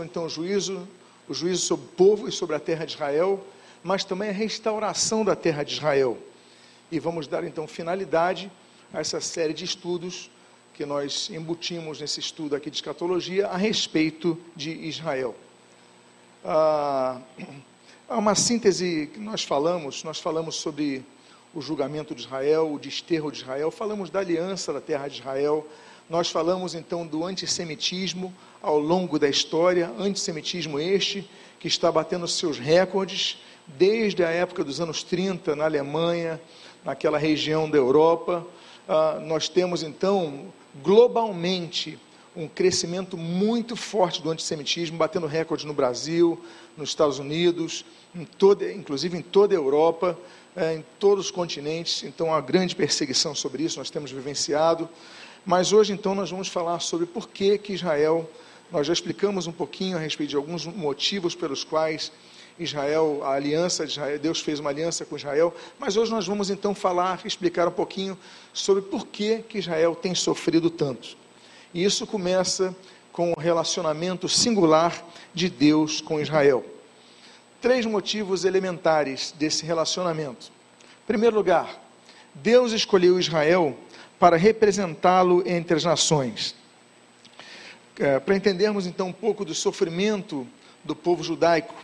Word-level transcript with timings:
então 0.00 0.24
o 0.24 0.28
juízo, 0.30 0.88
o 1.28 1.34
juízo 1.34 1.66
sobre 1.66 1.84
o 1.84 1.88
povo 1.88 2.26
e 2.26 2.32
sobre 2.32 2.56
a 2.56 2.58
terra 2.58 2.86
de 2.86 2.94
Israel, 2.94 3.44
mas 3.84 4.02
também 4.02 4.30
a 4.30 4.32
restauração 4.32 5.22
da 5.22 5.36
terra 5.36 5.62
de 5.62 5.74
Israel. 5.74 6.16
E 6.90 6.98
vamos 6.98 7.26
dar 7.28 7.44
então 7.44 7.66
finalidade 7.66 8.50
a 8.90 9.00
essa 9.00 9.20
série 9.20 9.52
de 9.52 9.66
estudos 9.66 10.30
que 10.72 10.86
nós 10.86 11.28
embutimos 11.28 12.00
nesse 12.00 12.20
estudo 12.20 12.56
aqui 12.56 12.70
de 12.70 12.76
escatologia 12.76 13.48
a 13.48 13.56
respeito 13.58 14.40
de 14.56 14.70
Israel. 14.70 15.34
Ah, 16.42 17.20
há 18.08 18.16
uma 18.16 18.34
síntese 18.34 19.10
que 19.12 19.20
nós 19.20 19.44
falamos, 19.44 20.04
nós 20.04 20.18
falamos 20.18 20.54
sobre 20.54 21.04
o 21.54 21.60
julgamento 21.60 22.14
de 22.14 22.22
Israel, 22.22 22.72
o 22.72 22.78
desterro 22.78 23.30
de 23.30 23.42
Israel, 23.42 23.70
falamos 23.70 24.08
da 24.08 24.20
aliança 24.20 24.72
da 24.72 24.80
terra 24.80 25.06
de 25.06 25.18
Israel, 25.18 25.68
nós 26.08 26.30
falamos 26.30 26.74
então 26.74 27.06
do 27.06 27.24
antissemitismo 27.24 28.32
ao 28.60 28.78
longo 28.78 29.18
da 29.18 29.28
história, 29.28 29.90
antissemitismo 29.98 30.78
este 30.78 31.28
que 31.58 31.68
está 31.68 31.90
batendo 31.90 32.26
seus 32.28 32.58
recordes 32.58 33.38
desde 33.66 34.24
a 34.24 34.28
época 34.28 34.64
dos 34.64 34.80
anos 34.80 35.02
30 35.02 35.54
na 35.56 35.64
Alemanha, 35.64 36.40
naquela 36.84 37.18
região 37.18 37.70
da 37.70 37.78
Europa. 37.78 38.46
Ah, 38.88 39.20
nós 39.22 39.48
temos 39.48 39.82
então 39.82 40.52
globalmente 40.82 41.98
um 42.34 42.48
crescimento 42.48 43.16
muito 43.16 43.76
forte 43.76 44.22
do 44.22 44.30
antissemitismo, 44.30 44.96
batendo 44.96 45.26
recorde 45.26 45.66
no 45.66 45.74
Brasil, 45.74 46.42
nos 46.76 46.88
Estados 46.88 47.18
Unidos, 47.18 47.84
em 48.14 48.24
toda, 48.24 48.72
inclusive 48.72 49.18
em 49.18 49.22
toda 49.22 49.54
a 49.54 49.58
Europa, 49.58 50.18
é, 50.56 50.74
em 50.76 50.84
todos 50.98 51.26
os 51.26 51.30
continentes. 51.30 52.02
Então, 52.02 52.34
há 52.34 52.40
grande 52.40 52.74
perseguição 52.74 53.34
sobre 53.34 53.62
isso, 53.62 53.78
nós 53.78 53.90
temos 53.90 54.10
vivenciado. 54.10 54.88
Mas 55.44 55.72
hoje, 55.72 55.92
então, 55.92 56.14
nós 56.14 56.30
vamos 56.30 56.48
falar 56.48 56.78
sobre 56.80 57.06
por 57.06 57.28
que, 57.28 57.58
que 57.58 57.72
Israel, 57.72 58.28
nós 58.70 58.86
já 58.86 58.92
explicamos 58.92 59.46
um 59.46 59.52
pouquinho 59.52 59.96
a 59.96 60.00
respeito 60.00 60.30
de 60.30 60.36
alguns 60.36 60.64
motivos 60.66 61.34
pelos 61.34 61.64
quais 61.64 62.12
Israel, 62.58 63.22
a 63.24 63.32
aliança 63.32 63.84
de 63.84 63.92
Israel, 63.92 64.18
Deus 64.18 64.40
fez 64.40 64.60
uma 64.60 64.70
aliança 64.70 65.04
com 65.04 65.16
Israel, 65.16 65.52
mas 65.78 65.96
hoje 65.96 66.10
nós 66.10 66.26
vamos 66.26 66.50
então 66.50 66.74
falar, 66.74 67.20
explicar 67.24 67.66
um 67.66 67.72
pouquinho 67.72 68.16
sobre 68.52 68.82
por 68.82 69.06
que, 69.06 69.38
que 69.48 69.58
Israel 69.58 69.96
tem 69.96 70.14
sofrido 70.14 70.70
tanto. 70.70 71.16
E 71.74 71.82
isso 71.82 72.06
começa 72.06 72.74
com 73.10 73.32
o 73.32 73.40
relacionamento 73.40 74.28
singular 74.28 75.04
de 75.34 75.48
Deus 75.48 76.00
com 76.00 76.20
Israel. 76.20 76.64
Três 77.60 77.84
motivos 77.86 78.44
elementares 78.44 79.34
desse 79.36 79.64
relacionamento. 79.64 80.50
Em 81.02 81.06
primeiro 81.06 81.36
lugar, 81.36 81.80
Deus 82.34 82.72
escolheu 82.72 83.18
Israel 83.18 83.76
para 84.22 84.36
representá-lo 84.36 85.42
entre 85.44 85.76
as 85.76 85.82
nações. 85.82 86.54
É, 87.98 88.20
para 88.20 88.36
entendermos 88.36 88.86
então 88.86 89.08
um 89.08 89.12
pouco 89.12 89.44
do 89.44 89.52
sofrimento 89.52 90.46
do 90.84 90.94
povo 90.94 91.24
judaico, 91.24 91.74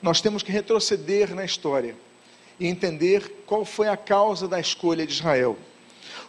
nós 0.00 0.20
temos 0.20 0.44
que 0.44 0.52
retroceder 0.52 1.34
na 1.34 1.44
história 1.44 1.96
e 2.60 2.68
entender 2.68 3.42
qual 3.44 3.64
foi 3.64 3.88
a 3.88 3.96
causa 3.96 4.46
da 4.46 4.60
escolha 4.60 5.04
de 5.04 5.12
Israel. 5.12 5.58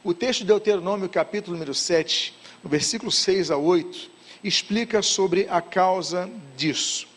O 0.03 0.11
texto 0.11 0.39
de 0.39 0.47
Deuteronômio, 0.47 1.07
capítulo 1.07 1.55
número 1.55 1.75
7, 1.75 2.33
no 2.63 2.69
versículo 2.71 3.11
6 3.11 3.51
a 3.51 3.57
8, 3.57 4.09
explica 4.43 5.03
sobre 5.03 5.47
a 5.51 5.61
causa 5.61 6.27
disso. 6.57 7.07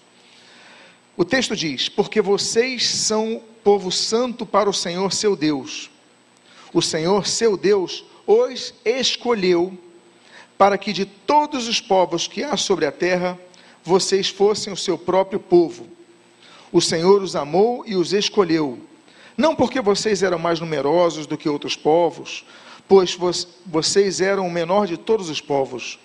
O 1.16 1.24
texto 1.24 1.56
diz: 1.56 1.88
Porque 1.88 2.20
vocês 2.20 2.86
são 2.86 3.42
povo 3.64 3.90
santo 3.90 4.44
para 4.44 4.68
o 4.68 4.74
Senhor 4.74 5.10
seu 5.10 5.34
Deus. 5.34 5.90
O 6.70 6.82
Senhor 6.82 7.26
seu 7.26 7.56
Deus 7.56 8.11
os 8.26 8.74
escolheu 8.84 9.76
para 10.56 10.78
que 10.78 10.92
de 10.92 11.04
todos 11.04 11.66
os 11.66 11.80
povos 11.80 12.28
que 12.28 12.44
há 12.44 12.56
sobre 12.56 12.86
a 12.86 12.92
terra, 12.92 13.38
vocês 13.82 14.28
fossem 14.28 14.72
o 14.72 14.76
seu 14.76 14.96
próprio 14.96 15.40
povo. 15.40 15.88
O 16.70 16.80
Senhor 16.80 17.20
os 17.20 17.34
amou 17.34 17.82
e 17.86 17.96
os 17.96 18.12
escolheu, 18.12 18.78
não 19.36 19.56
porque 19.56 19.80
vocês 19.80 20.22
eram 20.22 20.38
mais 20.38 20.60
numerosos 20.60 21.26
do 21.26 21.36
que 21.36 21.48
outros 21.48 21.76
povos, 21.76 22.44
pois 22.88 23.18
vocês 23.66 24.20
eram 24.20 24.46
o 24.46 24.50
menor 24.50 24.86
de 24.86 24.96
todos 24.96 25.28
os 25.28 25.40
povos, 25.40 25.98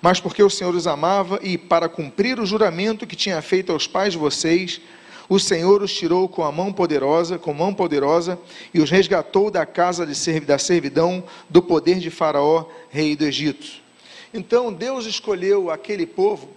mas 0.00 0.20
porque 0.20 0.42
o 0.42 0.50
Senhor 0.50 0.74
os 0.74 0.86
amava 0.86 1.40
e, 1.42 1.56
para 1.56 1.88
cumprir 1.88 2.38
o 2.38 2.46
juramento 2.46 3.06
que 3.06 3.16
tinha 3.16 3.40
feito 3.40 3.72
aos 3.72 3.86
pais 3.86 4.12
de 4.12 4.18
vocês, 4.18 4.80
o 5.28 5.38
Senhor 5.38 5.82
os 5.82 5.92
tirou 5.92 6.28
com 6.28 6.42
a 6.44 6.52
mão 6.52 6.72
poderosa, 6.72 7.38
com 7.38 7.54
mão 7.54 7.72
poderosa, 7.72 8.38
e 8.72 8.80
os 8.80 8.90
resgatou 8.90 9.50
da 9.50 9.64
casa 9.64 10.06
de, 10.06 10.40
da 10.40 10.58
servidão, 10.58 11.24
do 11.48 11.62
poder 11.62 11.98
de 11.98 12.10
Faraó, 12.10 12.66
rei 12.90 13.16
do 13.16 13.24
Egito. 13.24 13.82
Então 14.34 14.72
Deus 14.72 15.06
escolheu 15.06 15.70
aquele 15.70 16.06
povo 16.06 16.48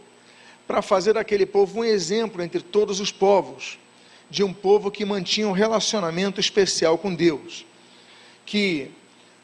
para 0.68 0.82
fazer 0.82 1.14
daquele 1.14 1.46
povo 1.46 1.80
um 1.80 1.84
exemplo 1.84 2.42
entre 2.42 2.62
todos 2.62 3.00
os 3.00 3.12
povos, 3.12 3.78
de 4.30 4.44
um 4.44 4.52
povo 4.52 4.90
que 4.90 5.06
mantinha 5.06 5.48
um 5.48 5.52
relacionamento 5.52 6.40
especial 6.40 6.98
com 6.98 7.14
Deus, 7.14 7.66
que 8.46 8.92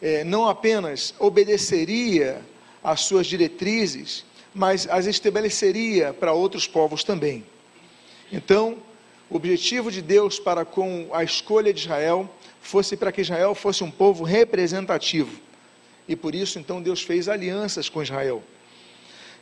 é, 0.02 0.24
não 0.24 0.48
apenas 0.48 1.14
obedeceria 1.20 2.42
às 2.84 3.02
suas 3.02 3.28
diretrizes, 3.28 4.26
mas 4.54 4.88
as 4.90 5.06
estabeleceria 5.06 6.14
para 6.14 6.34
outros 6.34 6.68
povos 6.68 7.04
também. 7.04 7.46
Então, 8.32 8.78
o 9.32 9.38
objetivo 9.38 9.90
de 9.90 10.02
Deus 10.02 10.38
para 10.38 10.66
com 10.66 11.08
a 11.14 11.24
escolha 11.24 11.74
de 11.74 11.80
Israel 11.80 12.30
fosse 12.62 12.98
para 12.98 13.14
que 13.14 13.22
Israel 13.22 13.56
fosse 13.56 13.82
um 13.82 13.90
povo 13.90 14.26
representativo. 14.26 15.40
E 16.06 16.18
por 16.18 16.36
isso, 16.36 16.60
então, 16.60 16.82
Deus 16.82 17.02
fez 17.02 17.30
alianças 17.30 17.88
com 17.88 18.04
Israel. 18.04 18.44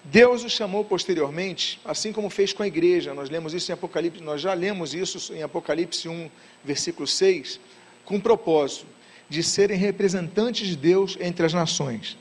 Deus 0.03 0.43
o 0.43 0.49
chamou 0.49 0.85
posteriormente, 0.85 1.81
assim 1.83 2.13
como 2.13 2.29
fez 2.29 2.53
com 2.53 2.61
a 2.61 2.67
igreja. 2.67 3.15
Nós 3.15 3.31
lemos 3.31 3.51
isso 3.51 3.71
em 3.71 3.73
Apocalipse, 3.73 4.21
nós 4.21 4.39
já 4.39 4.53
lemos 4.53 4.93
isso 4.93 5.33
em 5.33 5.41
Apocalipse 5.41 6.07
1, 6.07 6.29
versículo 6.63 7.07
6, 7.07 7.59
com 8.05 8.17
um 8.17 8.21
propósito 8.21 8.85
de 9.27 9.41
serem 9.41 9.77
representantes 9.77 10.67
de 10.67 10.77
Deus 10.77 11.17
entre 11.19 11.47
as 11.47 11.53
nações. 11.53 12.15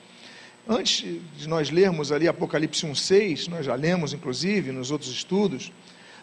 Antes 0.67 1.05
de 1.37 1.47
nós 1.47 1.71
lermos 1.71 2.13
ali 2.13 2.27
Apocalipse 2.29 2.87
1,6, 2.87 3.49
nós 3.49 3.67
já 3.67 3.75
lemos 3.75 4.15
inclusive 4.15 4.73
nos 4.73 4.91
outros 4.91 5.11
estudos, 5.11 5.71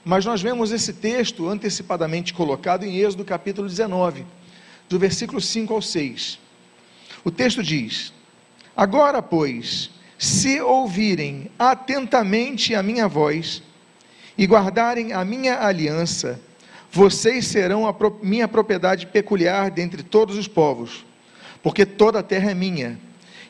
mas 0.05 0.23
nós 0.23 0.39
vemos 0.39 0.71
esse 0.71 0.93
texto 0.93 1.49
antecipadamente 1.49 2.31
colocado 2.31 2.85
em 2.85 2.97
Êxodo 2.97 3.25
capítulo 3.25 3.67
19, 3.67 4.23
do 4.87 4.99
versículo 4.99 5.41
5 5.41 5.73
ao 5.73 5.81
6. 5.81 6.37
O 7.23 7.31
texto 7.31 7.63
diz: 7.63 8.13
Agora, 8.77 9.19
pois, 9.19 9.89
se 10.15 10.61
ouvirem 10.61 11.49
atentamente 11.57 12.75
a 12.75 12.83
minha 12.83 13.07
voz 13.07 13.63
e 14.37 14.45
guardarem 14.45 15.11
a 15.11 15.25
minha 15.25 15.65
aliança, 15.65 16.39
vocês 16.91 17.47
serão 17.47 17.87
a 17.87 17.91
pro, 17.91 18.19
minha 18.21 18.47
propriedade 18.47 19.07
peculiar 19.07 19.71
dentre 19.71 20.03
todos 20.03 20.37
os 20.37 20.47
povos, 20.47 21.03
porque 21.63 21.83
toda 21.83 22.19
a 22.19 22.23
terra 22.23 22.51
é 22.51 22.53
minha, 22.53 22.99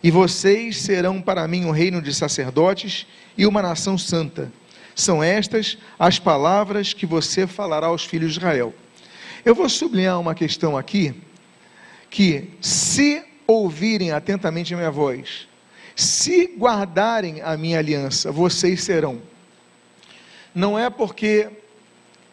e 0.02 0.10
vocês 0.10 0.78
serão 0.78 1.22
para 1.22 1.46
mim 1.50 1.66
um 1.66 1.72
reino 1.72 2.02
de 2.02 2.14
sacerdotes 2.14 3.06
e 3.38 3.46
uma 3.46 3.62
nação 3.62 3.98
santa. 3.98 4.50
São 4.96 5.22
estas 5.22 5.78
as 6.00 6.18
palavras 6.18 6.94
que 6.94 7.06
você 7.06 7.46
falará 7.46 7.88
aos 7.88 8.06
filhos 8.06 8.32
de 8.32 8.40
Israel. 8.40 8.74
Eu 9.44 9.54
vou 9.54 9.68
sublinhar 9.68 10.20
uma 10.20 10.34
questão 10.34 10.78
aqui, 10.78 11.14
que 12.10 12.50
se 12.62 13.22
ouvirem 13.46 14.12
atentamente 14.12 14.74
a 14.74 14.78
minha 14.78 14.90
voz, 14.90 15.48
se 15.96 16.48
guardarem 16.58 17.42
a 17.42 17.56
minha 17.58 17.78
aliança, 17.78 18.32
vocês 18.32 18.84
serão. 18.84 19.22
Não 20.54 20.80
é 20.80 20.90
porque 20.90 21.50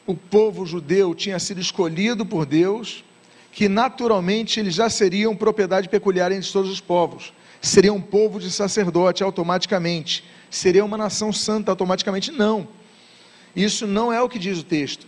o 0.07 0.15
povo 0.15 0.65
judeu 0.65 1.15
tinha 1.15 1.39
sido 1.39 1.61
escolhido 1.61 2.25
por 2.25 2.47
Deus, 2.47 3.05
que 3.53 3.69
naturalmente 3.69 4.59
eles 4.59 4.75
já 4.75 4.89
seriam 4.89 5.37
propriedade 5.37 5.89
peculiar 5.89 6.33
entre 6.33 6.51
todos 6.51 6.71
os 6.71 6.81
povos. 6.81 7.33
Seriam 7.61 7.97
um 7.97 8.01
povo 8.01 8.41
de 8.41 8.51
sacerdote 8.51 9.23
automaticamente. 9.23 10.25
Seria 10.53 10.85
uma 10.85 10.99
nação 10.99 11.33
santa 11.33 11.73
automaticamente. 11.73 12.31
Não. 12.31 12.69
Isso 13.57 13.87
não 13.87 14.13
é 14.13 14.21
o 14.21 14.29
que 14.29 14.39
diz 14.39 14.59
o 14.59 14.63
texto. 14.63 15.07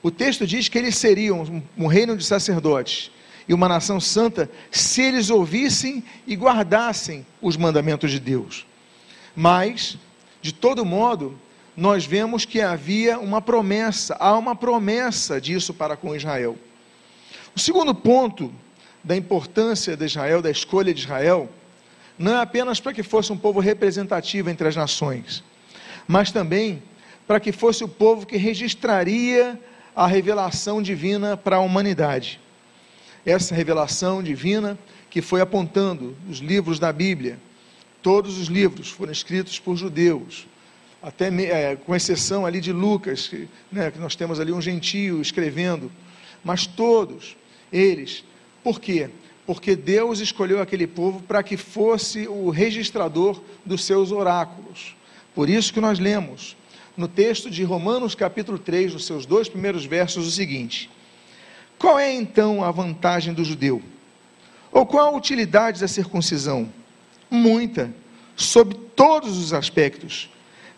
O 0.00 0.10
texto 0.10 0.46
diz 0.46 0.68
que 0.68 0.78
eles 0.78 0.96
seriam 0.96 1.62
um 1.76 1.86
reino 1.88 2.16
de 2.16 2.24
sacerdotes 2.24 3.10
e 3.48 3.52
uma 3.52 3.68
nação 3.68 3.98
santa 3.98 4.48
se 4.70 5.02
eles 5.02 5.30
ouvissem 5.30 6.04
e 6.28 6.36
guardassem 6.36 7.26
os 7.42 7.56
mandamentos 7.56 8.12
de 8.12 8.20
Deus. 8.20 8.64
Mas, 9.34 9.98
de 10.40 10.54
todo 10.54 10.84
modo, 10.84 11.36
nós 11.76 12.06
vemos 12.06 12.44
que 12.44 12.60
havia 12.60 13.18
uma 13.18 13.42
promessa, 13.42 14.16
há 14.20 14.38
uma 14.38 14.54
promessa 14.54 15.40
disso 15.40 15.74
para 15.74 15.96
com 15.96 16.14
Israel. 16.14 16.56
O 17.56 17.58
segundo 17.58 17.92
ponto 17.92 18.54
da 19.02 19.16
importância 19.16 19.96
de 19.96 20.04
Israel, 20.04 20.40
da 20.40 20.52
escolha 20.52 20.94
de 20.94 21.00
Israel, 21.00 21.50
não 22.18 22.36
é 22.36 22.40
apenas 22.40 22.80
para 22.80 22.92
que 22.92 23.02
fosse 23.02 23.32
um 23.32 23.36
povo 23.36 23.60
representativo 23.60 24.48
entre 24.50 24.68
as 24.68 24.76
nações, 24.76 25.42
mas 26.06 26.30
também 26.30 26.82
para 27.26 27.40
que 27.40 27.52
fosse 27.52 27.82
o 27.82 27.88
povo 27.88 28.26
que 28.26 28.36
registraria 28.36 29.58
a 29.94 30.06
revelação 30.06 30.82
divina 30.82 31.36
para 31.36 31.56
a 31.56 31.60
humanidade. 31.60 32.40
Essa 33.24 33.54
revelação 33.54 34.22
divina 34.22 34.78
que 35.08 35.22
foi 35.22 35.40
apontando 35.40 36.16
os 36.28 36.38
livros 36.38 36.78
da 36.78 36.92
Bíblia, 36.92 37.38
todos 38.02 38.38
os 38.38 38.48
livros 38.48 38.90
foram 38.90 39.12
escritos 39.12 39.58
por 39.58 39.76
judeus, 39.76 40.46
até 41.02 41.28
é, 41.28 41.76
com 41.76 41.94
exceção 41.94 42.44
ali 42.44 42.60
de 42.60 42.72
Lucas, 42.72 43.28
que, 43.28 43.48
né, 43.70 43.90
que 43.90 43.98
nós 43.98 44.16
temos 44.16 44.40
ali 44.40 44.52
um 44.52 44.60
gentio 44.60 45.20
escrevendo, 45.20 45.90
mas 46.42 46.66
todos 46.66 47.36
eles, 47.72 48.24
por 48.62 48.80
quê? 48.80 49.10
Porque 49.46 49.76
Deus 49.76 50.20
escolheu 50.20 50.60
aquele 50.60 50.86
povo 50.86 51.22
para 51.22 51.42
que 51.42 51.56
fosse 51.56 52.26
o 52.26 52.50
registrador 52.50 53.40
dos 53.64 53.84
seus 53.84 54.10
oráculos. 54.10 54.96
Por 55.34 55.50
isso 55.50 55.72
que 55.72 55.80
nós 55.80 55.98
lemos 55.98 56.56
no 56.96 57.08
texto 57.08 57.50
de 57.50 57.64
Romanos 57.64 58.14
capítulo 58.14 58.58
3, 58.58 58.94
nos 58.94 59.04
seus 59.04 59.26
dois 59.26 59.48
primeiros 59.48 59.84
versos, 59.84 60.26
o 60.26 60.30
seguinte: 60.30 60.90
Qual 61.78 61.98
é 61.98 62.12
então 62.12 62.64
a 62.64 62.70
vantagem 62.70 63.34
do 63.34 63.44
judeu? 63.44 63.82
Ou 64.72 64.86
qual 64.86 65.14
a 65.14 65.16
utilidade 65.16 65.80
da 65.80 65.88
circuncisão? 65.88 66.72
Muita, 67.30 67.94
sob 68.36 68.74
todos 68.94 69.36
os 69.36 69.52
aspectos 69.52 70.30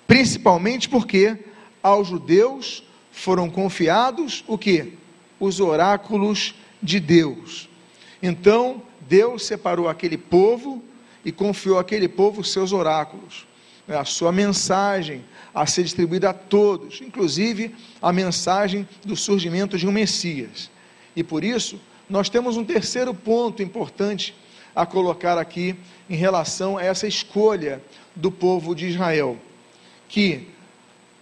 principalmente 0.07 0.89
porque 0.89 1.37
aos 1.83 2.09
judeus 2.09 2.83
foram 3.11 3.51
confiados 3.51 4.45
o 4.47 4.57
que? 4.57 4.95
Os 5.39 5.61
oráculos 5.61 6.55
de 6.83 7.01
Deus. 7.01 7.69
Então, 8.23 8.83
Deus 9.01 9.45
separou 9.45 9.89
aquele 9.89 10.17
povo 10.17 10.83
e 11.25 11.33
confiou 11.33 11.79
àquele 11.79 12.09
povo 12.09 12.41
os 12.41 12.53
seus 12.53 12.73
oráculos, 12.73 13.47
né, 13.87 13.97
a 13.97 14.05
sua 14.05 14.33
mensagem 14.33 15.25
a 15.55 15.67
ser 15.67 15.85
distribuída 15.85 16.31
a 16.31 16.35
todos, 16.35 17.01
inclusive 17.01 17.75
a 18.01 18.13
mensagem 18.13 18.87
do 19.05 19.17
surgimento 19.17 19.79
de 19.79 19.87
um 19.87 19.93
Messias. 19.93 20.71
E 21.15 21.23
por 21.25 21.43
isso, 21.43 21.81
nós 22.09 22.29
temos 22.29 22.57
um 22.57 22.65
terceiro 22.65 23.15
ponto 23.15 23.63
importante 23.63 24.35
a 24.75 24.85
colocar 24.85 25.39
aqui 25.39 25.75
em 26.09 26.15
relação 26.15 26.77
a 26.77 26.85
essa 26.85 27.07
escolha 27.07 27.83
do 28.15 28.31
povo 28.31 28.75
de 28.75 28.87
Israel 28.87 29.39
que 30.09 30.49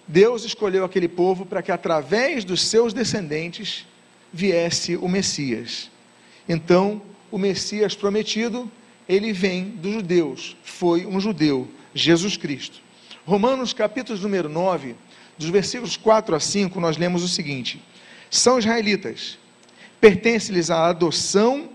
Deus 0.07 0.45
escolheu 0.45 0.85
aquele 0.85 1.09
povo 1.09 1.47
para 1.47 1.63
que 1.63 1.73
através 1.73 2.45
dos 2.45 2.61
seus 2.63 2.93
descendentes 2.93 3.87
viesse 4.33 4.97
o 4.97 5.09
Messias. 5.09 5.91
Então, 6.49 7.01
o 7.31 7.39
Messias 7.39 7.95
prometido, 7.95 8.71
ele 9.09 9.33
vem 9.33 9.65
dos 9.65 9.93
judeus, 9.93 10.57
foi 10.63 11.07
um 11.07 11.21
judeu, 11.21 11.69
Jesus 11.95 12.37
Cristo. 12.37 12.81
Romanos 13.27 13.73
capítulo 13.73 14.19
número 14.19 14.49
9, 14.49 14.95
dos 15.39 15.49
versículos 15.49 15.97
4 15.97 16.37
a 16.37 16.41
5, 16.41 16.81
nós 16.81 16.97
lemos 16.97 17.23
o 17.23 17.29
seguinte: 17.29 17.83
São 18.31 18.59
israelitas, 18.59 19.39
pertence-lhes 20.01 20.71
a 20.71 20.87
adoção 20.87 21.71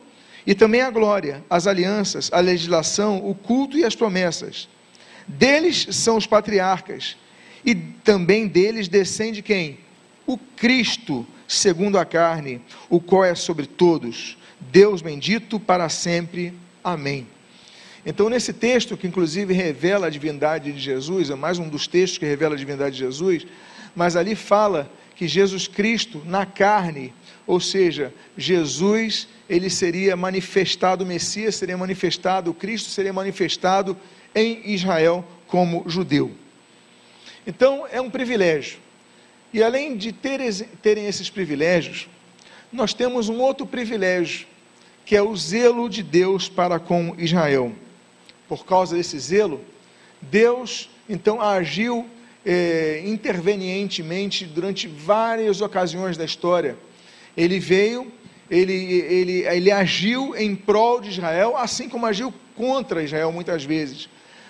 e 0.45 0.54
também 0.56 0.81
a 0.81 0.89
glória, 0.89 1.44
as 1.50 1.68
alianças, 1.68 2.30
a 2.31 2.39
legislação, 2.39 3.18
o 3.18 3.36
culto 3.36 3.77
e 3.77 3.83
as 3.83 3.95
promessas 3.95 4.68
deles 5.30 5.88
são 5.92 6.18
os 6.18 6.25
patriarcas, 6.25 7.16
e 7.63 7.75
também 7.75 8.48
deles 8.48 8.88
descende 8.88 9.42
quem? 9.42 9.77
O 10.25 10.38
Cristo, 10.38 11.27
segundo 11.48 12.00
a 12.00 12.06
carne, 12.06 12.62
o 12.89 13.00
qual 13.00 13.24
é 13.24 13.36
sobre 13.36 13.68
todos. 13.68 14.38
Deus 14.59 15.01
bendito 15.01 15.59
para 15.59 15.89
sempre. 15.89 16.53
Amém. 16.83 17.27
Então, 18.06 18.29
nesse 18.29 18.53
texto, 18.53 18.95
que 18.95 19.07
inclusive 19.07 19.53
revela 19.53 20.07
a 20.07 20.09
divindade 20.09 20.71
de 20.71 20.79
Jesus, 20.79 21.29
é 21.29 21.35
mais 21.35 21.59
um 21.59 21.67
dos 21.67 21.88
textos 21.88 22.17
que 22.17 22.25
revela 22.25 22.56
a 22.56 22.57
divindade 22.57 22.95
de 22.95 23.00
Jesus, 23.00 23.45
mas 23.95 24.15
ali 24.15 24.35
fala 24.35 24.89
que 25.15 25.27
Jesus 25.27 25.67
Cristo, 25.67 26.21
na 26.25 26.45
carne, 26.45 27.13
ou 27.45 27.59
seja, 27.59 28.13
Jesus, 28.38 29.27
ele 29.50 29.69
seria 29.69 30.15
manifestado, 30.15 31.03
o 31.03 31.07
Messias 31.07 31.56
seria 31.56 31.77
manifestado, 31.77 32.51
o 32.51 32.53
Cristo 32.53 32.89
seria 32.89 33.11
manifestado 33.11 33.97
em 34.33 34.71
Israel 34.71 35.25
como 35.47 35.83
judeu. 35.88 36.31
Então, 37.45 37.85
é 37.91 38.00
um 38.00 38.09
privilégio. 38.09 38.79
E 39.51 39.63
além 39.63 39.97
de 39.97 40.11
terem 40.13 41.07
esses 41.07 41.29
privilégios, 41.29 42.07
nós 42.71 42.94
temos 42.94 43.30
um 43.30 43.39
outro 43.39 43.66
privilégio, 43.66 44.48
que 45.06 45.16
é 45.16 45.21
o 45.21 45.36
zelo 45.36 45.89
de 45.89 46.04
Deus 46.04 46.48
para 46.48 46.80
com 46.80 47.16
Israel. 47.18 47.71
Por 48.48 48.66
causa 48.66 48.95
desse 48.95 49.18
zelo, 49.19 49.62
Deus 50.21 50.89
então 51.07 51.42
agiu 51.42 52.06
é, 52.45 53.04
intervenientemente 53.06 54.45
durante 54.45 54.88
várias 54.88 55.62
ocasiões 55.62 56.18
da 56.18 56.25
história. 56.25 56.77
Ele 57.36 57.60
veio, 57.60 58.12
ele, 58.50 58.74
ele, 58.74 59.45
ele 59.48 59.71
agiu 59.71 60.36
em 60.36 60.56
prol 60.56 61.01
de 61.01 61.10
Israel, 61.10 61.57
assim 61.57 61.89
como 61.89 62.06
agiu 62.06 62.33
contra 62.56 63.04
Israel 63.04 63.31
muitas 63.31 63.63
vezes 63.63 64.10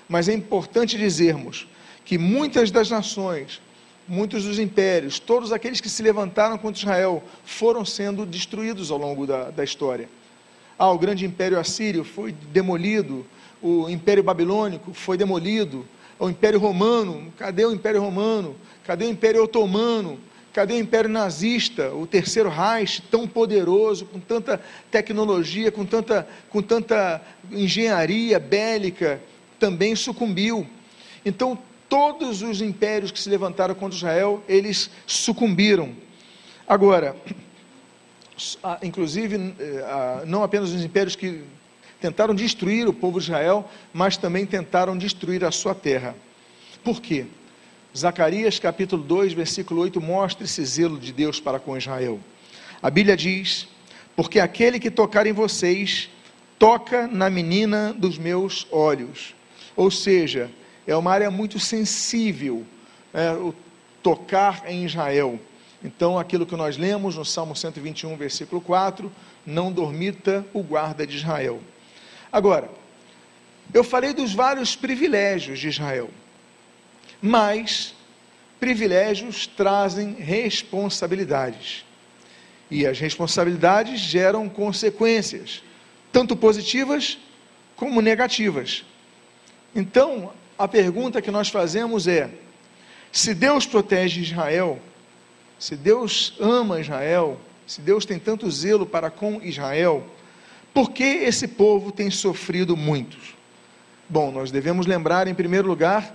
mas 0.09 0.27
é 0.27 0.33
importante 0.33 0.97
dizermos 0.97 1.67
que 2.03 2.17
muitas 2.17 2.71
das 2.71 2.89
nações, 2.89 3.61
muitos 4.09 4.43
dos 4.43 4.57
impérios, 4.57 5.19
todos 5.19 5.53
aqueles 5.53 5.79
que 5.79 5.89
se 5.89 6.01
levantaram 6.01 6.57
contra 6.57 6.81
Israel 6.81 7.23
foram 7.45 7.85
sendo 7.85 8.25
destruídos 8.25 8.89
ao 8.89 8.97
longo 8.97 9.25
da, 9.27 9.51
da 9.51 9.63
história. 9.63 10.09
Ah, 10.77 10.91
o 10.91 10.97
grande 10.97 11.25
império 11.25 11.59
assírio 11.59 12.03
foi 12.03 12.31
demolido, 12.31 13.25
o 13.61 13.89
império 13.89 14.23
babilônico 14.23 14.93
foi 14.93 15.17
demolido, 15.17 15.85
o 16.19 16.29
império 16.29 16.59
romano, 16.59 17.31
cadê 17.37 17.65
o 17.65 17.71
império 17.71 18.01
romano? 18.01 18.55
Cadê 18.83 19.05
o 19.05 19.09
império 19.09 19.43
otomano? 19.43 20.19
Cadê 20.51 20.73
o 20.73 20.79
império 20.79 21.09
nazista, 21.09 21.93
o 21.93 22.05
terceiro 22.05 22.49
Reich, 22.49 23.01
tão 23.03 23.25
poderoso, 23.25 24.05
com 24.05 24.19
tanta 24.19 24.59
tecnologia, 24.91 25.71
com 25.71 25.85
tanta, 25.85 26.27
com 26.49 26.61
tanta 26.61 27.21
engenharia 27.51 28.37
bélica, 28.37 29.21
também 29.57 29.95
sucumbiu. 29.95 30.67
Então, 31.23 31.57
todos 31.89 32.41
os 32.43 32.61
impérios 32.61 33.11
que 33.11 33.19
se 33.19 33.29
levantaram 33.29 33.73
contra 33.73 33.97
Israel, 33.97 34.43
eles 34.47 34.89
sucumbiram. 35.07 35.93
Agora, 36.67 37.15
inclusive, 38.83 39.55
eh, 39.59 40.23
não 40.27 40.43
apenas 40.43 40.69
os 40.71 40.85
impérios 40.85 41.15
que 41.15 41.43
tentaram 41.99 42.33
destruir 42.33 42.87
o 42.87 42.93
povo 42.93 43.19
de 43.19 43.25
Israel, 43.25 43.69
mas 43.91 44.15
também 44.15 44.45
tentaram 44.45 44.97
destruir 44.97 45.43
a 45.43 45.51
sua 45.51 45.75
terra. 45.75 46.15
Por 46.83 47.01
quê? 47.01 47.25
Zacarias 47.97 48.59
capítulo 48.59 49.03
2, 49.03 49.33
versículo 49.33 49.81
8 49.81 49.99
mostra 49.99 50.45
esse 50.45 50.63
zelo 50.63 50.97
de 50.97 51.11
Deus 51.11 51.39
para 51.39 51.59
com 51.59 51.75
Israel. 51.75 52.19
A 52.81 52.89
Bíblia 52.89 53.17
diz: 53.17 53.67
Porque 54.15 54.39
aquele 54.39 54.79
que 54.79 54.91
tocar 54.91 55.25
em 55.25 55.33
vocês, 55.33 56.07
toca 56.59 57.07
na 57.07 57.29
menina 57.29 57.93
dos 57.93 58.17
meus 58.17 58.67
olhos. 58.71 59.33
Ou 59.75 59.89
seja, 59.89 60.51
é 60.89 60.95
uma 60.95 61.11
área 61.11 61.29
muito 61.29 61.59
sensível, 61.59 62.65
é, 63.13 63.31
o 63.33 63.53
tocar 64.01 64.63
em 64.67 64.85
Israel. 64.85 65.39
Então, 65.83 66.17
aquilo 66.17 66.47
que 66.47 66.55
nós 66.55 66.77
lemos 66.77 67.15
no 67.15 67.23
Salmo 67.23 67.55
121, 67.55 68.17
versículo 68.17 68.59
4, 68.59 69.11
não 69.45 69.71
dormita 69.71 70.43
o 70.51 70.63
guarda 70.63 71.05
de 71.05 71.17
Israel. 71.17 71.61
Agora, 72.31 72.71
eu 73.71 73.83
falei 73.83 74.13
dos 74.13 74.33
vários 74.33 74.75
privilégios 74.75 75.59
de 75.59 75.67
Israel, 75.67 76.09
mas 77.21 77.93
privilégios 78.59 79.45
trazem 79.45 80.13
responsabilidades. 80.13 81.85
E 82.71 82.87
as 82.87 82.99
responsabilidades 82.99 83.99
geram 83.99 84.49
consequências, 84.49 85.61
tanto 86.11 86.35
positivas 86.35 87.19
como 87.75 88.01
negativas. 88.01 88.83
Então, 89.75 90.33
a 90.59 90.67
pergunta 90.67 91.21
que 91.21 91.31
nós 91.31 91.47
fazemos 91.47 92.05
é: 92.05 92.29
se 93.13 93.33
Deus 93.33 93.65
protege 93.65 94.21
Israel, 94.21 94.77
se 95.57 95.77
Deus 95.77 96.35
ama 96.39 96.81
Israel, 96.81 97.39
se 97.65 97.79
Deus 97.79 98.05
tem 98.05 98.19
tanto 98.19 98.51
zelo 98.51 98.85
para 98.85 99.09
com 99.09 99.41
Israel, 99.41 100.05
por 100.73 100.91
que 100.91 101.03
esse 101.03 101.47
povo 101.47 101.93
tem 101.93 102.11
sofrido 102.11 102.75
muito? 102.75 103.17
Bom, 104.09 104.31
nós 104.31 104.51
devemos 104.51 104.85
lembrar, 104.85 105.27
em 105.27 105.33
primeiro 105.33 105.67
lugar, 105.67 106.13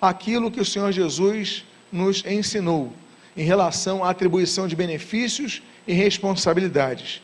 aquilo 0.00 0.50
que 0.50 0.60
o 0.60 0.64
Senhor 0.64 0.92
Jesus 0.92 1.64
nos 1.90 2.24
ensinou 2.24 2.92
em 3.36 3.42
relação 3.42 4.04
à 4.04 4.10
atribuição 4.10 4.68
de 4.68 4.76
benefícios 4.76 5.62
e 5.86 5.92
responsabilidades. 5.92 7.22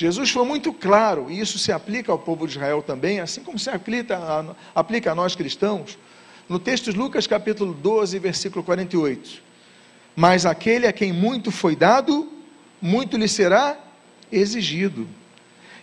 Jesus 0.00 0.30
foi 0.30 0.46
muito 0.46 0.72
claro, 0.72 1.30
e 1.30 1.38
isso 1.38 1.58
se 1.58 1.70
aplica 1.70 2.10
ao 2.10 2.18
povo 2.18 2.46
de 2.46 2.52
Israel 2.52 2.80
também, 2.80 3.20
assim 3.20 3.42
como 3.42 3.58
se 3.58 3.68
aplica 3.68 4.16
a, 4.16 4.54
aplica 4.74 5.12
a 5.12 5.14
nós 5.14 5.34
cristãos, 5.34 5.98
no 6.48 6.58
texto 6.58 6.90
de 6.90 6.98
Lucas 6.98 7.26
capítulo 7.26 7.74
12, 7.74 8.18
versículo 8.18 8.64
48. 8.64 9.42
Mas 10.16 10.46
aquele 10.46 10.86
a 10.86 10.92
quem 10.94 11.12
muito 11.12 11.50
foi 11.50 11.76
dado, 11.76 12.32
muito 12.80 13.18
lhe 13.18 13.28
será 13.28 13.78
exigido. 14.32 15.06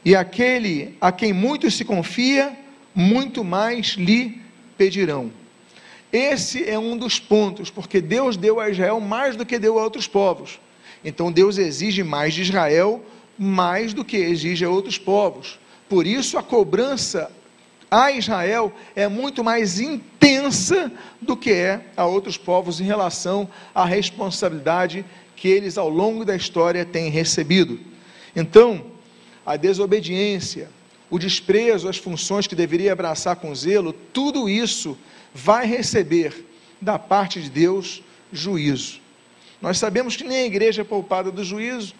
E 0.03 0.15
aquele 0.15 0.97
a 0.99 1.11
quem 1.11 1.31
muito 1.31 1.69
se 1.69 1.85
confia, 1.85 2.57
muito 2.95 3.43
mais 3.43 3.89
lhe 3.89 4.41
pedirão. 4.79 5.31
Esse 6.11 6.67
é 6.67 6.79
um 6.79 6.97
dos 6.97 7.19
pontos, 7.19 7.69
porque 7.69 8.01
Deus 8.01 8.35
deu 8.35 8.59
a 8.59 8.67
Israel 8.67 8.99
mais 8.99 9.35
do 9.35 9.45
que 9.45 9.59
deu 9.59 9.77
a 9.77 9.83
outros 9.83 10.07
povos. 10.07 10.59
Então 11.05 11.31
Deus 11.31 11.59
exige 11.59 12.01
mais 12.01 12.33
de 12.33 12.41
Israel 12.41 13.05
mais 13.37 13.93
do 13.93 14.03
que 14.03 14.17
exige 14.17 14.65
a 14.65 14.69
outros 14.69 14.97
povos. 14.97 15.59
Por 15.87 16.05
isso, 16.05 16.37
a 16.37 16.43
cobrança 16.43 17.31
a 17.89 18.11
Israel 18.11 18.73
é 18.95 19.07
muito 19.07 19.43
mais 19.43 19.79
intensa 19.79 20.91
do 21.21 21.37
que 21.37 21.51
é 21.51 21.81
a 21.95 22.05
outros 22.05 22.37
povos 22.37 22.81
em 22.81 22.83
relação 22.83 23.49
à 23.73 23.85
responsabilidade 23.85 25.05
que 25.35 25.47
eles 25.47 25.77
ao 25.77 25.87
longo 25.87 26.25
da 26.25 26.35
história 26.35 26.83
têm 26.83 27.09
recebido. 27.09 27.79
Então, 28.35 28.85
a 29.45 29.55
desobediência, 29.55 30.69
o 31.09 31.17
desprezo 31.17 31.87
às 31.87 31.97
funções 31.97 32.47
que 32.47 32.55
deveria 32.55 32.91
abraçar 32.91 33.37
com 33.37 33.55
zelo, 33.55 33.93
tudo 33.93 34.49
isso 34.49 34.97
vai 35.33 35.65
receber 35.65 36.45
da 36.81 36.99
parte 36.99 37.41
de 37.41 37.49
Deus 37.49 38.03
juízo. 38.33 38.99
Nós 39.61 39.77
sabemos 39.77 40.15
que 40.15 40.25
nem 40.25 40.39
a 40.39 40.45
igreja 40.45 40.81
é 40.81 40.85
poupada 40.85 41.31
do 41.31 41.43
juízo. 41.43 41.93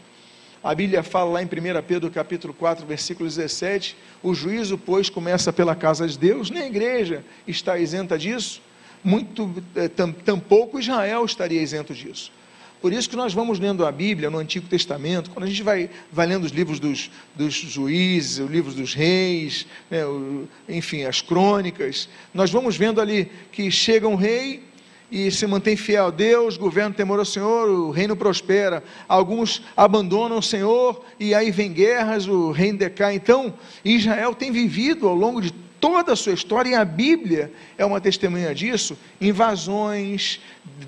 A 0.67 0.75
Bíblia 0.75 1.01
fala 1.01 1.31
lá 1.31 1.41
em 1.41 1.45
1 1.45 1.49
Pedro 1.87 2.11
capítulo 2.11 2.53
4, 2.53 2.85
versículo 2.85 3.29
17, 3.29 3.95
o 4.21 4.33
juízo, 4.33 4.77
pois, 4.77 5.09
começa 5.09 5.53
pela 5.53 5.73
casa 5.73 6.05
de 6.05 6.19
Deus, 6.19 6.49
nem 6.49 6.63
a 6.63 6.67
igreja 6.67 7.23
está 7.47 7.79
isenta 7.79 8.17
disso, 8.17 8.61
muito 9.01 9.63
eh, 9.73 9.87
tampouco 9.87 10.77
Israel 10.77 11.23
estaria 11.23 11.61
isento 11.61 11.93
disso. 11.93 12.33
Por 12.81 12.91
isso 12.91 13.09
que 13.09 13.15
nós 13.15 13.33
vamos 13.33 13.59
lendo 13.59 13.85
a 13.85 13.91
Bíblia 13.93 14.29
no 14.29 14.39
Antigo 14.39 14.67
Testamento, 14.67 15.29
quando 15.29 15.45
a 15.45 15.47
gente 15.47 15.63
vai, 15.63 15.89
vai 16.11 16.27
lendo 16.27 16.43
os 16.43 16.51
livros 16.51 16.81
dos, 16.81 17.09
dos 17.33 17.53
juízes, 17.53 18.39
os 18.39 18.51
livros 18.51 18.75
dos 18.75 18.93
reis, 18.93 19.65
né, 19.89 20.05
o, 20.05 20.49
enfim, 20.67 21.03
as 21.03 21.21
crônicas, 21.21 22.09
nós 22.33 22.51
vamos 22.51 22.75
vendo 22.75 22.99
ali 22.99 23.31
que 23.53 23.71
chega 23.71 24.05
um 24.05 24.15
rei 24.15 24.66
e 25.11 25.31
se 25.31 25.47
mantém 25.47 25.75
fiel 25.77 26.07
a 26.07 26.11
Deus, 26.11 26.57
governo 26.57 26.93
temor 26.93 27.19
ao 27.19 27.25
Senhor, 27.25 27.69
o 27.69 27.91
reino 27.91 28.15
prospera. 28.15 28.83
Alguns 29.07 29.61
abandonam 29.75 30.37
o 30.37 30.43
Senhor 30.43 31.03
e 31.19 31.33
aí 31.33 31.49
vem 31.49 31.71
guerras, 31.71 32.27
o 32.27 32.51
reino 32.51 32.79
decai. 32.79 33.15
Então, 33.15 33.53
Israel 33.85 34.35
tem 34.35 34.51
vivido 34.51 35.07
ao 35.07 35.15
longo 35.15 35.41
de 35.41 35.51
toda 35.79 36.13
a 36.13 36.15
sua 36.15 36.33
história, 36.33 36.69
e 36.71 36.75
a 36.75 36.83
Bíblia 36.83 37.51
é 37.77 37.85
uma 37.85 38.01
testemunha 38.01 38.53
disso, 38.53 38.97
invasões, 39.21 40.39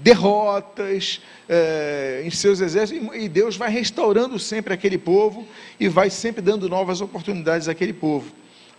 derrotas 0.01 1.21
é, 1.47 2.23
em 2.25 2.29
seus 2.31 2.59
exércitos, 2.59 3.15
e 3.15 3.29
Deus 3.29 3.55
vai 3.55 3.69
restaurando 3.69 4.39
sempre 4.39 4.73
aquele 4.73 4.97
povo 4.97 5.47
e 5.79 5.87
vai 5.87 6.09
sempre 6.09 6.41
dando 6.41 6.67
novas 6.67 7.01
oportunidades 7.01 7.67
àquele 7.67 7.93
povo. 7.93 8.31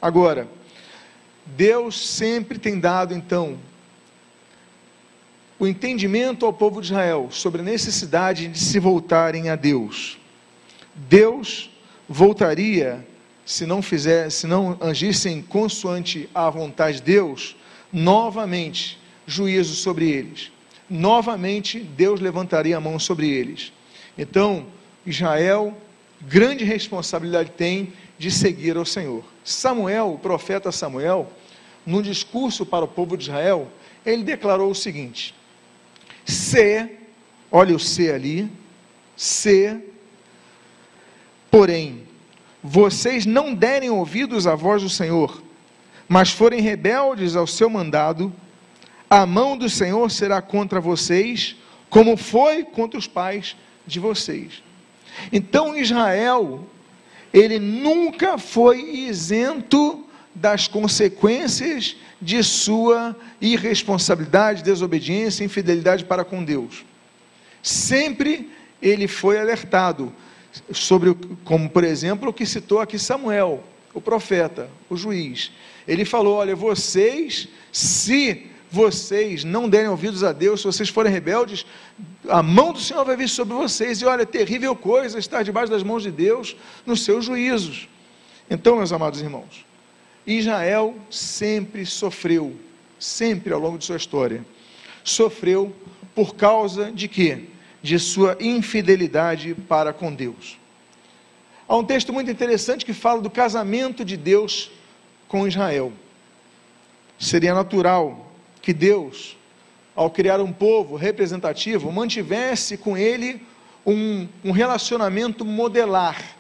Agora, 0.03 0.49
Deus 1.47 2.09
sempre 2.09 2.59
tem 2.59 2.79
dado, 2.79 3.15
então, 3.15 3.57
o 5.61 5.67
entendimento 5.67 6.47
ao 6.47 6.55
povo 6.55 6.81
de 6.81 6.87
Israel 6.87 7.29
sobre 7.31 7.61
a 7.61 7.65
necessidade 7.65 8.49
de 8.49 8.59
se 8.59 8.79
voltarem 8.79 9.51
a 9.51 9.57
Deus. 9.57 10.19
Deus 10.95 11.71
voltaria 12.09 13.07
se 13.45 13.67
não 13.67 13.83
fizer, 13.83 14.31
se 14.31 14.47
não 14.47 14.79
agissem 14.81 15.43
consoante 15.43 16.31
a 16.35 16.49
vontade 16.49 16.97
de 16.97 17.03
Deus, 17.03 17.57
novamente 17.93 18.99
juízo 19.27 19.75
sobre 19.75 20.11
eles. 20.11 20.51
Novamente 20.89 21.79
Deus 21.79 22.21
levantaria 22.21 22.79
a 22.79 22.81
mão 22.81 22.99
sobre 22.99 23.29
eles. 23.29 23.71
Então, 24.17 24.65
Israel, 25.05 25.77
grande 26.23 26.65
responsabilidade 26.65 27.51
tem 27.51 27.93
de 28.19 28.31
seguir 28.31 28.79
ao 28.79 28.87
Senhor. 28.87 29.23
Samuel, 29.45 30.15
o 30.15 30.19
profeta 30.19 30.73
Samuel, 30.73 31.31
no 31.85 32.03
discurso 32.03 32.65
para 32.65 32.85
o 32.85 32.89
povo 32.89 33.15
de 33.15 33.25
Israel, 33.25 33.69
ele 34.07 34.23
declarou 34.23 34.71
o 34.71 34.75
seguinte: 34.75 35.35
Se, 36.31 36.89
olha 37.51 37.75
o 37.75 37.79
se 37.79 38.11
ali, 38.11 38.49
se, 39.17 39.77
porém, 41.51 42.07
vocês 42.63 43.27
não 43.27 43.53
derem 43.53 43.91
ouvidos 43.91 44.47
à 44.47 44.55
voz 44.55 44.83
do 44.83 44.89
Senhor, 44.89 45.43
mas 46.09 46.31
forem 46.31 46.61
rebeldes 46.61 47.37
ao 47.37 47.47
seu 47.47 47.69
mandado, 47.69 48.33
a 49.09 49.27
mão 49.27 49.57
do 49.57 49.69
Senhor 49.69 50.11
será 50.11 50.41
contra 50.41 50.81
vocês, 50.81 51.57
como 51.89 52.17
foi 52.17 52.63
contra 52.65 52.99
os 52.99 53.09
pais 53.09 53.57
de 53.87 53.99
vocês. 53.99 54.63
Então 55.33 55.77
Israel, 55.77 56.65
ele 57.33 57.59
nunca 57.59 58.39
foi 58.39 58.81
isento 58.81 60.07
das 60.35 60.69
consequências 60.69 61.97
de 62.23 62.43
sua 62.45 63.17
irresponsabilidade, 63.41 64.63
desobediência, 64.63 65.45
infidelidade 65.45 66.05
para 66.05 66.25
com 66.25 66.45
Deus. 66.45 66.85
Sempre 67.63 68.51
ele 68.81 69.07
foi 69.07 69.39
alertado 69.39 70.13
sobre, 70.73 71.17
como 71.45 71.69
por 71.69 71.85
exemplo, 71.85 72.31
o 72.31 72.33
que 72.33 72.47
citou 72.47 72.81
aqui 72.81 72.99
Samuel, 72.99 73.63
o 73.95 74.01
profeta, 74.01 74.69
o 74.89 74.97
juiz. 74.97 75.53
Ele 75.87 76.05
falou: 76.05 76.37
Olha, 76.37 76.55
vocês, 76.57 77.49
se 77.73 78.47
vocês 78.71 79.43
não 79.43 79.69
derem 79.69 79.89
ouvidos 79.89 80.23
a 80.23 80.33
Deus, 80.33 80.61
se 80.61 80.67
vocês 80.67 80.89
forem 80.89 81.13
rebeldes, 81.13 81.67
a 82.29 82.43
mão 82.43 82.73
do 82.73 82.79
Senhor 82.79 83.05
vai 83.05 83.17
vir 83.17 83.29
sobre 83.29 83.55
vocês. 83.55 84.01
E 84.01 84.05
olha, 84.05 84.25
terrível 84.25 84.77
coisa 84.77 85.19
estar 85.19 85.43
debaixo 85.43 85.71
das 85.71 85.83
mãos 85.83 86.03
de 86.03 86.11
Deus 86.11 86.57
nos 86.87 87.05
seus 87.05 87.25
juízos. 87.25 87.89
Então, 88.49 88.77
meus 88.77 88.93
amados 88.93 89.21
irmãos, 89.21 89.65
Israel 90.27 90.97
sempre 91.11 91.85
sofreu, 91.85 92.55
sempre 93.01 93.53
ao 93.53 93.59
longo 93.59 93.79
de 93.79 93.85
sua 93.85 93.97
história, 93.97 94.47
sofreu 95.03 95.75
por 96.15 96.37
causa 96.37 96.93
de 96.93 97.09
quê? 97.09 97.49
de 97.83 97.99
sua 97.99 98.37
infidelidade 98.41 99.55
para 99.55 99.93
com 99.93 100.15
Deus. 100.15 100.59
Há 101.67 101.77
um 101.77 101.85
texto 101.85 102.13
muito 102.13 102.31
interessante 102.31 102.85
que 102.85 102.93
fala 102.93 103.21
do 103.21 103.31
casamento 103.31 104.05
de 104.05 104.17
Deus 104.17 104.71
com 105.29 105.47
Israel. 105.47 105.93
Seria 107.19 107.55
natural 107.55 108.33
que 108.61 108.73
Deus, 108.73 109.37
ao 109.95 110.11
criar 110.11 110.41
um 110.41 110.53
povo 110.53 110.97
representativo, 110.97 111.93
mantivesse 111.93 112.77
com 112.77 112.99
ele 112.99 113.41
um, 113.87 114.29
um 114.45 114.51
relacionamento 114.51 115.45
modelar, 115.45 116.37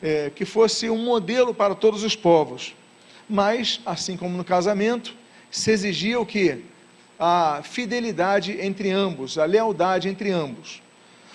é, 0.00 0.30
que 0.34 0.44
fosse 0.44 0.88
um 0.88 1.04
modelo 1.04 1.52
para 1.52 1.74
todos 1.74 2.02
os 2.04 2.14
povos. 2.14 2.74
Mas, 3.28 3.80
assim 3.84 4.16
como 4.16 4.36
no 4.36 4.44
casamento, 4.44 5.14
se 5.56 5.70
exigia 5.70 6.20
o 6.20 6.26
que? 6.26 6.62
a 7.18 7.62
fidelidade 7.62 8.58
entre 8.60 8.90
ambos, 8.90 9.38
a 9.38 9.44
lealdade 9.44 10.08
entre 10.08 10.30
ambos. 10.30 10.82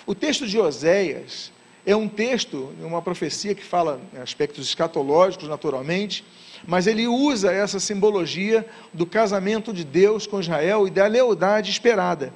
O 0.05 0.13
texto 0.13 0.45
de 0.45 0.59
Oséias 0.59 1.51
é 1.85 1.95
um 1.95 2.07
texto, 2.07 2.73
uma 2.81 3.01
profecia 3.01 3.55
que 3.55 3.63
fala 3.63 3.99
aspectos 4.21 4.67
escatológicos, 4.67 5.47
naturalmente, 5.47 6.23
mas 6.67 6.87
ele 6.87 7.07
usa 7.07 7.51
essa 7.51 7.79
simbologia 7.79 8.67
do 8.93 9.05
casamento 9.05 9.71
de 9.71 9.83
Deus 9.83 10.27
com 10.27 10.39
Israel 10.39 10.87
e 10.87 10.91
da 10.91 11.07
lealdade 11.07 11.71
esperada. 11.71 12.33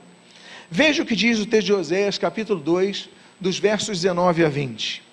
Veja 0.71 1.03
o 1.03 1.05
que 1.05 1.15
diz 1.15 1.39
o 1.39 1.45
texto 1.45 1.67
de 1.67 1.73
Oséias, 1.73 2.17
capítulo 2.17 2.59
2, 2.59 3.09
dos 3.39 3.59
versos 3.59 3.99
19 3.99 4.45
a 4.45 4.49
20. 4.49 5.03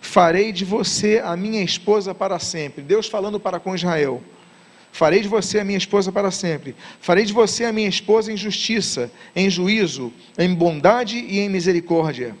Farei 0.00 0.52
de 0.52 0.64
você 0.64 1.20
a 1.24 1.36
minha 1.36 1.62
esposa 1.62 2.14
para 2.14 2.38
sempre. 2.38 2.82
Deus 2.82 3.08
falando 3.08 3.40
para 3.40 3.58
com 3.58 3.74
Israel. 3.74 4.22
Farei 4.94 5.22
de 5.22 5.26
você 5.26 5.58
a 5.58 5.64
minha 5.64 5.76
esposa 5.76 6.12
para 6.12 6.30
sempre. 6.30 6.76
Farei 7.00 7.24
de 7.24 7.32
você 7.32 7.64
a 7.64 7.72
minha 7.72 7.88
esposa 7.88 8.32
em 8.32 8.36
justiça, 8.36 9.10
em 9.34 9.50
juízo, 9.50 10.12
em 10.38 10.54
bondade 10.54 11.18
e 11.18 11.40
em 11.40 11.48
misericórdia. 11.48 12.36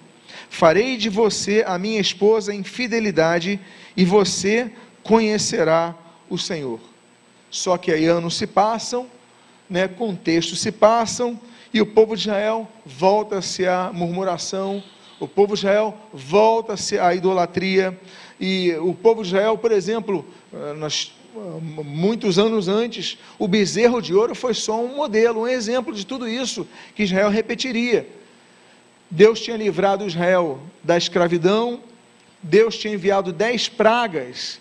Farei 0.48 0.96
de 0.96 1.08
você 1.08 1.64
a 1.66 1.76
minha 1.76 2.00
esposa 2.00 2.54
em 2.54 2.62
fidelidade, 2.62 3.58
e 3.96 4.04
você 4.04 4.70
conhecerá 5.02 5.96
o 6.30 6.38
Senhor. 6.38 6.78
Só 7.50 7.76
que 7.76 7.90
aí 7.90 8.04
anos 8.04 8.36
se 8.36 8.46
passam, 8.46 9.08
né, 9.68 9.88
contextos 9.88 10.60
se 10.60 10.70
passam, 10.70 11.36
e 11.72 11.80
o 11.80 11.86
povo 11.86 12.14
de 12.14 12.22
Israel 12.22 12.68
volta-se 12.86 13.66
à 13.66 13.90
murmuração, 13.92 14.80
o 15.18 15.26
povo 15.26 15.54
de 15.54 15.58
Israel 15.58 15.92
volta-se 16.12 17.00
à 17.00 17.12
idolatria, 17.16 17.98
e 18.38 18.72
o 18.78 18.94
povo 18.94 19.22
de 19.22 19.30
Israel, 19.30 19.58
por 19.58 19.72
exemplo, 19.72 20.24
eh, 20.52 20.72
nós 20.74 21.12
muitos 21.84 22.38
anos 22.38 22.68
antes, 22.68 23.18
o 23.38 23.48
bezerro 23.48 24.00
de 24.00 24.14
ouro 24.14 24.34
foi 24.34 24.54
só 24.54 24.80
um 24.80 24.94
modelo, 24.94 25.42
um 25.42 25.48
exemplo 25.48 25.92
de 25.92 26.06
tudo 26.06 26.28
isso 26.28 26.66
que 26.94 27.02
Israel 27.02 27.28
repetiria. 27.28 28.08
Deus 29.10 29.40
tinha 29.40 29.56
livrado 29.56 30.06
Israel 30.06 30.60
da 30.82 30.96
escravidão, 30.96 31.80
Deus 32.42 32.78
tinha 32.78 32.94
enviado 32.94 33.32
dez 33.32 33.68
pragas 33.68 34.60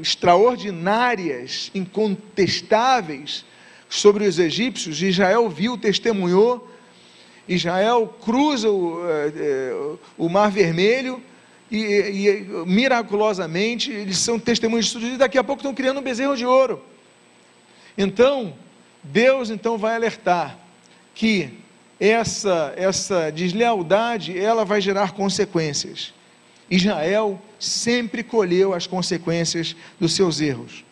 extraordinárias, 0.00 1.70
incontestáveis 1.74 3.44
sobre 3.88 4.26
os 4.26 4.38
egípcios. 4.38 5.02
Israel 5.02 5.48
viu, 5.48 5.76
testemunhou. 5.76 6.70
Israel 7.48 8.14
cruza 8.22 8.70
o, 8.70 9.06
eh, 9.06 9.32
eh, 9.36 9.96
o 10.16 10.28
Mar 10.28 10.50
Vermelho 10.50 11.22
e, 11.76 12.28
e, 12.28 12.40
miraculosamente 12.66 13.90
eles 13.90 14.18
são 14.18 14.38
testemunhos 14.38 14.86
disso 14.86 15.06
e 15.06 15.16
daqui 15.16 15.38
a 15.38 15.44
pouco 15.44 15.60
estão 15.60 15.74
criando 15.74 16.00
um 16.00 16.02
bezerro 16.02 16.36
de 16.36 16.46
ouro. 16.46 16.82
Então, 17.96 18.54
Deus 19.02 19.50
então 19.50 19.76
vai 19.78 19.94
alertar 19.94 20.58
que 21.14 21.50
essa 22.00 22.72
essa 22.76 23.30
deslealdade 23.30 24.38
ela 24.38 24.64
vai 24.64 24.80
gerar 24.80 25.12
consequências. 25.12 26.12
Israel 26.70 27.40
sempre 27.58 28.22
colheu 28.22 28.72
as 28.72 28.86
consequências 28.86 29.76
dos 30.00 30.12
seus 30.12 30.40
erros. 30.40 30.84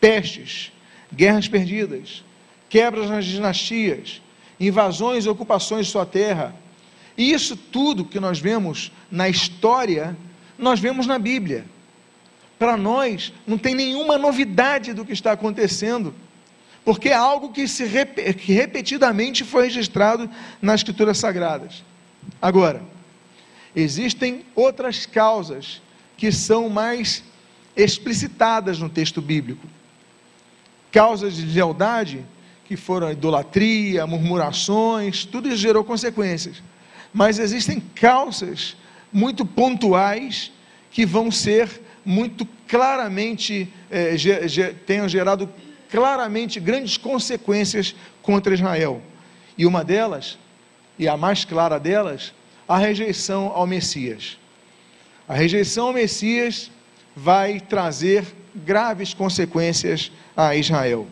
pestes, 0.00 0.72
guerras 1.12 1.48
perdidas, 1.48 2.22
quebras 2.68 3.08
nas 3.08 3.24
dinastias, 3.24 4.20
invasões 4.60 5.24
e 5.24 5.28
ocupações 5.28 5.86
de 5.86 5.92
sua 5.92 6.04
terra. 6.06 6.54
E 7.16 7.32
isso 7.32 7.56
tudo 7.56 8.04
que 8.04 8.20
nós 8.20 8.38
vemos 8.38 8.92
na 9.10 9.28
história, 9.28 10.16
nós 10.58 10.80
vemos 10.80 11.06
na 11.06 11.18
Bíblia. 11.18 11.64
Para 12.58 12.76
nós, 12.76 13.32
não 13.46 13.58
tem 13.58 13.74
nenhuma 13.74 14.16
novidade 14.16 14.94
do 14.94 15.04
que 15.04 15.12
está 15.12 15.32
acontecendo, 15.32 16.14
porque 16.84 17.10
é 17.10 17.14
algo 17.14 17.52
que, 17.52 17.68
se, 17.68 17.84
que 18.34 18.52
repetidamente 18.52 19.44
foi 19.44 19.64
registrado 19.64 20.30
nas 20.62 20.80
Escrituras 20.80 21.18
Sagradas. 21.18 21.84
Agora, 22.40 22.82
existem 23.74 24.44
outras 24.54 25.04
causas 25.04 25.82
que 26.16 26.32
são 26.32 26.68
mais 26.70 27.22
explicitadas 27.76 28.78
no 28.78 28.88
texto 28.88 29.20
bíblico. 29.20 29.66
Causas 30.90 31.34
de 31.34 31.44
lealdade, 31.44 32.24
que 32.64 32.76
foram 32.76 33.12
idolatria, 33.12 34.06
murmurações, 34.06 35.24
tudo 35.24 35.48
isso 35.48 35.58
gerou 35.58 35.84
consequências. 35.84 36.62
Mas 37.12 37.38
existem 37.38 37.80
causas 37.80 38.76
muito 39.12 39.44
pontuais 39.44 40.52
que 40.90 41.04
vão 41.04 41.30
ser 41.30 41.68
muito 42.04 42.46
claramente, 42.68 43.72
é, 43.90 44.16
tenham 44.86 45.08
gerado 45.08 45.48
claramente 45.90 46.60
grandes 46.60 46.96
consequências 46.96 47.94
contra 48.22 48.54
Israel. 48.54 49.02
E 49.56 49.66
uma 49.66 49.82
delas, 49.84 50.38
e 50.98 51.08
a 51.08 51.16
mais 51.16 51.44
clara 51.44 51.78
delas, 51.78 52.32
a 52.68 52.76
rejeição 52.76 53.52
ao 53.54 53.66
Messias. 53.66 54.38
A 55.28 55.34
rejeição 55.34 55.88
ao 55.88 55.92
Messias 55.92 56.70
vai 57.14 57.60
trazer 57.60 58.24
graves 58.54 59.14
consequências 59.14 60.10
a 60.36 60.54
Israel. 60.54 61.06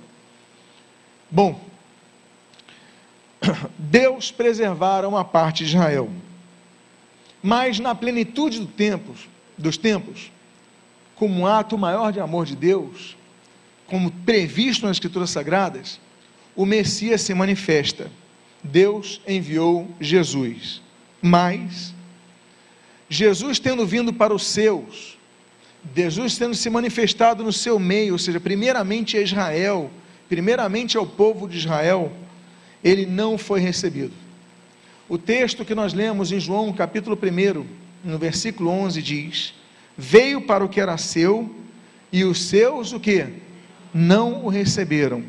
Bom, 1.30 1.60
Deus 3.78 4.30
preservara 4.30 5.08
uma 5.08 5.24
parte 5.24 5.64
de 5.64 5.70
Israel, 5.70 6.10
mas 7.44 7.78
na 7.78 7.94
plenitude 7.94 8.58
do 8.58 8.66
tempo, 8.66 9.14
dos 9.58 9.76
tempos, 9.76 10.32
como 11.14 11.40
um 11.40 11.46
ato 11.46 11.76
maior 11.76 12.10
de 12.10 12.18
amor 12.18 12.46
de 12.46 12.56
Deus, 12.56 13.18
como 13.86 14.10
previsto 14.10 14.86
nas 14.86 14.96
Escrituras 14.96 15.28
Sagradas, 15.28 16.00
o 16.56 16.64
Messias 16.64 17.20
se 17.20 17.34
manifesta. 17.34 18.10
Deus 18.62 19.20
enviou 19.28 19.86
Jesus. 20.00 20.80
Mas, 21.20 21.92
Jesus 23.10 23.58
tendo 23.58 23.86
vindo 23.86 24.10
para 24.10 24.34
os 24.34 24.46
seus, 24.46 25.18
Jesus 25.94 26.38
tendo 26.38 26.54
se 26.54 26.70
manifestado 26.70 27.44
no 27.44 27.52
seu 27.52 27.78
meio, 27.78 28.14
ou 28.14 28.18
seja, 28.18 28.40
primeiramente 28.40 29.18
a 29.18 29.20
Israel, 29.20 29.90
primeiramente 30.30 30.96
ao 30.96 31.06
povo 31.06 31.46
de 31.46 31.58
Israel, 31.58 32.10
ele 32.82 33.04
não 33.04 33.36
foi 33.36 33.60
recebido. 33.60 34.23
O 35.08 35.18
texto 35.18 35.64
que 35.64 35.74
nós 35.74 35.92
lemos 35.92 36.32
em 36.32 36.40
João, 36.40 36.72
capítulo 36.72 37.18
1, 37.20 37.66
no 38.02 38.18
versículo 38.18 38.70
11, 38.70 39.02
diz: 39.02 39.54
Veio 39.98 40.40
para 40.40 40.64
o 40.64 40.68
que 40.68 40.80
era 40.80 40.96
seu, 40.96 41.54
e 42.10 42.24
os 42.24 42.44
seus 42.44 42.92
o 42.92 43.00
que? 43.00 43.26
Não 43.92 44.46
o 44.46 44.48
receberam. 44.48 45.22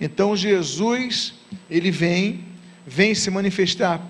Então 0.00 0.34
Jesus, 0.34 1.34
ele 1.70 1.90
vem, 1.90 2.44
vem 2.86 3.14
se 3.14 3.30
manifestar 3.30 4.00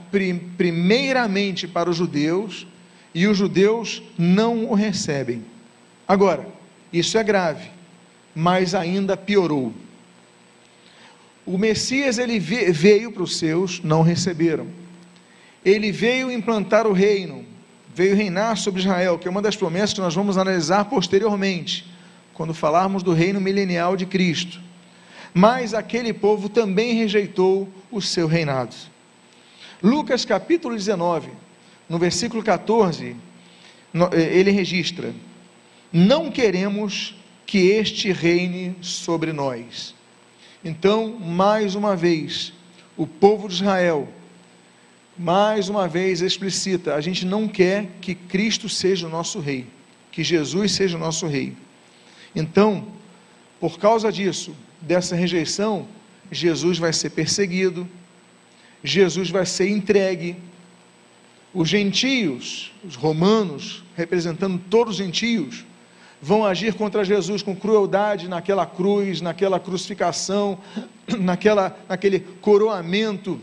primeiramente 0.57 1.67
para 1.67 1.91
os 1.91 1.97
judeus, 1.97 2.65
e 3.13 3.27
os 3.27 3.37
judeus 3.37 4.01
não 4.17 4.67
o 4.67 4.75
recebem. 4.75 5.45
Agora, 6.07 6.47
isso 6.93 7.19
é 7.19 7.25
grave, 7.25 7.69
mas 8.33 8.77
ainda 8.77 9.17
piorou. 9.17 9.73
O 11.45 11.59
Messias 11.59 12.17
ele 12.17 12.39
veio 12.39 13.11
para 13.11 13.25
os 13.25 13.37
seus, 13.37 13.83
não 13.83 14.03
receberam. 14.03 14.84
Ele 15.65 15.91
veio 15.91 16.31
implantar 16.31 16.87
o 16.87 16.93
reino, 16.93 17.45
veio 17.95 18.15
reinar 18.15 18.57
sobre 18.57 18.81
Israel, 18.81 19.19
que 19.19 19.27
é 19.27 19.31
uma 19.31 19.43
das 19.43 19.57
promessas 19.57 19.95
que 19.95 20.01
nós 20.01 20.15
vamos 20.15 20.37
analisar 20.37 20.85
posteriormente, 20.87 21.87
quando 22.33 22.53
falarmos 22.53 23.03
do 23.03 23.13
reino 23.13 23.41
milenial 23.41 23.97
de 23.97 24.05
Cristo. 24.05 24.61
Mas 25.33 25.75
aquele 25.75 26.13
povo 26.13 26.49
também 26.49 26.95
rejeitou 26.95 27.69
o 27.91 28.01
seu 28.01 28.27
reinado. 28.27 28.75
Lucas 29.83 30.25
capítulo 30.25 30.75
19, 30.75 31.31
no 31.89 31.99
versículo 31.99 32.43
14, 32.43 33.17
ele 34.13 34.51
registra: 34.51 35.13
não 35.93 36.31
queremos 36.31 37.15
que 37.47 37.69
este 37.69 38.11
reine 38.11 38.75
sobre 38.81 39.33
nós. 39.33 39.95
Então, 40.65 41.19
mais 41.21 41.75
uma 41.77 41.95
vez, 41.95 42.53
o 42.97 43.07
povo 43.07 43.49
de 43.49 43.55
Israel, 43.55 44.09
mais 45.17 45.69
uma 45.69 45.87
vez 45.87 46.21
explicita: 46.21 46.95
a 46.95 47.01
gente 47.01 47.25
não 47.25 47.47
quer 47.47 47.89
que 48.01 48.15
Cristo 48.15 48.69
seja 48.69 49.07
o 49.07 49.11
nosso 49.11 49.39
rei, 49.39 49.67
que 50.11 50.25
Jesus 50.25 50.73
seja 50.73 50.97
o 50.97 51.01
nosso 51.01 51.27
rei. 51.27 51.55
Então, 52.35 52.87
por 53.61 53.79
causa 53.79 54.11
disso, 54.11 54.55
dessa 54.81 55.15
rejeição, 55.15 55.87
Jesus 56.31 56.79
vai 56.79 56.93
ser 56.93 57.11
perseguido, 57.11 57.89
Jesus 58.83 59.31
vai 59.31 59.47
ser 59.47 59.69
entregue. 59.69 60.37
Os 61.53 61.69
gentios, 61.69 62.73
os 62.85 62.97
romanos, 62.97 63.85
representando 63.97 64.61
todos 64.69 64.95
os 64.95 64.99
gentios, 64.99 65.65
vão 66.21 66.45
agir 66.45 66.75
contra 66.75 67.05
Jesus 67.05 67.43
com 67.43 67.55
crueldade 67.55 68.27
naquela 68.27 68.67
cruz, 68.67 69.21
naquela 69.21 69.61
crucificação, 69.61 70.59
naquela, 71.17 71.79
naquele 71.89 72.19
coroamento 72.19 73.41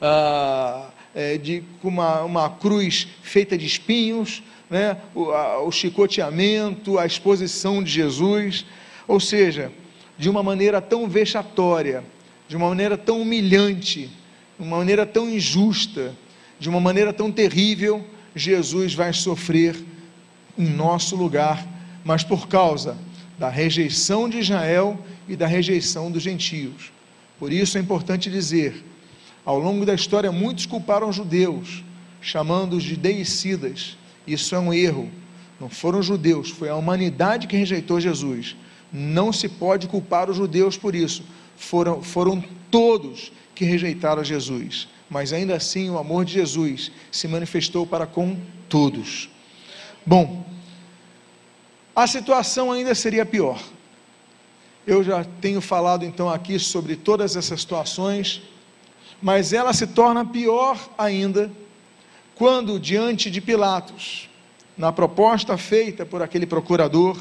ah, 0.00 0.90
é, 1.14 1.38
de 1.38 1.62
uma, 1.82 2.22
uma 2.22 2.50
cruz 2.50 3.08
feita 3.22 3.56
de 3.56 3.66
espinhos, 3.66 4.42
né? 4.68 4.96
o, 5.14 5.30
a, 5.30 5.62
o 5.62 5.72
chicoteamento, 5.72 6.98
a 6.98 7.06
exposição 7.06 7.82
de 7.82 7.90
Jesus, 7.90 8.64
ou 9.08 9.18
seja, 9.18 9.72
de 10.16 10.28
uma 10.28 10.42
maneira 10.42 10.80
tão 10.80 11.08
vexatória, 11.08 12.04
de 12.48 12.56
uma 12.56 12.68
maneira 12.68 12.96
tão 12.96 13.22
humilhante, 13.22 14.10
de 14.58 14.66
uma 14.66 14.78
maneira 14.78 15.06
tão 15.06 15.28
injusta, 15.28 16.14
de 16.58 16.68
uma 16.68 16.80
maneira 16.80 17.12
tão 17.12 17.32
terrível, 17.32 18.04
Jesus 18.34 18.94
vai 18.94 19.12
sofrer 19.12 19.76
em 20.56 20.68
nosso 20.68 21.16
lugar, 21.16 21.66
mas 22.04 22.22
por 22.22 22.46
causa 22.48 22.96
da 23.38 23.48
rejeição 23.48 24.28
de 24.28 24.38
Israel 24.38 24.98
e 25.26 25.34
da 25.34 25.46
rejeição 25.46 26.10
dos 26.10 26.22
gentios. 26.22 26.92
Por 27.38 27.52
isso 27.52 27.78
é 27.78 27.80
importante 27.80 28.30
dizer: 28.30 28.84
ao 29.44 29.58
longo 29.58 29.86
da 29.86 29.94
história, 29.94 30.30
muitos 30.30 30.66
culparam 30.66 31.12
judeus, 31.12 31.82
chamando-os 32.20 32.82
de 32.82 32.96
deicidas. 32.96 33.96
Isso 34.26 34.54
é 34.54 34.58
um 34.58 34.72
erro. 34.72 35.10
Não 35.58 35.68
foram 35.68 36.02
judeus, 36.02 36.50
foi 36.50 36.68
a 36.68 36.76
humanidade 36.76 37.46
que 37.46 37.56
rejeitou 37.56 38.00
Jesus. 38.00 38.56
Não 38.92 39.32
se 39.32 39.48
pode 39.48 39.86
culpar 39.86 40.30
os 40.30 40.36
judeus 40.36 40.76
por 40.76 40.94
isso. 40.94 41.22
Foram, 41.56 42.02
foram 42.02 42.42
todos 42.70 43.32
que 43.54 43.64
rejeitaram 43.64 44.24
Jesus. 44.24 44.88
Mas 45.08 45.32
ainda 45.32 45.56
assim, 45.56 45.90
o 45.90 45.98
amor 45.98 46.24
de 46.24 46.32
Jesus 46.32 46.90
se 47.10 47.28
manifestou 47.28 47.86
para 47.86 48.06
com 48.06 48.36
todos. 48.68 49.28
Bom, 50.06 50.46
a 51.94 52.06
situação 52.06 52.72
ainda 52.72 52.94
seria 52.94 53.26
pior. 53.26 53.60
Eu 54.86 55.04
já 55.04 55.24
tenho 55.40 55.60
falado 55.60 56.04
então 56.04 56.28
aqui 56.28 56.58
sobre 56.58 56.96
todas 56.96 57.36
essas 57.36 57.60
situações, 57.60 58.40
mas 59.20 59.52
ela 59.52 59.72
se 59.72 59.86
torna 59.86 60.24
pior 60.24 60.78
ainda 60.96 61.50
quando, 62.34 62.80
diante 62.80 63.30
de 63.30 63.40
Pilatos, 63.40 64.28
na 64.76 64.90
proposta 64.90 65.58
feita 65.58 66.06
por 66.06 66.22
aquele 66.22 66.46
procurador, 66.46 67.18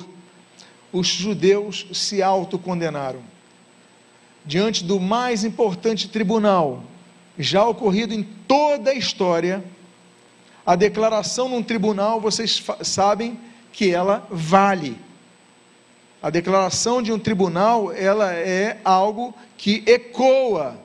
os 0.94 1.08
judeus 1.08 1.86
se 1.92 2.24
autocondenaram. 2.24 3.22
Diante 4.46 4.84
do 4.84 5.00
mais 5.00 5.44
importante 5.44 6.08
tribunal 6.08 6.84
já 7.40 7.66
ocorrido 7.66 8.14
em 8.14 8.22
toda 8.22 8.92
a 8.92 8.94
história, 8.94 9.64
a 10.66 10.76
declaração 10.76 11.48
num 11.48 11.64
tribunal, 11.64 12.20
vocês 12.20 12.62
sabem 12.82 13.40
que 13.72 13.92
ela 13.92 14.28
vale. 14.30 14.98
A 16.22 16.30
declaração 16.30 17.02
de 17.02 17.14
um 17.14 17.18
tribunal, 17.18 17.94
ela 17.94 18.34
é 18.34 18.80
algo 18.84 19.34
que 19.58 19.84
ecoa. 19.88 20.78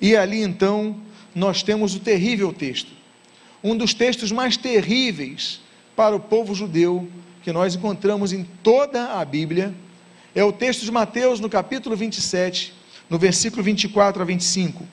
E 0.00 0.16
ali 0.16 0.42
então 0.42 0.96
nós 1.34 1.62
temos 1.62 1.94
o 1.94 2.00
terrível 2.00 2.52
texto. 2.52 2.90
Um 3.62 3.76
dos 3.76 3.94
textos 3.94 4.30
mais 4.30 4.56
terríveis 4.56 5.60
para 5.94 6.14
o 6.14 6.20
povo 6.20 6.54
judeu 6.54 7.08
que 7.42 7.52
nós 7.52 7.74
encontramos 7.74 8.32
em 8.32 8.44
toda 8.62 9.12
a 9.12 9.24
Bíblia 9.24 9.74
é 10.34 10.44
o 10.44 10.52
texto 10.52 10.84
de 10.84 10.90
Mateus 10.90 11.40
no 11.40 11.48
capítulo 11.48 11.96
27, 11.96 12.74
no 13.08 13.18
versículo 13.18 13.62
24 13.62 14.20
a 14.20 14.24
25. 14.24 14.86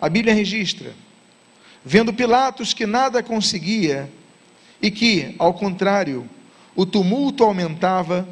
A 0.00 0.08
Bíblia 0.08 0.34
registra: 0.34 0.94
Vendo 1.84 2.12
Pilatos 2.12 2.72
que 2.72 2.86
nada 2.86 3.22
conseguia 3.22 4.10
e 4.80 4.90
que, 4.90 5.34
ao 5.38 5.54
contrário, 5.54 6.28
o 6.74 6.84
tumulto 6.84 7.44
aumentava, 7.44 8.28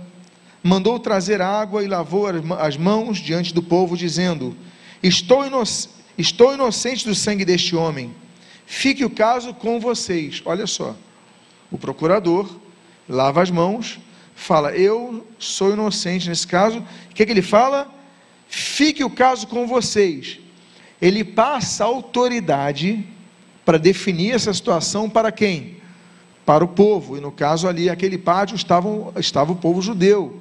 mandou 0.63 0.99
trazer 0.99 1.41
água 1.41 1.83
e 1.83 1.87
lavou 1.87 2.27
as 2.59 2.77
mãos 2.77 3.19
diante 3.19 3.53
do 3.53 3.63
povo, 3.63 3.97
dizendo: 3.97 4.57
Estou, 5.07 5.45
estou 6.17 6.55
inocente 6.55 7.07
do 7.07 7.15
sangue 7.15 7.45
deste 7.45 7.77
homem. 7.77 8.15
Fique 8.65 9.05
o 9.05 9.11
caso 9.11 9.53
com 9.53 9.79
vocês. 9.79 10.41
Olha 10.47 10.67
só. 10.67 10.97
O 11.71 11.77
procurador 11.77 12.49
lava 13.07 13.43
as 13.43 13.51
mãos, 13.51 14.01
fala: 14.35 14.75
Eu 14.75 15.27
sou 15.39 15.75
inocente 15.75 16.27
nesse 16.27 16.47
caso. 16.47 16.79
O 16.79 17.15
que, 17.15 17.23
é 17.23 17.27
que 17.27 17.33
ele 17.33 17.43
fala? 17.43 17.93
Fique 18.49 19.05
o 19.05 19.11
caso 19.11 19.47
com 19.47 19.67
vocês. 19.67 20.39
Ele 21.03 21.23
passa 21.23 21.85
autoridade 21.85 23.07
para 23.63 23.79
definir 23.79 24.35
essa 24.35 24.55
situação 24.55 25.11
para 25.11 25.31
quem? 25.31 25.83
Para 26.47 26.65
o 26.65 26.69
povo. 26.69 27.19
E 27.19 27.21
no 27.21 27.31
caso 27.31 27.69
ali, 27.69 27.91
aquele 27.91 28.17
pátio 28.17 28.55
estava, 28.55 28.89
estava 29.21 29.53
o 29.53 29.57
povo 29.57 29.83
judeu. 29.83 30.41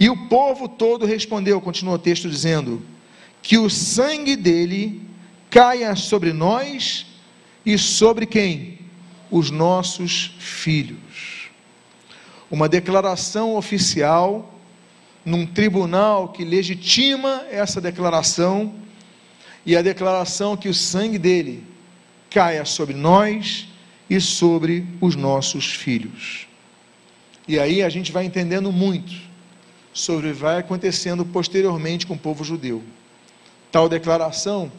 E 0.00 0.10
o 0.10 0.26
povo 0.28 0.68
todo 0.68 1.06
respondeu, 1.06 1.60
continua 1.60 1.94
o 1.94 1.98
texto 1.98 2.28
dizendo: 2.28 2.82
Que 3.44 3.58
o 3.58 3.68
sangue 3.68 4.36
dele 4.36 5.02
caia 5.50 5.94
sobre 5.94 6.32
nós 6.32 7.04
e 7.64 7.76
sobre 7.76 8.24
quem? 8.24 8.78
Os 9.30 9.50
nossos 9.50 10.34
filhos. 10.38 11.50
Uma 12.50 12.70
declaração 12.70 13.54
oficial 13.54 14.58
num 15.26 15.44
tribunal 15.44 16.30
que 16.30 16.42
legitima 16.42 17.44
essa 17.50 17.82
declaração 17.82 18.76
e 19.66 19.76
a 19.76 19.82
declaração 19.82 20.56
que 20.56 20.70
o 20.70 20.74
sangue 20.74 21.18
dele 21.18 21.62
caia 22.30 22.64
sobre 22.64 22.94
nós 22.94 23.68
e 24.08 24.18
sobre 24.22 24.86
os 25.02 25.14
nossos 25.14 25.66
filhos. 25.66 26.46
E 27.46 27.58
aí 27.58 27.82
a 27.82 27.90
gente 27.90 28.10
vai 28.10 28.24
entendendo 28.24 28.72
muito 28.72 29.12
sobre 29.92 30.30
o 30.30 30.32
que 30.32 30.40
vai 30.40 30.60
acontecendo 30.60 31.26
posteriormente 31.26 32.06
com 32.06 32.14
o 32.14 32.18
povo 32.18 32.42
judeu. 32.42 32.82
Tal 33.74 33.88
declaração, 33.88 34.70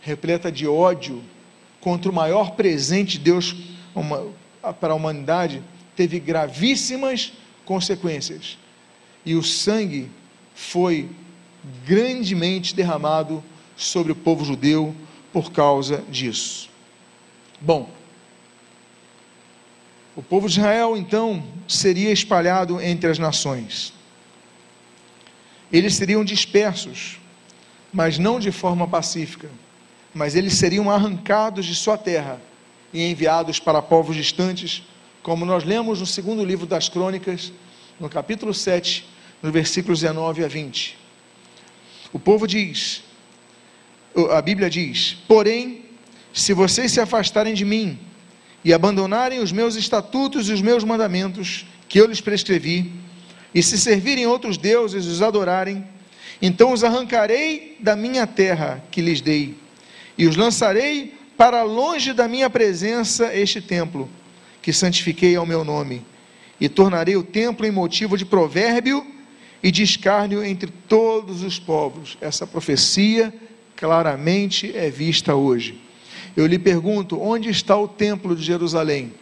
repleta 0.00 0.50
de 0.50 0.66
ódio 0.66 1.22
contra 1.80 2.10
o 2.10 2.12
maior 2.12 2.56
presente 2.56 3.12
de 3.16 3.20
Deus 3.20 3.54
para 4.80 4.92
a 4.92 4.96
humanidade, 4.96 5.62
teve 5.94 6.18
gravíssimas 6.18 7.32
consequências. 7.64 8.58
E 9.24 9.36
o 9.36 9.42
sangue 9.44 10.10
foi 10.52 11.08
grandemente 11.86 12.74
derramado 12.74 13.40
sobre 13.76 14.10
o 14.10 14.16
povo 14.16 14.44
judeu 14.44 14.92
por 15.32 15.52
causa 15.52 15.98
disso. 16.10 16.68
Bom, 17.60 17.88
o 20.16 20.24
povo 20.24 20.48
de 20.48 20.58
Israel 20.58 20.96
então 20.96 21.40
seria 21.68 22.10
espalhado 22.10 22.80
entre 22.80 23.08
as 23.08 23.16
nações. 23.20 23.92
Eles 25.72 25.94
seriam 25.94 26.24
dispersos, 26.24 27.20
mas 27.94 28.18
não 28.18 28.40
de 28.40 28.50
forma 28.50 28.88
pacífica, 28.88 29.48
mas 30.12 30.34
eles 30.34 30.54
seriam 30.54 30.90
arrancados 30.90 31.64
de 31.64 31.76
sua 31.76 31.96
terra 31.96 32.42
e 32.92 33.08
enviados 33.08 33.60
para 33.60 33.80
povos 33.80 34.16
distantes, 34.16 34.82
como 35.22 35.46
nós 35.46 35.62
lemos 35.62 36.00
no 36.00 36.06
segundo 36.06 36.44
livro 36.44 36.66
das 36.66 36.88
Crônicas, 36.88 37.52
no 38.00 38.08
capítulo 38.08 38.52
7, 38.52 39.06
nos 39.40 39.52
versículos 39.52 40.00
19 40.00 40.44
a 40.44 40.48
20. 40.48 40.98
O 42.12 42.18
povo 42.18 42.48
diz: 42.48 43.04
a 44.32 44.42
Bíblia 44.42 44.68
diz: 44.68 45.16
Porém, 45.28 45.84
se 46.32 46.52
vocês 46.52 46.90
se 46.90 47.00
afastarem 47.00 47.54
de 47.54 47.64
mim 47.64 47.96
e 48.64 48.72
abandonarem 48.72 49.38
os 49.38 49.52
meus 49.52 49.76
estatutos 49.76 50.48
e 50.48 50.52
os 50.52 50.60
meus 50.60 50.82
mandamentos 50.82 51.64
que 51.88 52.00
eu 52.00 52.06
lhes 52.06 52.20
prescrevi, 52.20 52.92
e 53.54 53.62
se 53.62 53.78
servirem 53.78 54.26
outros 54.26 54.56
deuses 54.56 55.04
e 55.04 55.08
os 55.08 55.22
adorarem, 55.22 55.86
então 56.46 56.74
os 56.74 56.84
arrancarei 56.84 57.74
da 57.80 57.96
minha 57.96 58.26
terra 58.26 58.84
que 58.90 59.00
lhes 59.00 59.22
dei, 59.22 59.56
e 60.18 60.26
os 60.26 60.36
lançarei 60.36 61.14
para 61.38 61.62
longe 61.62 62.12
da 62.12 62.28
minha 62.28 62.50
presença 62.50 63.34
este 63.34 63.62
templo, 63.62 64.10
que 64.60 64.70
santifiquei 64.70 65.34
ao 65.36 65.46
meu 65.46 65.64
nome, 65.64 66.04
e 66.60 66.68
tornarei 66.68 67.16
o 67.16 67.22
templo 67.22 67.64
em 67.64 67.70
motivo 67.70 68.18
de 68.18 68.26
provérbio 68.26 69.06
e 69.62 69.70
de 69.70 69.82
escárnio 69.82 70.44
entre 70.44 70.70
todos 70.86 71.42
os 71.42 71.58
povos. 71.58 72.18
Essa 72.20 72.46
profecia 72.46 73.32
claramente 73.74 74.70
é 74.76 74.90
vista 74.90 75.34
hoje. 75.34 75.80
Eu 76.36 76.46
lhe 76.46 76.58
pergunto: 76.58 77.18
onde 77.18 77.48
está 77.48 77.74
o 77.74 77.88
templo 77.88 78.36
de 78.36 78.42
Jerusalém? 78.42 79.14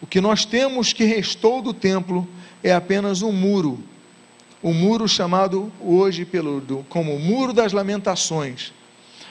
O 0.00 0.06
que 0.06 0.22
nós 0.22 0.46
temos 0.46 0.94
que 0.94 1.04
restou 1.04 1.60
do 1.60 1.74
templo 1.74 2.26
é 2.64 2.72
apenas 2.72 3.20
um 3.20 3.32
muro, 3.32 3.84
o 4.62 4.72
muro 4.72 5.06
chamado 5.06 5.72
hoje 5.80 6.24
pelo, 6.24 6.60
do, 6.60 6.84
como 6.88 7.14
o 7.14 7.20
Muro 7.20 7.52
das 7.52 7.72
Lamentações. 7.72 8.72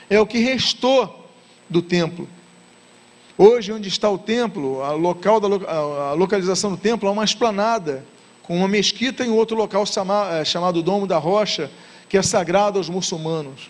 É 0.10 0.20
o 0.20 0.26
que 0.26 0.38
restou 0.40 1.30
do 1.70 1.82
templo. 1.82 2.28
Hoje, 3.38 3.74
onde 3.74 3.90
está 3.90 4.10
o 4.10 4.18
templo, 4.18 4.82
a, 4.82 4.92
local 4.92 5.40
da, 5.40 5.48
a 6.10 6.14
localização 6.14 6.72
do 6.72 6.78
templo 6.78 7.10
é 7.10 7.12
uma 7.12 7.26
esplanada, 7.26 8.06
com 8.44 8.56
uma 8.56 8.68
mesquita 8.68 9.26
em 9.26 9.30
outro 9.30 9.58
local 9.58 9.84
é, 10.32 10.46
chamado 10.46 10.82
Domo 10.82 11.08
da 11.08 11.18
Rocha, 11.18 11.70
que 12.08 12.18
é 12.18 12.22
sagrado 12.22 12.78
aos 12.78 12.88
muçulmanos. 12.88 13.70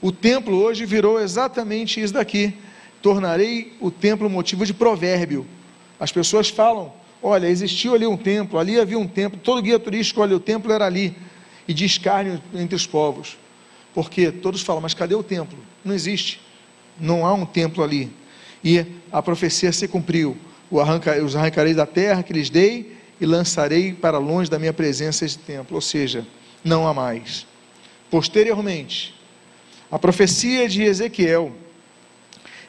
O 0.00 0.10
templo 0.10 0.56
hoje 0.56 0.86
virou 0.86 1.20
exatamente 1.20 2.00
isso 2.00 2.14
daqui. 2.14 2.54
Tornarei 3.02 3.76
o 3.80 3.90
templo 3.90 4.28
motivo 4.30 4.64
de 4.64 4.72
provérbio. 4.72 5.46
As 6.00 6.10
pessoas 6.10 6.48
falam: 6.48 6.92
olha, 7.22 7.46
existiu 7.46 7.94
ali 7.94 8.06
um 8.06 8.16
templo, 8.16 8.58
ali 8.58 8.78
havia 8.78 8.98
um 8.98 9.06
templo, 9.06 9.38
todo 9.42 9.62
guia 9.62 9.78
turístico, 9.78 10.20
olha, 10.20 10.36
o 10.36 10.40
templo 10.40 10.72
era 10.72 10.86
ali. 10.86 11.16
E 11.66 11.84
escárnio 11.84 12.42
entre 12.54 12.74
os 12.74 12.86
povos. 12.86 13.36
Porque 13.94 14.30
todos 14.30 14.62
falam, 14.62 14.80
mas 14.80 14.94
cadê 14.94 15.14
o 15.14 15.22
templo? 15.22 15.58
Não 15.84 15.94
existe. 15.94 16.40
Não 16.98 17.26
há 17.26 17.34
um 17.34 17.44
templo 17.44 17.84
ali. 17.84 18.10
E 18.64 18.84
a 19.12 19.22
profecia 19.22 19.70
se 19.72 19.86
cumpriu. 19.86 20.36
Arranca, 20.80 21.22
os 21.22 21.36
arrancarei 21.36 21.74
da 21.74 21.86
terra 21.86 22.22
que 22.22 22.32
lhes 22.32 22.48
dei 22.48 22.96
e 23.20 23.26
lançarei 23.26 23.92
para 23.92 24.18
longe 24.18 24.50
da 24.50 24.58
minha 24.58 24.72
presença 24.72 25.24
esse 25.24 25.38
templo. 25.38 25.74
Ou 25.74 25.80
seja, 25.80 26.26
não 26.64 26.86
há 26.86 26.94
mais. 26.94 27.46
Posteriormente, 28.10 29.14
a 29.90 29.98
profecia 29.98 30.68
de 30.68 30.82
Ezequiel, 30.82 31.52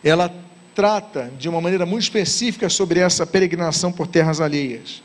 ela 0.04 0.34
trata 0.80 1.30
de 1.38 1.50
uma 1.50 1.60
maneira 1.60 1.86
muito 1.86 2.04
específica 2.04 2.70
sobre 2.70 3.02
essa 3.02 3.28
peregrinação 3.28 3.92
por 3.92 4.08
terras 4.08 4.40
alheias. 4.40 5.04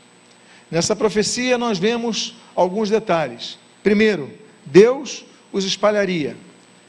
Nessa 0.71 0.95
profecia 0.95 1.57
nós 1.57 1.77
vemos 1.77 2.33
alguns 2.55 2.89
detalhes. 2.89 3.59
Primeiro, 3.83 4.31
Deus 4.65 5.25
os 5.51 5.65
espalharia. 5.65 6.37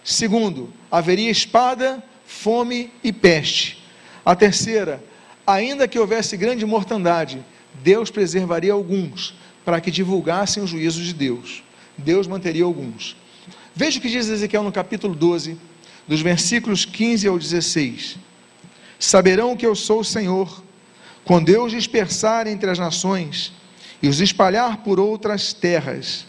Segundo, 0.05 0.73
haveria 0.89 1.29
espada, 1.29 2.01
fome 2.25 2.93
e 3.03 3.13
peste. 3.13 3.83
A 4.25 4.37
terceira, 4.37 5.03
ainda 5.45 5.89
que 5.89 5.99
houvesse 5.99 6.37
grande 6.37 6.65
mortandade, 6.65 7.45
Deus 7.83 8.09
preservaria 8.09 8.73
alguns 8.73 9.35
para 9.65 9.81
que 9.81 9.91
divulgassem 9.91 10.63
o 10.63 10.67
juízo 10.67 11.03
de 11.03 11.13
Deus. 11.13 11.65
Deus 11.99 12.29
manteria 12.29 12.63
alguns. 12.63 13.17
Veja 13.75 13.99
o 13.99 14.01
que 14.01 14.09
diz 14.09 14.29
Ezequiel 14.29 14.63
no 14.63 14.71
capítulo 14.71 15.13
12, 15.13 15.59
dos 16.07 16.21
versículos 16.21 16.85
15 16.85 17.27
ao 17.27 17.37
16. 17.37 18.27
Saberão 18.99 19.57
que 19.57 19.67
eu 19.67 19.75
sou 19.75 20.01
o 20.01 20.05
Senhor, 20.05 20.63
quando 21.25 21.49
eu 21.49 21.65
os 21.65 21.73
dispersar 21.73 22.47
entre 22.47 22.71
as 22.71 22.79
nações 22.79 23.53
e 24.03 24.09
os 24.09 24.21
espalhar 24.21 24.79
por 24.79 25.01
outras 25.01 25.53
terras. 25.53 26.27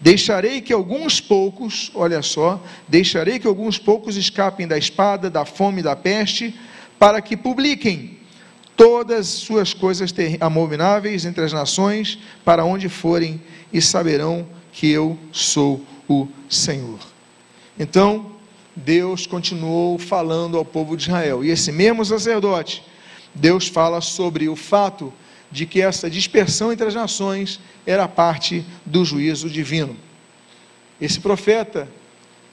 Deixarei 0.00 0.60
que 0.60 0.72
alguns 0.72 1.20
poucos, 1.20 1.90
olha 1.94 2.22
só, 2.22 2.60
deixarei 2.88 3.38
que 3.38 3.46
alguns 3.46 3.78
poucos 3.78 4.16
escapem 4.16 4.66
da 4.66 4.76
espada, 4.76 5.30
da 5.30 5.44
fome 5.44 5.80
e 5.80 5.82
da 5.82 5.94
peste, 5.94 6.58
para 6.98 7.22
que 7.22 7.36
publiquem 7.36 8.18
todas 8.76 9.28
suas 9.28 9.72
coisas 9.72 10.12
abomináveis 10.40 11.24
entre 11.24 11.44
as 11.44 11.52
nações, 11.52 12.18
para 12.44 12.64
onde 12.64 12.88
forem, 12.88 13.40
e 13.72 13.80
saberão 13.80 14.46
que 14.72 14.90
eu 14.90 15.16
sou 15.30 15.84
o 16.08 16.26
Senhor. 16.48 16.98
Então, 17.78 18.32
Deus 18.74 19.26
continuou 19.26 19.98
falando 19.98 20.56
ao 20.56 20.64
povo 20.64 20.96
de 20.96 21.04
Israel. 21.04 21.44
E 21.44 21.50
esse 21.50 21.70
mesmo 21.70 22.04
sacerdote, 22.04 22.82
Deus 23.34 23.68
fala 23.68 24.00
sobre 24.00 24.48
o 24.48 24.56
fato 24.56 25.12
de 25.50 25.66
que 25.66 25.82
essa 25.82 26.08
dispersão 26.08 26.72
entre 26.72 26.86
as 26.86 26.94
nações 26.94 27.60
era 27.86 28.08
parte 28.08 28.64
do 28.86 29.04
juízo 29.04 29.50
divino. 29.50 29.96
Esse 31.00 31.20
profeta 31.20 31.88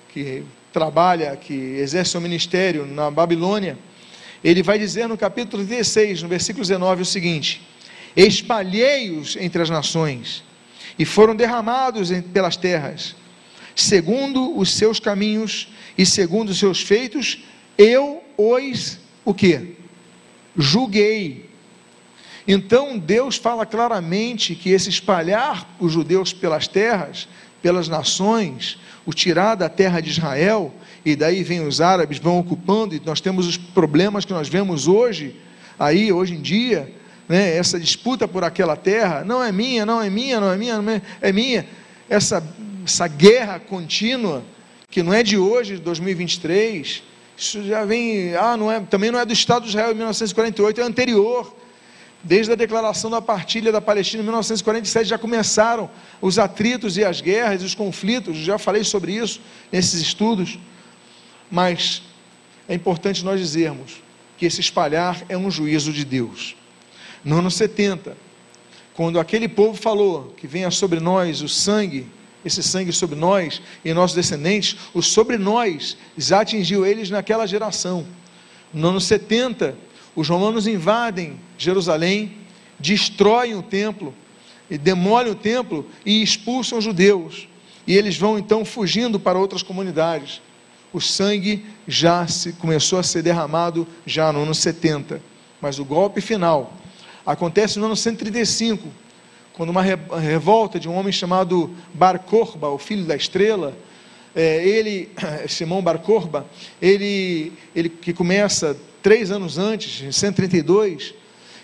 que 0.10 0.44
trabalha, 0.74 1.36
que 1.36 1.54
exerce 1.54 2.18
o 2.18 2.22
ministério 2.22 2.86
na 2.86 3.10
Babilônia, 3.10 3.78
ele 4.44 4.64
vai 4.64 4.78
dizer 4.78 5.08
no 5.08 5.18
capítulo 5.18 5.64
16, 5.64 6.24
no 6.24 6.30
versículo 6.30 6.64
19, 6.64 7.02
o 7.02 7.06
seguinte: 7.06 7.62
Espalhei-os 8.16 9.36
entre 9.38 9.62
as 9.62 9.70
nações, 9.70 10.44
e 10.98 11.06
foram 11.06 11.36
derramados 11.36 12.10
pelas 12.34 12.58
terras, 12.58 13.16
segundo 13.82 14.58
os 14.58 14.74
seus 14.74 15.00
caminhos 15.00 15.70
e 15.98 16.06
segundo 16.06 16.50
os 16.50 16.60
seus 16.60 16.82
feitos, 16.82 17.44
eu 17.78 18.24
os 18.38 19.00
o 19.26 19.34
que? 19.34 19.76
Julguei. 20.58 21.50
Então 22.48 22.98
Deus 22.98 23.36
fala 23.36 23.66
claramente 23.66 24.56
que 24.56 24.72
esse 24.72 24.90
espalhar 24.90 25.68
os 25.80 25.92
judeus 25.92 26.34
pelas 26.34 26.68
terras, 26.68 27.28
pelas 27.62 27.88
nações, 27.88 28.80
o 29.06 29.14
tirar 29.14 29.56
da 29.56 29.70
terra 29.70 30.00
de 30.00 30.10
Israel, 30.10 30.74
e 31.06 31.16
daí 31.16 31.44
vem 31.44 31.66
os 31.66 31.82
árabes, 31.82 32.18
vão 32.18 32.40
ocupando, 32.40 32.96
e 32.96 33.02
nós 33.06 33.22
temos 33.22 33.46
os 33.46 33.58
problemas 33.58 34.26
que 34.26 34.34
nós 34.34 34.48
vemos 34.48 34.88
hoje, 34.88 35.36
aí, 35.78 36.12
hoje 36.12 36.36
em 36.36 36.42
dia, 36.42 36.92
né, 37.28 37.56
essa 37.56 37.80
disputa 37.80 38.28
por 38.28 38.44
aquela 38.44 38.76
terra, 38.76 39.24
não 39.24 39.44
é 39.44 39.52
minha, 39.52 39.86
não 39.86 40.02
é 40.02 40.10
minha, 40.10 40.40
não 40.40 40.52
é 40.52 40.58
minha, 40.58 40.82
não 40.82 40.92
é, 40.92 41.02
é 41.22 41.32
minha, 41.32 41.68
essa, 42.10 42.44
essa 42.86 43.08
guerra 43.08 43.60
contínua, 43.60 44.44
que 44.90 45.04
não 45.04 45.14
é 45.14 45.24
de 45.24 45.38
hoje, 45.38 45.76
de 45.76 45.82
2023, 45.82 47.04
isso 47.38 47.64
já 47.64 47.86
vem, 47.86 48.36
ah, 48.36 48.58
não 48.58 48.72
é, 48.72 48.80
também 48.82 49.12
não 49.12 49.20
é 49.20 49.26
do 49.26 49.32
Estado 49.32 49.64
de 49.64 49.70
Israel 49.70 49.92
em 49.92 49.96
1948, 49.96 50.82
é 50.82 50.84
anterior. 50.84 51.56
Desde 52.22 52.52
a 52.52 52.56
declaração 52.56 53.10
da 53.10 53.22
partilha 53.22 53.72
da 53.72 53.80
Palestina 53.80 54.22
em 54.22 54.26
1947 54.26 55.08
já 55.08 55.18
começaram 55.18 55.90
os 56.22 56.38
atritos 56.38 56.98
e 56.98 57.06
as 57.06 57.22
guerras, 57.22 57.64
os 57.64 57.74
conflitos, 57.74 58.36
já 58.36 58.58
falei 58.58 58.84
sobre 58.84 59.14
isso 59.14 59.40
nesses 59.72 60.02
estudos. 60.02 60.60
Mas 61.50 62.02
é 62.68 62.76
importante 62.76 63.24
nós 63.24 63.40
dizermos 63.40 64.04
que 64.38 64.46
esse 64.46 64.60
espalhar 64.60 65.24
é 65.30 65.38
um 65.38 65.50
juízo 65.50 65.94
de 65.94 66.04
Deus. 66.04 66.58
No 67.24 67.40
ano 67.40 67.50
70, 67.50 68.18
quando 68.94 69.18
aquele 69.18 69.48
povo 69.48 69.82
falou 69.82 70.34
que 70.36 70.46
venha 70.46 70.70
sobre 70.72 71.00
nós 71.00 71.42
o 71.42 71.48
sangue 71.48 72.06
esse 72.44 72.64
sangue 72.64 72.92
sobre 72.92 73.16
nós 73.16 73.62
e 73.84 73.94
nossos 73.94 74.16
descendentes, 74.16 74.78
o 74.94 75.02
sobre 75.02 75.38
nós 75.38 75.98
já 76.18 76.42
atingiu 76.42 76.86
eles 76.86 77.10
naquela 77.10 77.46
geração. 77.46 78.06
No 78.74 78.90
ano 78.90 79.02
70, 79.02 79.76
os 80.16 80.28
romanos 80.28 80.68
invadem 80.68 81.40
Jerusalém, 81.58 82.38
destroem 82.80 83.56
o 83.56 83.62
templo, 83.62 84.14
demolem 84.70 85.32
o 85.32 85.36
templo 85.36 85.86
e 86.06 86.22
expulsam 86.22 86.78
os 86.78 86.84
judeus. 86.84 87.48
E 87.86 87.96
eles 87.96 88.18
vão 88.18 88.38
então 88.38 88.64
fugindo 88.64 89.20
para 89.20 89.40
outras 89.40 89.64
comunidades. 89.64 90.42
O 90.94 91.00
sangue 91.00 91.66
já 91.88 92.28
se, 92.28 92.54
começou 92.54 93.00
a 93.00 93.04
ser 93.04 93.22
derramado 93.22 93.88
já 94.06 94.32
no 94.32 94.44
ano 94.44 94.56
70. 94.56 95.22
Mas 95.62 95.80
o 95.80 95.86
golpe 95.86 96.22
final 96.22 96.74
acontece 97.26 97.80
no 97.80 97.86
ano 97.86 97.96
135, 97.96 98.88
quando 99.60 99.72
uma 99.72 99.82
revolta 99.82 100.80
de 100.80 100.88
um 100.88 100.96
homem 100.96 101.12
chamado 101.12 101.70
Bar 101.94 102.20
Korba, 102.20 102.70
o 102.70 102.78
filho 102.78 103.04
da 103.04 103.14
estrela, 103.14 103.78
é, 104.34 104.66
ele, 104.66 105.10
Simão 105.50 105.82
Bar 105.82 106.00
Korba, 106.00 106.48
ele, 106.82 107.52
ele 107.76 107.90
que 107.90 108.14
começa 108.14 108.78
três 109.04 109.32
anos 109.32 109.58
antes, 109.58 110.02
em 110.02 110.14
132, 110.14 111.14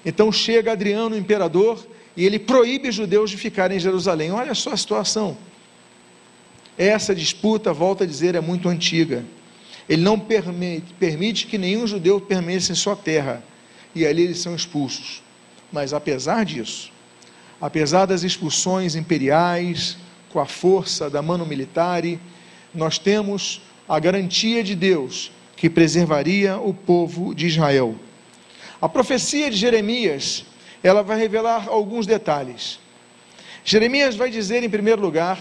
então 0.06 0.30
chega 0.30 0.74
Adriano, 0.74 1.16
o 1.16 1.18
imperador, 1.18 1.88
e 2.18 2.26
ele 2.26 2.38
proíbe 2.38 2.90
os 2.90 2.96
judeus 2.96 3.30
de 3.30 3.38
ficarem 3.38 3.78
em 3.78 3.80
Jerusalém. 3.80 4.30
Olha 4.30 4.54
só 4.54 4.74
a 4.74 4.78
situação. 4.78 5.38
Essa 6.78 7.16
disputa, 7.16 7.72
volta 7.72 8.04
a 8.04 8.08
dizer, 8.08 8.36
é 8.36 8.42
muito 8.42 8.68
antiga. 8.68 9.24
Ele 9.88 10.02
não 10.02 10.20
permite, 10.20 10.94
permite 11.00 11.48
que 11.48 11.58
nenhum 11.58 11.88
judeu 11.88 12.20
permaneça 12.20 12.74
em 12.74 12.76
sua 12.76 12.98
terra, 12.98 13.42
e 13.96 14.06
ali 14.06 14.24
eles 14.24 14.40
são 14.40 14.54
expulsos. 14.54 15.24
Mas 15.72 15.94
apesar 15.94 16.44
disso, 16.44 16.94
apesar 17.60 18.06
das 18.06 18.24
expulsões 18.24 18.96
imperiais, 18.96 19.98
com 20.32 20.40
a 20.40 20.46
força 20.46 21.10
da 21.10 21.22
mano 21.22 21.46
militare, 21.46 22.20
nós 22.74 23.00
temos 23.00 23.62
a 23.88 23.98
garantia 24.00 24.64
de 24.64 24.76
Deus 24.76 25.32
que 25.56 25.70
preservaria 25.70 26.58
o 26.58 26.74
povo 26.74 27.34
de 27.34 27.48
Israel. 27.48 27.96
A 28.82 28.90
profecia 28.90 29.50
de 29.50 29.56
Jeremias, 29.56 30.46
ela 30.84 31.02
vai 31.02 31.18
revelar 31.18 31.68
alguns 31.70 32.06
detalhes. 32.06 32.80
Jeremias 33.64 34.16
vai 34.16 34.30
dizer, 34.30 34.64
em 34.64 34.70
primeiro 34.70 35.02
lugar, 35.02 35.40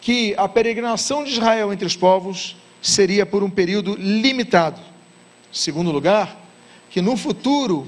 que 0.00 0.34
a 0.36 0.48
peregrinação 0.48 1.24
de 1.24 1.32
Israel 1.32 1.72
entre 1.72 1.86
os 1.86 1.96
povos 1.96 2.56
seria 2.80 3.26
por 3.26 3.42
um 3.42 3.50
período 3.50 3.94
limitado. 3.96 4.80
Segundo 5.52 5.90
lugar, 5.90 6.40
que 6.90 7.02
no 7.02 7.16
futuro 7.16 7.86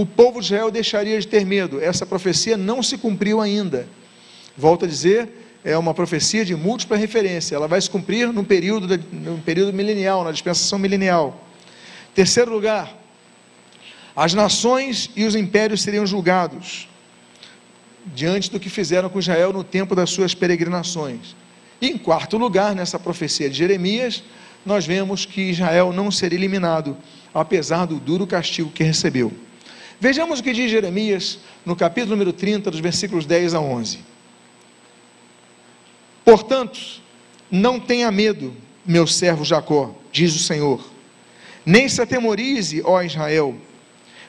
o 0.00 0.06
povo 0.06 0.40
de 0.40 0.46
Israel 0.46 0.70
deixaria 0.70 1.20
de 1.20 1.26
ter 1.26 1.44
medo. 1.44 1.80
Essa 1.80 2.06
profecia 2.06 2.56
não 2.56 2.82
se 2.82 2.96
cumpriu 2.96 3.40
ainda. 3.40 3.86
Volto 4.56 4.84
a 4.84 4.88
dizer, 4.88 5.28
é 5.62 5.76
uma 5.76 5.92
profecia 5.92 6.44
de 6.44 6.54
múltipla 6.54 6.96
referência. 6.96 7.54
Ela 7.54 7.68
vai 7.68 7.80
se 7.80 7.90
cumprir 7.90 8.32
no 8.32 8.42
período, 8.42 8.98
no 9.12 9.38
período 9.38 9.72
milenial, 9.72 10.24
na 10.24 10.32
dispensação 10.32 10.78
milenial. 10.78 11.44
Terceiro 12.14 12.50
lugar, 12.50 12.96
as 14.16 14.32
nações 14.32 15.10
e 15.14 15.24
os 15.24 15.34
impérios 15.34 15.82
seriam 15.82 16.06
julgados 16.06 16.88
diante 18.06 18.50
do 18.50 18.58
que 18.58 18.70
fizeram 18.70 19.10
com 19.10 19.18
Israel 19.18 19.52
no 19.52 19.62
tempo 19.62 19.94
das 19.94 20.10
suas 20.10 20.34
peregrinações. 20.34 21.36
E 21.80 21.88
em 21.88 21.98
quarto 21.98 22.38
lugar, 22.38 22.74
nessa 22.74 22.98
profecia 22.98 23.50
de 23.50 23.56
Jeremias, 23.56 24.22
nós 24.64 24.86
vemos 24.86 25.26
que 25.26 25.50
Israel 25.50 25.92
não 25.92 26.10
seria 26.10 26.38
eliminado, 26.38 26.96
apesar 27.34 27.86
do 27.86 27.96
duro 27.96 28.26
castigo 28.26 28.70
que 28.70 28.82
recebeu. 28.82 29.32
Vejamos 30.00 30.40
o 30.40 30.42
que 30.42 30.54
diz 30.54 30.70
Jeremias 30.70 31.38
no 31.64 31.76
capítulo 31.76 32.12
número 32.12 32.32
30, 32.32 32.70
dos 32.70 32.80
versículos 32.80 33.26
10 33.26 33.52
a 33.52 33.60
11. 33.60 33.98
Portanto, 36.24 36.80
não 37.50 37.78
tenha 37.78 38.10
medo, 38.10 38.56
meu 38.86 39.06
servo 39.06 39.44
Jacó, 39.44 39.94
diz 40.10 40.34
o 40.34 40.38
Senhor, 40.38 40.82
nem 41.66 41.86
se 41.86 42.00
atemorize, 42.00 42.80
ó 42.82 43.02
Israel, 43.02 43.54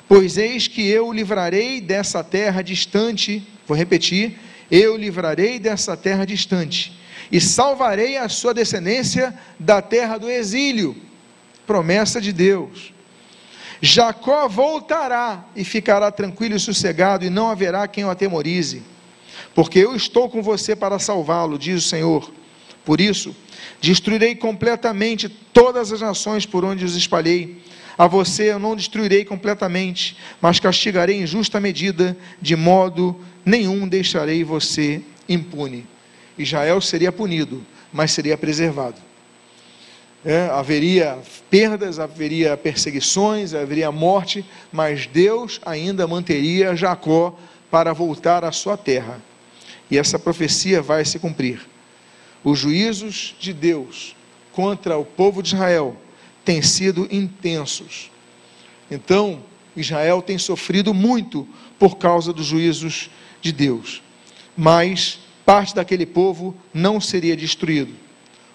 pois 0.10 0.38
eis 0.38 0.68
que 0.68 0.86
eu 0.90 1.08
o 1.08 1.14
livrarei 1.14 1.80
dessa 1.80 2.22
terra 2.22 2.62
distante, 2.62 3.42
vou 3.66 3.78
repetir, 3.78 4.38
eu 4.70 4.96
o 4.96 4.98
livrarei 4.98 5.58
dessa 5.58 5.96
terra 5.96 6.26
distante, 6.26 7.00
e 7.32 7.40
salvarei 7.40 8.18
a 8.18 8.28
sua 8.28 8.54
descendência 8.54 9.34
da 9.58 9.82
terra 9.82 10.18
do 10.18 10.30
exílio. 10.30 10.98
Promessa 11.66 12.20
de 12.20 12.34
Deus. 12.34 12.92
Jacó 13.82 14.48
voltará 14.48 15.44
e 15.56 15.64
ficará 15.64 16.12
tranquilo 16.12 16.56
e 16.56 16.60
sossegado, 16.60 17.26
e 17.26 17.32
não 17.32 17.50
haverá 17.50 17.88
quem 17.88 18.06
o 18.06 18.12
atemorize, 18.12 18.84
porque 19.56 19.80
eu 19.80 19.96
estou 19.96 20.30
com 20.30 20.44
você 20.44 20.76
para 20.76 21.00
salvá-lo, 21.00 21.58
diz 21.58 21.84
o 21.84 21.90
Senhor. 21.90 22.32
Por 22.86 23.02
isso, 23.02 23.36
destruirei 23.80 24.36
completamente 24.36 25.28
todas 25.28 25.92
as 25.92 26.02
nações 26.02 26.46
por 26.46 26.64
onde 26.64 26.86
os 26.86 26.96
espalhei. 26.96 27.60
A 27.98 28.06
você 28.06 28.52
eu 28.52 28.60
não 28.60 28.76
destruirei 28.76 29.26
completamente, 29.26 30.16
mas 30.40 30.60
castigarei 30.60 31.20
em 31.20 31.26
justa 31.26 31.60
medida, 31.60 32.16
de 32.40 32.56
modo 32.56 33.20
nenhum 33.44 33.88
deixarei 33.88 34.44
você 34.44 35.02
impune. 35.28 35.88
Israel 36.38 36.80
seria 36.82 37.12
punido, 37.12 37.66
mas 37.92 38.12
seria 38.12 38.38
preservado 38.38 39.11
é, 40.24 40.48
haveria 40.52 41.20
perdas, 41.50 42.00
haveria 42.00 42.56
perseguições, 42.56 43.54
haveria 43.54 43.92
morte, 43.92 44.46
mas 44.72 45.08
Deus 45.08 45.60
ainda 45.66 46.08
manteria 46.08 46.76
Jacó 46.76 47.38
para 47.70 47.94
voltar 47.94 48.44
à 48.44 48.52
sua 48.52 48.78
terra. 48.78 49.22
E 49.90 49.98
essa 49.98 50.20
profecia 50.20 50.82
vai 50.82 51.04
se 51.04 51.18
cumprir. 51.20 51.62
Os 52.44 52.60
juízos 52.60 53.36
de 53.40 53.52
Deus 53.52 54.16
contra 54.52 54.98
o 54.98 55.06
povo 55.06 55.42
de 55.42 55.56
Israel 55.56 55.98
têm 56.46 56.62
sido 56.62 57.08
intensos. 57.12 58.12
Então, 58.90 59.44
Israel 59.76 60.22
tem 60.22 60.38
sofrido 60.38 60.94
muito 60.94 61.48
por 61.80 61.98
causa 61.98 62.34
dos 62.34 62.46
juízos 62.46 63.10
de 63.42 63.52
Deus. 63.52 64.02
Mas 64.56 65.20
parte 65.46 65.74
daquele 65.74 66.06
povo 66.06 66.56
não 66.74 67.00
seria 67.00 67.36
destruído. 67.36 67.94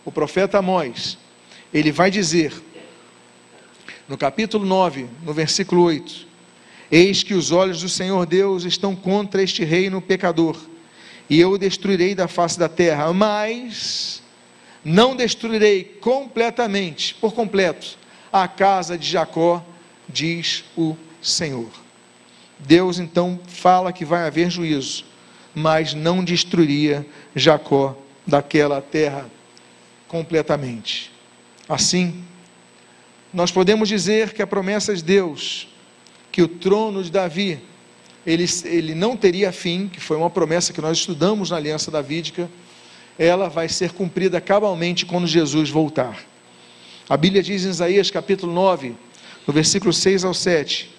O 0.04 0.12
profeta 0.12 0.58
Amós 0.58 1.18
ele 1.72 1.90
vai 1.92 2.10
dizer, 2.10 2.52
no 4.08 4.16
capítulo 4.16 4.64
9, 4.64 5.06
no 5.22 5.32
versículo 5.32 5.82
8: 5.82 6.26
Eis 6.90 7.22
que 7.22 7.34
os 7.34 7.50
olhos 7.50 7.82
do 7.82 7.88
Senhor 7.88 8.24
Deus 8.26 8.64
estão 8.64 8.94
contra 8.94 9.42
este 9.42 9.64
reino 9.64 10.00
pecador, 10.00 10.56
e 11.28 11.40
eu 11.40 11.52
o 11.52 11.58
destruirei 11.58 12.14
da 12.14 12.28
face 12.28 12.58
da 12.58 12.68
terra, 12.68 13.12
mas 13.12 14.22
não 14.84 15.16
destruirei 15.16 15.82
completamente, 16.00 17.14
por 17.14 17.32
completo, 17.32 17.98
a 18.32 18.46
casa 18.46 18.96
de 18.96 19.08
Jacó, 19.08 19.64
diz 20.08 20.64
o 20.76 20.96
Senhor. 21.20 21.70
Deus 22.58 22.98
então 22.98 23.40
fala 23.48 23.92
que 23.92 24.04
vai 24.04 24.26
haver 24.26 24.50
juízo, 24.50 25.04
mas 25.52 25.94
não 25.94 26.22
destruiria 26.22 27.04
Jacó 27.34 27.96
daquela 28.24 28.80
terra 28.80 29.28
completamente. 30.06 31.15
Assim, 31.68 32.22
nós 33.32 33.50
podemos 33.50 33.88
dizer 33.88 34.32
que 34.32 34.40
a 34.40 34.46
promessa 34.46 34.94
de 34.94 35.02
Deus, 35.02 35.68
que 36.30 36.42
o 36.42 36.48
trono 36.48 37.02
de 37.02 37.10
Davi, 37.10 37.60
ele, 38.26 38.46
ele 38.64 38.94
não 38.94 39.16
teria 39.16 39.52
fim, 39.52 39.88
que 39.88 40.00
foi 40.00 40.16
uma 40.16 40.30
promessa 40.30 40.72
que 40.72 40.80
nós 40.80 40.98
estudamos 40.98 41.50
na 41.50 41.56
aliança 41.56 41.90
davídica, 41.90 42.48
ela 43.18 43.48
vai 43.48 43.68
ser 43.68 43.92
cumprida 43.92 44.40
cabalmente 44.40 45.06
quando 45.06 45.26
Jesus 45.26 45.70
voltar. 45.70 46.24
A 47.08 47.16
Bíblia 47.16 47.42
diz 47.42 47.64
em 47.64 47.70
Isaías 47.70 48.10
capítulo 48.10 48.52
9, 48.52 48.94
no 49.46 49.52
versículo 49.52 49.92
6 49.92 50.24
ao 50.24 50.34
7, 50.34 50.90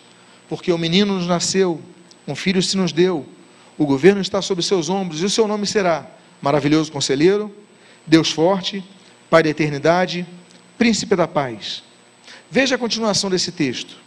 porque 0.47 0.71
o 0.71 0.77
menino 0.77 1.15
nos 1.15 1.27
nasceu, 1.27 1.81
um 2.27 2.35
filho 2.35 2.61
se 2.61 2.77
nos 2.77 2.91
deu, 2.91 3.25
o 3.77 3.85
governo 3.85 4.21
está 4.21 4.41
sobre 4.41 4.63
seus 4.63 4.89
ombros, 4.89 5.21
e 5.21 5.25
o 5.25 5.29
seu 5.29 5.47
nome 5.47 5.67
será 5.67 6.09
Maravilhoso 6.41 6.91
Conselheiro, 6.91 7.53
Deus 8.05 8.31
Forte, 8.31 8.83
Pai 9.29 9.43
da 9.43 9.49
Eternidade, 9.49 10.25
Príncipe 10.77 11.15
da 11.15 11.27
Paz. 11.27 11.83
Veja 12.49 12.75
a 12.75 12.77
continuação 12.77 13.29
desse 13.29 13.51
texto. 13.51 13.97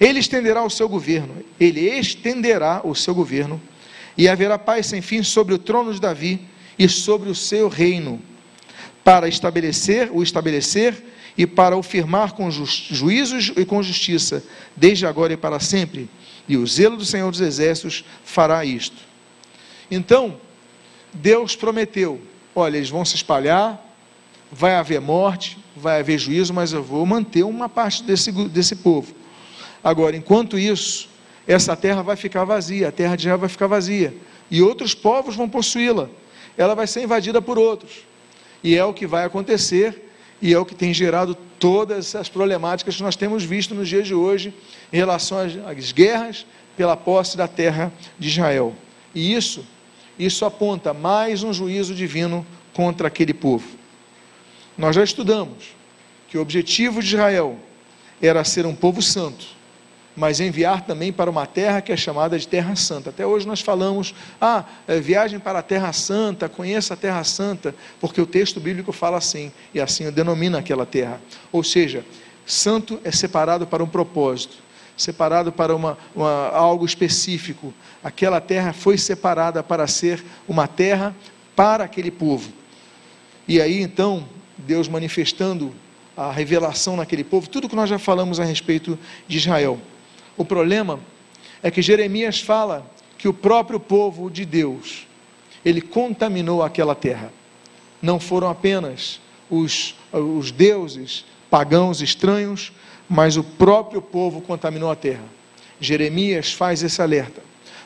Ele 0.00 0.18
estenderá 0.18 0.64
o 0.64 0.70
seu 0.70 0.88
governo, 0.88 1.44
ele 1.58 1.80
estenderá 1.80 2.80
o 2.84 2.94
seu 2.94 3.14
governo, 3.14 3.60
e 4.16 4.28
haverá 4.28 4.58
paz 4.58 4.86
sem 4.86 5.02
fim 5.02 5.22
sobre 5.22 5.54
o 5.54 5.58
trono 5.58 5.92
de 5.92 6.00
Davi 6.00 6.40
e 6.78 6.88
sobre 6.88 7.28
o 7.28 7.34
seu 7.34 7.68
reino, 7.68 8.20
para 9.02 9.28
estabelecer, 9.28 10.10
o 10.12 10.22
estabelecer 10.22 11.04
e 11.36 11.46
para 11.46 11.76
o 11.76 11.82
firmar 11.82 12.32
com 12.32 12.50
ju 12.50 12.64
juízos 12.64 13.52
e 13.56 13.64
com 13.64 13.82
justiça, 13.82 14.42
desde 14.76 15.06
agora 15.06 15.32
e 15.32 15.36
para 15.36 15.60
sempre. 15.60 16.08
E 16.48 16.56
o 16.56 16.66
zelo 16.66 16.96
do 16.96 17.04
Senhor 17.04 17.30
dos 17.30 17.40
Exércitos 17.40 18.04
fará 18.24 18.64
isto. 18.64 18.96
Então, 19.90 20.40
Deus 21.12 21.56
prometeu: 21.56 22.20
olha, 22.54 22.76
eles 22.76 22.88
vão 22.88 23.04
se 23.04 23.16
espalhar, 23.16 23.80
vai 24.54 24.76
haver 24.76 25.00
morte, 25.00 25.58
vai 25.76 25.98
haver 25.98 26.16
juízo, 26.16 26.54
mas 26.54 26.72
eu 26.72 26.82
vou 26.82 27.04
manter 27.04 27.42
uma 27.42 27.68
parte 27.68 28.04
desse, 28.04 28.30
desse 28.30 28.76
povo. 28.76 29.12
Agora, 29.82 30.16
enquanto 30.16 30.56
isso, 30.56 31.08
essa 31.46 31.76
terra 31.76 32.02
vai 32.02 32.14
ficar 32.14 32.44
vazia, 32.44 32.88
a 32.88 32.92
terra 32.92 33.16
de 33.16 33.22
Israel 33.22 33.38
vai 33.38 33.48
ficar 33.48 33.66
vazia, 33.66 34.14
e 34.50 34.62
outros 34.62 34.94
povos 34.94 35.34
vão 35.34 35.48
possuí-la. 35.48 36.08
Ela 36.56 36.74
vai 36.74 36.86
ser 36.86 37.02
invadida 37.02 37.42
por 37.42 37.58
outros. 37.58 38.04
E 38.62 38.76
é 38.76 38.84
o 38.84 38.94
que 38.94 39.06
vai 39.06 39.24
acontecer, 39.24 40.08
e 40.40 40.54
é 40.54 40.58
o 40.58 40.64
que 40.64 40.74
tem 40.74 40.94
gerado 40.94 41.36
todas 41.58 42.14
as 42.14 42.28
problemáticas 42.28 42.96
que 42.96 43.02
nós 43.02 43.16
temos 43.16 43.42
visto 43.42 43.74
nos 43.74 43.88
dias 43.88 44.06
de 44.06 44.14
hoje 44.14 44.54
em 44.92 44.96
relação 44.96 45.38
às 45.66 45.90
guerras 45.90 46.46
pela 46.76 46.96
posse 46.96 47.36
da 47.36 47.48
terra 47.48 47.92
de 48.18 48.28
Israel. 48.28 48.72
E 49.14 49.34
isso, 49.34 49.66
isso 50.16 50.44
aponta 50.44 50.94
mais 50.94 51.42
um 51.42 51.52
juízo 51.52 51.94
divino 51.94 52.46
contra 52.72 53.08
aquele 53.08 53.34
povo. 53.34 53.83
Nós 54.76 54.96
já 54.96 55.04
estudamos 55.04 55.74
que 56.28 56.36
o 56.36 56.40
objetivo 56.40 57.00
de 57.00 57.08
Israel 57.14 57.56
era 58.20 58.42
ser 58.42 58.66
um 58.66 58.74
povo 58.74 59.00
santo, 59.00 59.46
mas 60.16 60.40
enviar 60.40 60.82
também 60.82 61.12
para 61.12 61.30
uma 61.30 61.46
terra 61.46 61.80
que 61.80 61.92
é 61.92 61.96
chamada 61.96 62.38
de 62.38 62.46
Terra 62.46 62.74
Santa. 62.76 63.10
Até 63.10 63.26
hoje 63.26 63.46
nós 63.46 63.60
falamos, 63.60 64.14
ah, 64.40 64.64
é, 64.86 64.98
viagem 65.00 65.38
para 65.38 65.58
a 65.58 65.62
Terra 65.62 65.92
Santa, 65.92 66.48
conheça 66.48 66.94
a 66.94 66.96
Terra 66.96 67.22
Santa, 67.24 67.74
porque 68.00 68.20
o 68.20 68.26
texto 68.26 68.60
bíblico 68.60 68.92
fala 68.92 69.18
assim, 69.18 69.52
e 69.72 69.80
assim 69.80 70.10
denomina 70.10 70.58
aquela 70.58 70.86
terra. 70.86 71.20
Ou 71.52 71.62
seja, 71.62 72.04
santo 72.46 73.00
é 73.04 73.10
separado 73.10 73.66
para 73.66 73.82
um 73.82 73.88
propósito, 73.88 74.56
separado 74.96 75.50
para 75.52 75.74
uma, 75.74 75.98
uma, 76.14 76.48
algo 76.48 76.84
específico. 76.84 77.74
Aquela 78.02 78.40
terra 78.40 78.72
foi 78.72 78.96
separada 78.96 79.62
para 79.62 79.86
ser 79.86 80.24
uma 80.48 80.68
terra 80.68 81.14
para 81.56 81.84
aquele 81.84 82.10
povo. 82.10 82.52
E 83.46 83.60
aí 83.60 83.80
então 83.80 84.26
Deus 84.56 84.88
manifestando 84.88 85.74
a 86.16 86.30
revelação 86.30 86.96
naquele 86.96 87.24
povo, 87.24 87.48
tudo 87.48 87.68
que 87.68 87.76
nós 87.76 87.90
já 87.90 87.98
falamos 87.98 88.38
a 88.38 88.44
respeito 88.44 88.98
de 89.26 89.36
Israel. 89.36 89.78
O 90.36 90.44
problema 90.44 91.00
é 91.62 91.70
que 91.70 91.82
Jeremias 91.82 92.40
fala 92.40 92.88
que 93.18 93.26
o 93.26 93.32
próprio 93.32 93.80
povo 93.80 94.30
de 94.30 94.44
Deus, 94.44 95.06
ele 95.64 95.80
contaminou 95.80 96.62
aquela 96.62 96.94
terra. 96.94 97.32
Não 98.00 98.20
foram 98.20 98.48
apenas 98.48 99.20
os, 99.50 99.94
os 100.12 100.50
deuses 100.50 101.24
pagãos 101.50 102.00
estranhos, 102.00 102.72
mas 103.08 103.36
o 103.36 103.44
próprio 103.44 104.02
povo 104.02 104.40
contaminou 104.40 104.90
a 104.90 104.96
terra. 104.96 105.24
Jeremias 105.80 106.52
faz 106.52 106.82
esse 106.82 107.00
alerta. 107.00 107.42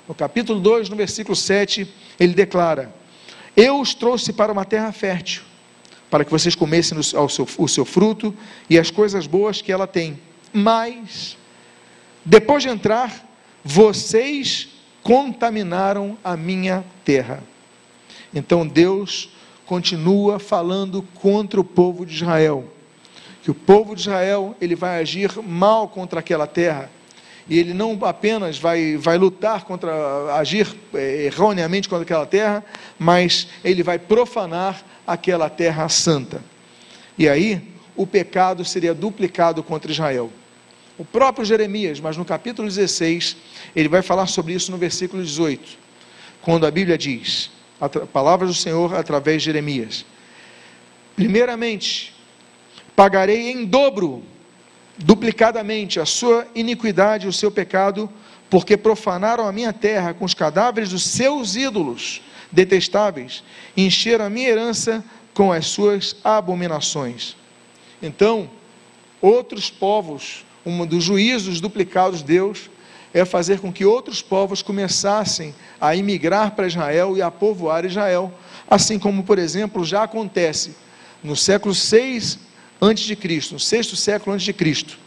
No 0.09 0.14
capítulo 0.14 0.59
2, 0.61 0.88
no 0.88 0.96
versículo 0.96 1.37
7, 1.37 1.87
ele 2.18 2.35
declara: 2.35 2.92
Eu 3.57 3.81
os 3.81 3.94
trouxe 3.94 4.33
para 4.33 4.52
uma 4.52 4.64
terra 4.64 4.90
fértil, 4.92 5.42
para 6.11 6.25
que 6.25 6.31
vocês 6.31 6.55
comessem 6.55 6.99
o 6.99 7.03
seu, 7.03 7.47
o 7.59 7.68
seu 7.68 7.85
fruto 7.85 8.35
e 8.68 8.79
as 8.79 8.90
coisas 8.90 9.27
boas 9.27 9.61
que 9.61 9.71
ela 9.71 9.87
tem. 9.87 10.18
Mas, 10.53 11.37
depois 12.25 12.62
de 12.62 12.68
entrar, 12.68 13.27
vocês 13.64 14.68
contaminaram 15.03 16.16
a 16.23 16.37
minha 16.37 16.85
terra. 17.05 17.42
Então 18.35 18.66
Deus 18.66 19.31
continua 19.66 20.38
falando 20.38 21.03
contra 21.14 21.61
o 21.61 21.64
povo 21.64 22.05
de 22.07 22.14
Israel. 22.14 22.64
Que 23.42 23.51
o 23.51 23.55
povo 23.55 23.94
de 23.94 24.03
Israel 24.03 24.57
ele 24.61 24.75
vai 24.75 25.01
agir 25.01 25.31
mal 25.42 25.88
contra 25.88 26.21
aquela 26.21 26.47
terra. 26.47 26.90
E 27.48 27.58
ele 27.58 27.72
não 27.72 27.98
apenas 28.02 28.58
vai, 28.58 28.96
vai 28.96 29.16
lutar 29.16 29.64
contra, 29.64 30.34
agir 30.34 30.66
é, 30.94 31.24
erroneamente 31.24 31.88
contra 31.88 32.04
aquela 32.04 32.26
terra, 32.26 32.64
mas 32.98 33.48
ele 33.64 33.82
vai 33.82 33.98
profanar 33.98 34.84
aquela 35.06 35.48
terra 35.48 35.88
santa. 35.88 36.42
E 37.16 37.28
aí, 37.28 37.62
o 37.96 38.06
pecado 38.06 38.64
seria 38.64 38.94
duplicado 38.94 39.62
contra 39.62 39.90
Israel. 39.90 40.30
O 40.98 41.04
próprio 41.04 41.44
Jeremias, 41.44 42.00
mas 42.00 42.16
no 42.16 42.24
capítulo 42.24 42.68
16, 42.68 43.37
ele 43.74 43.88
vai 43.88 44.02
falar 44.02 44.26
sobre 44.26 44.52
isso 44.52 44.70
no 44.70 44.76
versículo 44.76 45.22
18, 45.22 45.78
quando 46.42 46.66
a 46.66 46.70
Bíblia 46.70 46.98
diz, 46.98 47.50
a 47.80 47.88
palavra 47.88 48.46
do 48.46 48.54
Senhor 48.54 48.94
através 48.94 49.42
de 49.42 49.46
Jeremias: 49.46 50.04
Primeiramente, 51.16 52.14
pagarei 52.94 53.50
em 53.50 53.64
dobro, 53.64 54.22
duplicadamente, 54.98 56.00
a 56.00 56.04
sua 56.04 56.46
iniquidade 56.54 57.26
e 57.26 57.28
o 57.28 57.32
seu 57.32 57.50
pecado, 57.50 58.11
porque 58.50 58.76
profanaram 58.76 59.46
a 59.46 59.52
minha 59.52 59.72
terra 59.72 60.12
com 60.12 60.24
os 60.24 60.34
cadáveres 60.34 60.90
dos 60.90 61.04
seus 61.04 61.54
ídolos 61.54 62.22
detestáveis, 62.50 63.44
encheram 63.76 64.24
a 64.24 64.30
minha 64.30 64.48
herança 64.48 65.04
com 65.34 65.52
as 65.52 65.66
suas 65.66 66.16
abominações. 66.24 67.37
Então, 68.02 68.50
outros 69.20 69.70
povos, 69.70 70.44
um 70.64 70.84
dos 70.84 71.04
juízos 71.04 71.61
duplicados 71.61 72.20
de 72.20 72.26
Deus, 72.26 72.70
é 73.12 73.24
fazer 73.24 73.61
com 73.61 73.72
que 73.72 73.84
outros 73.84 74.20
povos 74.20 74.62
começassem 74.62 75.54
a 75.80 75.94
imigrar 75.94 76.52
para 76.52 76.66
Israel 76.66 77.16
e 77.16 77.22
a 77.22 77.30
povoar 77.30 77.84
Israel, 77.84 78.32
assim 78.68 78.98
como, 78.98 79.22
por 79.22 79.38
exemplo, 79.38 79.84
já 79.84 80.02
acontece 80.02 80.76
no 81.22 81.34
século 81.34 81.74
6 81.74 82.47
antes 82.80 83.04
de 83.04 83.16
Cristo, 83.16 83.54
no 83.54 83.60
sexto 83.60 83.96
século 83.96 84.34
antes 84.34 84.44
de 84.44 84.52
Cristo, 84.52 84.98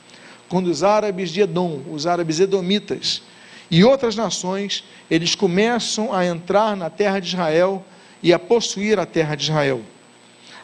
quando 0.49 0.67
os 0.67 0.83
árabes 0.83 1.29
de 1.31 1.41
Edom, 1.41 1.81
os 1.91 2.05
árabes 2.05 2.39
edomitas, 2.39 3.21
e 3.69 3.85
outras 3.85 4.17
nações, 4.17 4.83
eles 5.09 5.33
começam 5.33 6.13
a 6.13 6.25
entrar 6.25 6.75
na 6.75 6.89
terra 6.89 7.19
de 7.19 7.27
Israel 7.29 7.85
e 8.21 8.33
a 8.33 8.37
possuir 8.37 8.99
a 8.99 9.05
terra 9.05 9.33
de 9.35 9.43
Israel. 9.43 9.81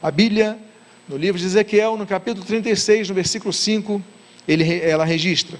A 0.01 0.11
Bíblia, 0.11 0.59
no 1.07 1.15
livro 1.15 1.39
de 1.39 1.45
Ezequiel, 1.45 1.95
no 1.95 2.05
capítulo 2.05 2.45
36, 2.45 3.07
no 3.07 3.15
versículo 3.15 3.53
5, 3.53 4.03
ele, 4.45 4.79
ela 4.81 5.05
registra: 5.05 5.57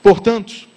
Portanto, 0.00 0.68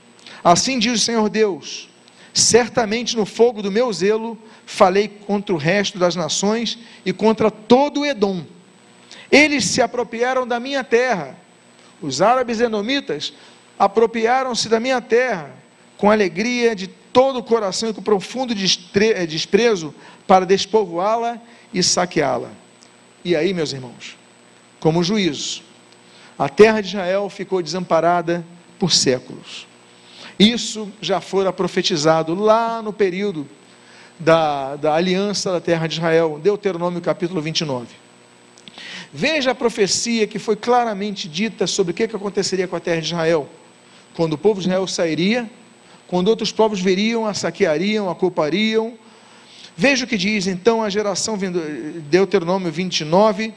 assim 0.44 0.80
diz 0.80 1.02
o 1.02 1.06
Senhor 1.06 1.30
Deus: 1.30 1.88
certamente 2.34 3.16
no 3.16 3.26
fogo 3.26 3.62
do 3.62 3.72
meu 3.72 3.92
zelo 3.94 4.38
falei 4.66 5.08
contra 5.08 5.54
o 5.54 5.58
resto 5.58 6.00
das 6.00 6.16
nações 6.16 6.78
e 7.06 7.14
contra 7.14 7.52
todo 7.52 8.02
o 8.02 8.06
Edom. 8.06 8.44
Eles 9.32 9.66
se 9.66 9.82
apropriaram 9.82 10.48
da 10.48 10.60
minha 10.60 10.84
terra. 10.84 11.36
Os 12.02 12.22
árabes 12.22 12.60
enomitas 12.60 13.34
apropriaram-se 13.78 14.70
da 14.70 14.80
minha 14.80 15.02
terra 15.02 15.52
com 15.98 16.12
alegria 16.12 16.76
de 16.76 16.88
todo 16.88 17.40
o 17.40 17.44
coração 17.44 17.90
e 17.90 17.94
com 17.94 18.02
profundo 18.02 18.54
eh, 18.54 19.26
desprezo 19.26 19.94
para 20.28 20.46
despovoá-la 20.46 21.42
e 21.74 21.82
saqueá-la. 21.82 22.52
E 23.26 23.36
aí, 23.36 23.54
meus 23.54 23.74
irmãos, 23.74 24.16
como 24.80 25.04
juízo, 25.04 25.64
a 26.38 26.48
terra 26.48 26.82
de 26.82 26.90
Israel 26.90 27.30
ficou 27.30 27.62
desamparada 27.62 28.46
por 28.78 28.92
séculos. 28.92 29.68
Isso 30.38 30.92
já 31.02 31.20
fora 31.20 31.52
profetizado 31.52 32.36
lá 32.36 32.82
no 32.82 32.94
período 32.94 33.48
da, 34.20 34.76
da 34.76 34.94
aliança 34.94 35.52
da 35.52 35.60
terra 35.60 35.88
de 35.88 35.96
Israel, 35.96 36.40
Deuteronômio 36.42 37.02
capítulo 37.02 37.42
29. 37.42 38.07
Veja 39.14 39.52
a 39.52 39.56
profecia 39.56 40.28
que 40.28 40.40
foi 40.40 40.56
claramente 40.56 41.28
dita 41.28 41.66
sobre 41.66 41.92
o 41.92 41.94
que, 41.94 42.04
aconteceria 42.04 42.68
com 42.68 42.76
a 42.76 42.80
terra 42.80 43.02
de 43.02 43.08
Israel. 43.08 43.48
Quando 44.16 44.34
o 44.34 44.38
povo 44.38 44.60
de 44.60 44.68
Israel 44.68 44.88
sairia 44.88 45.50
quando 46.08 46.30
outros 46.30 46.52
povos 46.52 46.80
veriam, 46.80 47.26
a 47.26 47.34
saqueariam, 47.34 48.10
a 48.10 48.16
culpariam. 48.16 48.94
Veja 49.76 50.06
o 50.06 50.08
que 50.08 50.18
diz 50.18 50.48
então 50.48 50.82
a 50.82 50.90
geração, 50.90 51.38
Deuteronômio 52.10 52.72
29, 52.72 53.54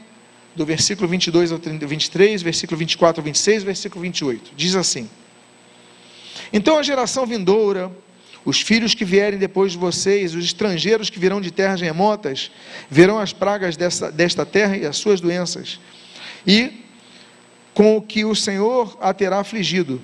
do 0.55 0.67
versículo 0.67 1.09
22 1.09 1.53
ao 1.53 1.59
23, 1.59 2.43
versículo 2.43 2.77
24 2.77 3.21
ao 3.21 3.25
26, 3.25 3.63
versículo 3.63 4.03
28. 4.03 4.51
Diz 4.57 4.75
assim: 4.75 5.09
Então 6.53 6.77
a 6.77 6.83
geração 6.83 7.25
vindoura, 7.25 7.91
os 8.45 8.61
filhos 8.61 8.95
que 8.95 9.05
vierem 9.05 9.39
depois 9.39 9.73
de 9.73 9.79
vocês, 9.79 10.35
os 10.35 10.45
estrangeiros 10.45 11.11
que 11.11 11.19
virão 11.19 11.41
de 11.41 11.51
terras 11.51 11.81
remotas, 11.81 12.51
verão 12.91 13.19
as 13.19 13.33
pragas 13.33 13.77
desta, 13.77 14.11
desta 14.11 14.47
terra 14.47 14.77
e 14.77 14.87
as 14.87 14.97
suas 14.97 15.21
doenças, 15.21 15.79
e 16.47 16.85
com 17.75 17.97
o 17.97 18.03
que 18.03 18.25
o 18.25 18.35
Senhor 18.35 18.97
a 19.01 19.13
terá 19.13 19.41
afligido 19.41 20.01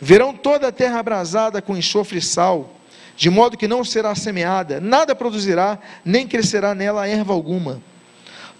Verão 0.00 0.34
toda 0.34 0.68
a 0.68 0.72
terra 0.72 0.98
abrasada 0.98 1.62
com 1.62 1.76
enxofre 1.76 2.18
e 2.18 2.22
sal, 2.22 2.74
de 3.16 3.30
modo 3.30 3.56
que 3.56 3.66
não 3.66 3.82
será 3.82 4.14
semeada, 4.14 4.78
nada 4.80 5.14
produzirá, 5.14 5.78
nem 6.04 6.26
crescerá 6.26 6.74
nela 6.74 7.08
erva 7.08 7.32
alguma. 7.32 7.80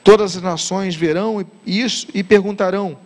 Todas 0.03 0.37
as 0.37 0.43
nações 0.43 0.95
verão 0.95 1.45
isso 1.67 2.07
e 2.15 2.23
perguntarão: 2.23 2.97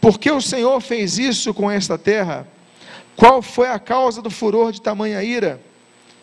por 0.00 0.18
que 0.18 0.30
o 0.30 0.42
Senhor 0.42 0.78
fez 0.80 1.18
isso 1.18 1.54
com 1.54 1.70
esta 1.70 1.96
terra? 1.96 2.46
Qual 3.20 3.42
foi 3.42 3.68
a 3.68 3.78
causa 3.78 4.22
do 4.22 4.30
furor 4.30 4.72
de 4.72 4.80
tamanha 4.80 5.22
ira? 5.22 5.60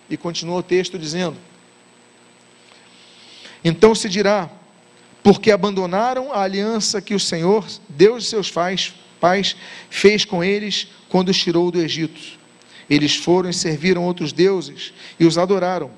E 0.10 0.18
continua 0.18 0.58
o 0.58 0.64
texto 0.64 0.98
dizendo: 0.98 1.38
Então 3.64 3.94
se 3.94 4.10
dirá: 4.10 4.50
porque 5.22 5.52
abandonaram 5.52 6.34
a 6.34 6.42
aliança 6.42 7.00
que 7.00 7.14
o 7.14 7.20
Senhor, 7.20 7.68
Deus 7.88 8.24
de 8.24 8.30
seus 8.30 8.50
pais, 8.50 8.96
pais 9.20 9.56
fez 9.92 10.26
com 10.26 10.44
eles 10.44 10.88
quando 11.08 11.30
os 11.30 11.38
tirou 11.38 11.70
do 11.70 11.80
Egito. 11.80 12.20
Eles 12.90 13.16
foram 13.16 13.52
e 13.52 13.54
serviram 13.54 14.04
outros 14.04 14.34
deuses 14.34 14.92
e 15.20 15.26
os 15.28 15.38
adoraram. 15.38 15.92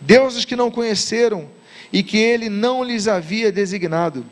Deuses 0.00 0.44
que 0.44 0.54
não 0.54 0.70
conheceram 0.70 1.50
e 1.92 2.04
que 2.04 2.18
ele 2.18 2.48
não 2.48 2.84
lhes 2.84 3.08
havia 3.08 3.50
designado. 3.50 4.24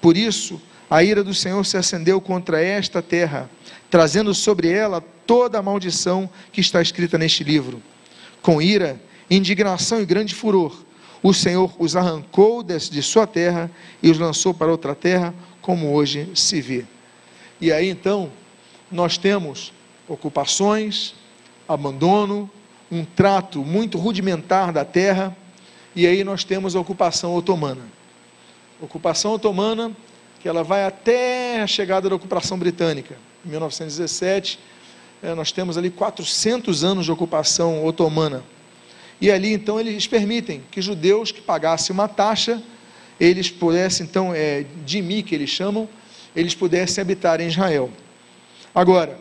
Por 0.00 0.16
isso, 0.16 0.58
a 0.88 1.04
ira 1.04 1.22
do 1.22 1.34
Senhor 1.34 1.66
se 1.66 1.76
acendeu 1.76 2.18
contra 2.18 2.62
esta 2.62 3.02
terra, 3.02 3.50
trazendo 3.90 4.34
sobre 4.34 4.70
ela 4.70 5.04
toda 5.30 5.60
a 5.60 5.62
maldição 5.62 6.28
que 6.52 6.60
está 6.60 6.82
escrita 6.82 7.16
neste 7.16 7.44
livro. 7.44 7.80
Com 8.42 8.60
ira, 8.60 9.00
indignação 9.30 10.02
e 10.02 10.04
grande 10.04 10.34
furor, 10.34 10.76
o 11.22 11.32
Senhor 11.32 11.72
os 11.78 11.94
arrancou 11.94 12.64
de 12.64 13.00
sua 13.00 13.28
terra 13.28 13.70
e 14.02 14.10
os 14.10 14.18
lançou 14.18 14.52
para 14.52 14.72
outra 14.72 14.92
terra, 14.92 15.32
como 15.62 15.94
hoje 15.94 16.28
se 16.34 16.60
vê. 16.60 16.84
E 17.60 17.70
aí 17.70 17.88
então, 17.88 18.32
nós 18.90 19.16
temos 19.16 19.72
ocupações, 20.08 21.14
abandono, 21.68 22.50
um 22.90 23.04
trato 23.04 23.60
muito 23.60 23.98
rudimentar 23.98 24.72
da 24.72 24.84
terra, 24.84 25.36
e 25.94 26.08
aí 26.08 26.24
nós 26.24 26.42
temos 26.42 26.74
a 26.74 26.80
ocupação 26.80 27.36
otomana. 27.36 27.82
Ocupação 28.82 29.34
otomana, 29.34 29.92
que 30.40 30.48
ela 30.48 30.64
vai 30.64 30.82
até 30.82 31.62
a 31.62 31.68
chegada 31.68 32.08
da 32.08 32.16
ocupação 32.16 32.58
britânica, 32.58 33.16
em 33.46 33.50
1917, 33.50 34.58
eh, 35.22 35.34
nós 35.34 35.52
temos 35.52 35.76
ali 35.76 35.90
400 35.90 36.84
anos 36.84 37.04
de 37.04 37.12
ocupação 37.12 37.84
otomana. 37.84 38.42
E 39.20 39.30
ali 39.30 39.52
então 39.52 39.78
eles 39.78 40.06
permitem 40.06 40.62
que 40.70 40.80
judeus 40.80 41.30
que 41.30 41.40
pagassem 41.40 41.92
uma 41.92 42.08
taxa, 42.08 42.62
eles 43.18 43.50
pudessem 43.50 44.06
então, 44.06 44.32
é, 44.34 44.64
de 44.84 45.02
mim 45.02 45.22
que 45.22 45.34
eles 45.34 45.50
chamam, 45.50 45.88
eles 46.34 46.54
pudessem 46.54 47.02
habitar 47.02 47.40
em 47.40 47.48
Israel. 47.48 47.90
Agora, 48.74 49.18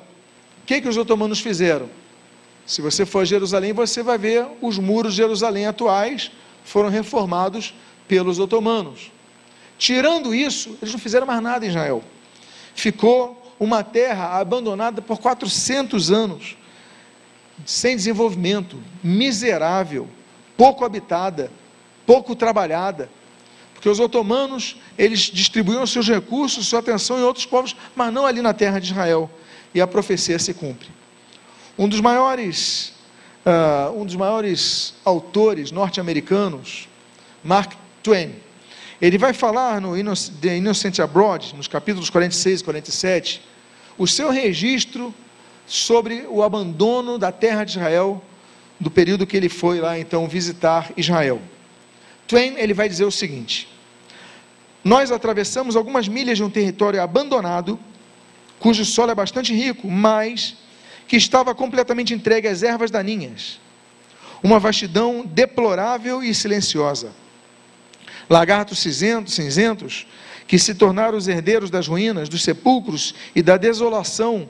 o 0.63 0.65
que, 0.65 0.79
que 0.79 0.87
os 0.87 0.95
otomanos 0.95 1.41
fizeram? 1.41 1.89
Se 2.65 2.81
você 2.81 3.05
for 3.05 3.21
a 3.21 3.25
Jerusalém, 3.25 3.73
você 3.73 4.01
vai 4.01 4.17
ver 4.17 4.45
os 4.61 4.77
muros 4.77 5.13
de 5.13 5.17
Jerusalém 5.17 5.65
atuais 5.65 6.31
foram 6.63 6.87
reformados 6.89 7.73
pelos 8.07 8.39
otomanos. 8.39 9.11
Tirando 9.77 10.35
isso, 10.35 10.77
eles 10.81 10.93
não 10.93 10.99
fizeram 10.99 11.25
mais 11.25 11.41
nada 11.41 11.65
em 11.65 11.69
Israel. 11.69 12.03
Ficou 12.75 13.38
uma 13.59 13.83
terra 13.83 14.39
abandonada 14.39 15.01
por 15.01 15.19
400 15.19 16.11
anos 16.11 16.57
sem 17.65 17.95
desenvolvimento, 17.95 18.81
miserável, 19.03 20.07
pouco 20.55 20.85
habitada, 20.85 21.51
pouco 22.05 22.35
trabalhada. 22.35 23.09
Porque 23.73 23.89
os 23.89 23.99
otomanos, 23.99 24.77
eles 24.97 25.21
distribuíam 25.21 25.85
seus 25.85 26.07
recursos, 26.07 26.67
sua 26.67 26.79
atenção 26.79 27.17
em 27.17 27.23
outros 27.23 27.45
povos, 27.45 27.75
mas 27.95 28.13
não 28.13 28.25
ali 28.25 28.41
na 28.41 28.53
terra 28.53 28.79
de 28.79 28.91
Israel. 28.91 29.29
E 29.73 29.79
a 29.79 29.87
profecia 29.87 30.39
se 30.39 30.53
cumpre. 30.53 30.89
Um 31.77 31.87
dos 31.87 32.01
maiores, 32.01 32.93
uh, 33.45 33.97
um 33.97 34.05
dos 34.05 34.15
maiores 34.15 34.93
autores 35.05 35.71
norte-americanos, 35.71 36.89
Mark 37.43 37.73
Twain, 38.03 38.35
ele 39.01 39.17
vai 39.17 39.33
falar 39.33 39.79
no 39.79 39.93
The 40.41 40.57
Innocent 40.57 40.99
Abroad, 40.99 41.55
nos 41.55 41.67
capítulos 41.67 42.09
46 42.09 42.59
e 42.59 42.63
47, 42.63 43.41
o 43.97 44.05
seu 44.05 44.29
registro 44.29 45.13
sobre 45.65 46.25
o 46.29 46.43
abandono 46.43 47.17
da 47.17 47.31
terra 47.31 47.63
de 47.63 47.71
Israel, 47.71 48.21
do 48.79 48.89
período 48.89 49.27
que 49.27 49.37
ele 49.37 49.49
foi 49.49 49.79
lá 49.79 49.97
então 49.97 50.27
visitar 50.27 50.91
Israel. 50.97 51.41
Twain 52.27 52.55
ele 52.57 52.73
vai 52.73 52.89
dizer 52.89 53.05
o 53.05 53.11
seguinte: 53.11 53.69
Nós 54.83 55.11
atravessamos 55.11 55.75
algumas 55.75 56.07
milhas 56.07 56.37
de 56.37 56.43
um 56.43 56.49
território 56.49 57.01
abandonado, 57.01 57.79
cujo 58.59 58.83
solo 58.83 59.11
é 59.11 59.15
bastante 59.15 59.53
rico, 59.53 59.89
mas 59.89 60.57
que 61.07 61.15
estava 61.15 61.55
completamente 61.55 62.13
entregue 62.13 62.47
às 62.47 62.63
ervas 62.63 62.91
daninhas. 62.91 63.59
Uma 64.43 64.59
vastidão 64.59 65.25
deplorável 65.25 66.23
e 66.23 66.33
silenciosa. 66.33 67.11
Lagartos 68.29 68.79
cinzentos, 68.79 69.33
cinzentos 69.33 70.07
que 70.47 70.59
se 70.59 70.75
tornaram 70.75 71.17
os 71.17 71.27
herdeiros 71.27 71.69
das 71.69 71.87
ruínas, 71.87 72.29
dos 72.29 72.43
sepulcros 72.43 73.15
e 73.35 73.41
da 73.41 73.57
desolação 73.57 74.47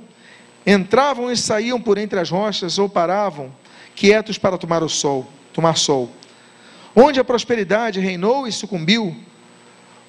entravam 0.65 1.31
e 1.31 1.37
saíam 1.37 1.79
por 1.79 1.97
entre 1.97 2.19
as 2.19 2.29
rochas 2.29 2.77
ou 2.77 2.89
paravam, 2.89 3.51
quietos 3.95 4.37
para 4.37 4.57
tomar 4.57 4.83
o 4.83 4.89
sol, 4.89 5.27
tomar 5.53 5.77
sol. 5.77 6.09
Onde 6.95 7.19
a 7.19 7.23
prosperidade 7.23 7.99
reinou 7.99 8.47
e 8.47 8.51
sucumbiu, 8.51 9.15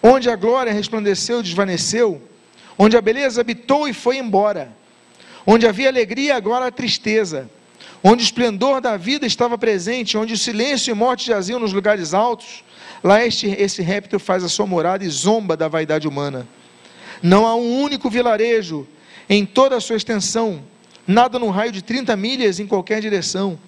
onde 0.03 0.29
a 0.29 0.37
glória 0.37 0.73
resplandeceu 0.73 1.41
e 1.41 1.43
desvaneceu, 1.43 2.23
onde 2.79 2.97
a 2.97 3.01
beleza 3.01 3.41
habitou 3.41 3.89
e 3.89 3.93
foi 3.93 4.17
embora, 4.19 4.73
onde 5.47 5.67
havia 5.67 5.89
alegria, 5.89 6.37
agora 6.37 6.67
a 6.67 6.71
tristeza, 6.71 7.51
onde 8.03 8.23
o 8.23 8.25
esplendor 8.25 8.81
da 8.81 8.97
vida 8.97 9.27
estava 9.27 9.59
presente, 9.59 10.17
onde 10.17 10.35
o 10.35 10.39
silêncio 10.39 10.91
e 10.91 10.95
morte 10.95 11.27
jaziam 11.27 11.61
nos 11.61 11.73
lugares 11.73 12.15
altos, 12.15 12.65
lá 13.03 13.25
este, 13.25 13.49
esse 13.49 13.83
réptil 13.83 14.19
faz 14.19 14.45
a 14.45 14.49
sua 14.49 14.67
morada 14.67 15.05
e 15.05 15.09
zomba 15.09 15.57
da 15.57 15.69
vaidade 15.69 16.07
humana. 16.07 16.47
Não 17.23 17.47
há 17.47 17.55
um 17.55 17.81
único 17.81 18.09
vilarejo 18.09 18.87
em 19.29 19.45
toda 19.45 19.77
a 19.77 19.81
sua 19.81 19.97
extensão, 19.97 20.63
nada 21.07 21.39
no 21.39 21.51
raio 21.51 21.73
de 21.73 21.83
30 21.83 22.17
milhas 22.17 22.59
em 22.59 22.67
qualquer 22.67 23.01
direção. 23.01 23.59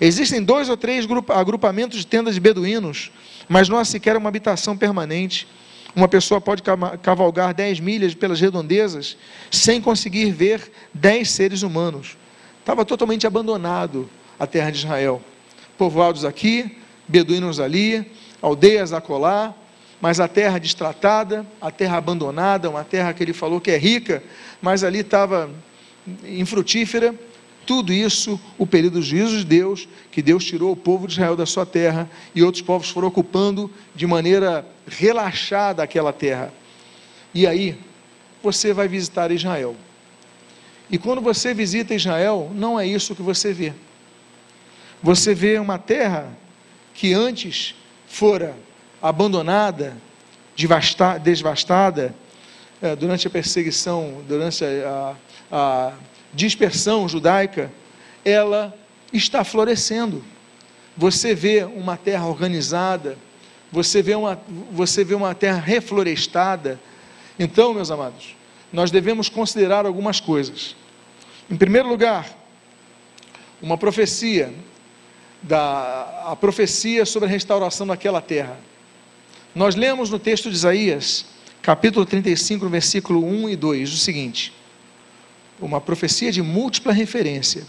Existem 0.00 0.42
dois 0.42 0.68
ou 0.68 0.76
três 0.76 1.06
agrupamentos 1.34 1.98
de 1.98 2.06
tendas 2.06 2.34
de 2.34 2.40
beduínos, 2.40 3.10
mas 3.48 3.68
não 3.68 3.78
há 3.78 3.84
sequer 3.84 4.16
uma 4.16 4.28
habitação 4.28 4.76
permanente. 4.76 5.46
Uma 5.94 6.08
pessoa 6.08 6.40
pode 6.40 6.62
cavalgar 7.02 7.54
10 7.54 7.80
milhas 7.80 8.14
pelas 8.14 8.38
redondezas 8.38 9.16
sem 9.50 9.80
conseguir 9.80 10.30
ver 10.30 10.70
10 10.92 11.30
seres 11.30 11.62
humanos. 11.62 12.18
Estava 12.60 12.84
totalmente 12.84 13.26
abandonado 13.26 14.10
a 14.38 14.46
terra 14.46 14.70
de 14.70 14.78
Israel. 14.78 15.22
Povoados 15.78 16.24
aqui, 16.24 16.76
beduínos 17.08 17.58
ali, 17.58 18.10
aldeias 18.46 18.92
acolá, 18.92 19.52
mas 20.00 20.20
a 20.20 20.28
terra 20.28 20.58
destratada, 20.58 21.44
a 21.60 21.70
terra 21.70 21.96
abandonada, 21.96 22.70
uma 22.70 22.84
terra 22.84 23.12
que 23.12 23.22
ele 23.22 23.32
falou 23.32 23.60
que 23.60 23.72
é 23.72 23.76
rica, 23.76 24.22
mas 24.62 24.84
ali 24.84 25.00
estava 25.00 25.50
infrutífera. 26.24 27.12
Tudo 27.66 27.92
isso, 27.92 28.40
o 28.56 28.64
período 28.64 28.94
dos 28.94 29.06
juízos 29.06 29.40
de 29.40 29.46
Deus, 29.46 29.88
que 30.12 30.22
Deus 30.22 30.44
tirou 30.44 30.70
o 30.70 30.76
povo 30.76 31.08
de 31.08 31.14
Israel 31.14 31.34
da 31.34 31.44
sua 31.44 31.66
terra 31.66 32.08
e 32.32 32.42
outros 32.42 32.62
povos 32.62 32.88
foram 32.88 33.08
ocupando 33.08 33.68
de 33.92 34.06
maneira 34.06 34.64
relaxada 34.86 35.82
aquela 35.82 36.12
terra. 36.12 36.54
E 37.34 37.44
aí, 37.44 37.76
você 38.40 38.72
vai 38.72 38.86
visitar 38.86 39.32
Israel. 39.32 39.74
E 40.88 40.98
quando 40.98 41.20
você 41.20 41.52
visita 41.52 41.92
Israel, 41.92 42.52
não 42.54 42.78
é 42.78 42.86
isso 42.86 43.16
que 43.16 43.22
você 43.22 43.52
vê. 43.52 43.72
Você 45.02 45.34
vê 45.34 45.58
uma 45.58 45.78
terra 45.78 46.28
que 46.94 47.12
antes 47.12 47.74
fora 48.16 48.56
abandonada, 49.02 49.94
devastada, 51.22 52.14
é, 52.80 52.96
durante 52.96 53.26
a 53.26 53.30
perseguição, 53.30 54.24
durante 54.26 54.64
a, 54.64 55.14
a 55.52 55.92
dispersão 56.32 57.06
judaica, 57.06 57.70
ela 58.24 58.74
está 59.12 59.44
florescendo. 59.44 60.24
Você 60.96 61.34
vê 61.34 61.64
uma 61.64 61.98
terra 61.98 62.26
organizada, 62.26 63.18
você 63.70 64.00
vê 64.00 64.14
uma, 64.14 64.40
você 64.72 65.04
vê 65.04 65.14
uma 65.14 65.34
terra 65.34 65.60
reflorestada. 65.60 66.80
Então, 67.38 67.74
meus 67.74 67.90
amados, 67.90 68.34
nós 68.72 68.90
devemos 68.90 69.28
considerar 69.28 69.84
algumas 69.84 70.20
coisas. 70.20 70.74
Em 71.50 71.56
primeiro 71.56 71.86
lugar, 71.86 72.26
uma 73.60 73.76
profecia, 73.76 74.54
da, 75.46 76.24
a 76.26 76.36
profecia 76.36 77.06
sobre 77.06 77.28
a 77.28 77.32
restauração 77.32 77.86
daquela 77.86 78.20
terra. 78.20 78.58
Nós 79.54 79.74
lemos 79.74 80.10
no 80.10 80.18
texto 80.18 80.50
de 80.50 80.56
Isaías, 80.56 81.24
capítulo 81.62 82.04
35, 82.04 82.68
versículo 82.68 83.24
1 83.24 83.50
e 83.50 83.56
2, 83.56 83.92
o 83.92 83.96
seguinte: 83.96 84.52
uma 85.60 85.80
profecia 85.80 86.32
de 86.32 86.42
múltipla 86.42 86.92
referência. 86.92 87.64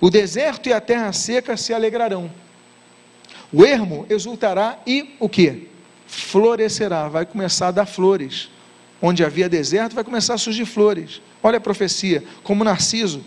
O 0.00 0.10
deserto 0.10 0.68
e 0.68 0.72
a 0.72 0.80
terra 0.80 1.12
seca 1.12 1.56
se 1.56 1.72
alegrarão. 1.72 2.30
O 3.52 3.64
ermo 3.64 4.04
exultará 4.10 4.78
e 4.86 5.14
o 5.18 5.28
que? 5.28 5.68
Florescerá, 6.06 7.08
vai 7.08 7.24
começar 7.24 7.68
a 7.68 7.70
dar 7.70 7.86
flores. 7.86 8.50
Onde 9.00 9.24
havia 9.24 9.48
deserto, 9.48 9.94
vai 9.94 10.04
começar 10.04 10.34
a 10.34 10.38
surgir 10.38 10.66
flores. 10.66 11.20
Olha 11.42 11.58
a 11.58 11.60
profecia, 11.60 12.24
como 12.42 12.64
Narciso. 12.64 13.24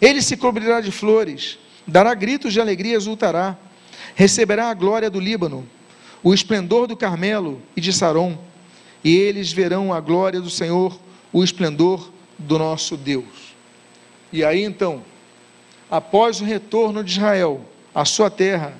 Ele 0.00 0.22
se 0.22 0.36
cobrirá 0.36 0.80
de 0.80 0.90
flores, 0.90 1.58
dará 1.86 2.14
gritos 2.14 2.52
de 2.52 2.60
alegria 2.60 2.94
e 2.94 2.96
exultará. 2.96 3.56
Receberá 4.14 4.70
a 4.70 4.74
glória 4.74 5.10
do 5.10 5.20
Líbano, 5.20 5.68
o 6.22 6.32
esplendor 6.32 6.86
do 6.86 6.96
Carmelo 6.96 7.60
e 7.76 7.80
de 7.80 7.92
Saron. 7.92 8.38
E 9.04 9.14
eles 9.14 9.52
verão 9.52 9.92
a 9.92 10.00
glória 10.00 10.40
do 10.40 10.50
Senhor, 10.50 10.98
o 11.32 11.44
esplendor 11.44 12.10
do 12.38 12.58
nosso 12.58 12.96
Deus. 12.96 13.54
E 14.32 14.44
aí 14.44 14.64
então, 14.64 15.04
após 15.90 16.40
o 16.40 16.44
retorno 16.44 17.04
de 17.04 17.12
Israel 17.12 17.64
à 17.94 18.04
sua 18.04 18.30
terra, 18.30 18.74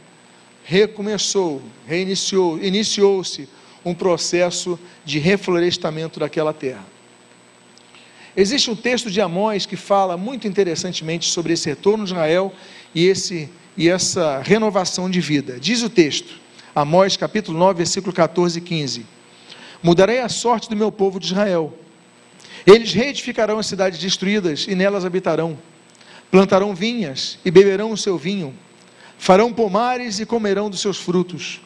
recomeçou, 0.64 1.62
reiniciou, 1.86 2.58
iniciou-se 2.58 3.48
um 3.84 3.94
processo 3.94 4.78
de 5.04 5.20
reflorestamento 5.20 6.18
daquela 6.18 6.52
terra. 6.52 6.84
Existe 8.36 8.70
um 8.70 8.76
texto 8.76 9.10
de 9.10 9.20
Amós 9.20 9.64
que 9.64 9.76
fala 9.76 10.16
muito 10.16 10.46
interessantemente 10.46 11.30
sobre 11.30 11.52
esse 11.52 11.68
retorno 11.68 12.04
de 12.04 12.10
Israel 12.10 12.52
e, 12.94 13.06
esse, 13.06 13.48
e 13.76 13.88
essa 13.88 14.40
renovação 14.40 15.08
de 15.10 15.20
vida. 15.20 15.58
Diz 15.60 15.82
o 15.82 15.90
texto, 15.90 16.34
Amós 16.74 17.16
capítulo 17.16 17.58
9, 17.58 17.78
versículo 17.78 18.12
14 18.12 18.58
e 18.58 18.62
15: 18.62 19.06
Mudarei 19.82 20.20
a 20.20 20.28
sorte 20.28 20.68
do 20.68 20.76
meu 20.76 20.90
povo 20.92 21.18
de 21.18 21.26
Israel. 21.26 21.72
Eles 22.66 22.92
reedificarão 22.92 23.58
as 23.58 23.66
cidades 23.66 23.98
destruídas 23.98 24.66
e 24.68 24.74
nelas 24.74 25.04
habitarão. 25.04 25.58
Plantarão 26.30 26.74
vinhas 26.74 27.38
e 27.44 27.50
beberão 27.50 27.92
o 27.92 27.96
seu 27.96 28.18
vinho. 28.18 28.54
Farão 29.18 29.52
pomares 29.52 30.18
e 30.18 30.26
comerão 30.26 30.68
dos 30.68 30.80
seus 30.80 30.98
frutos. 30.98 31.60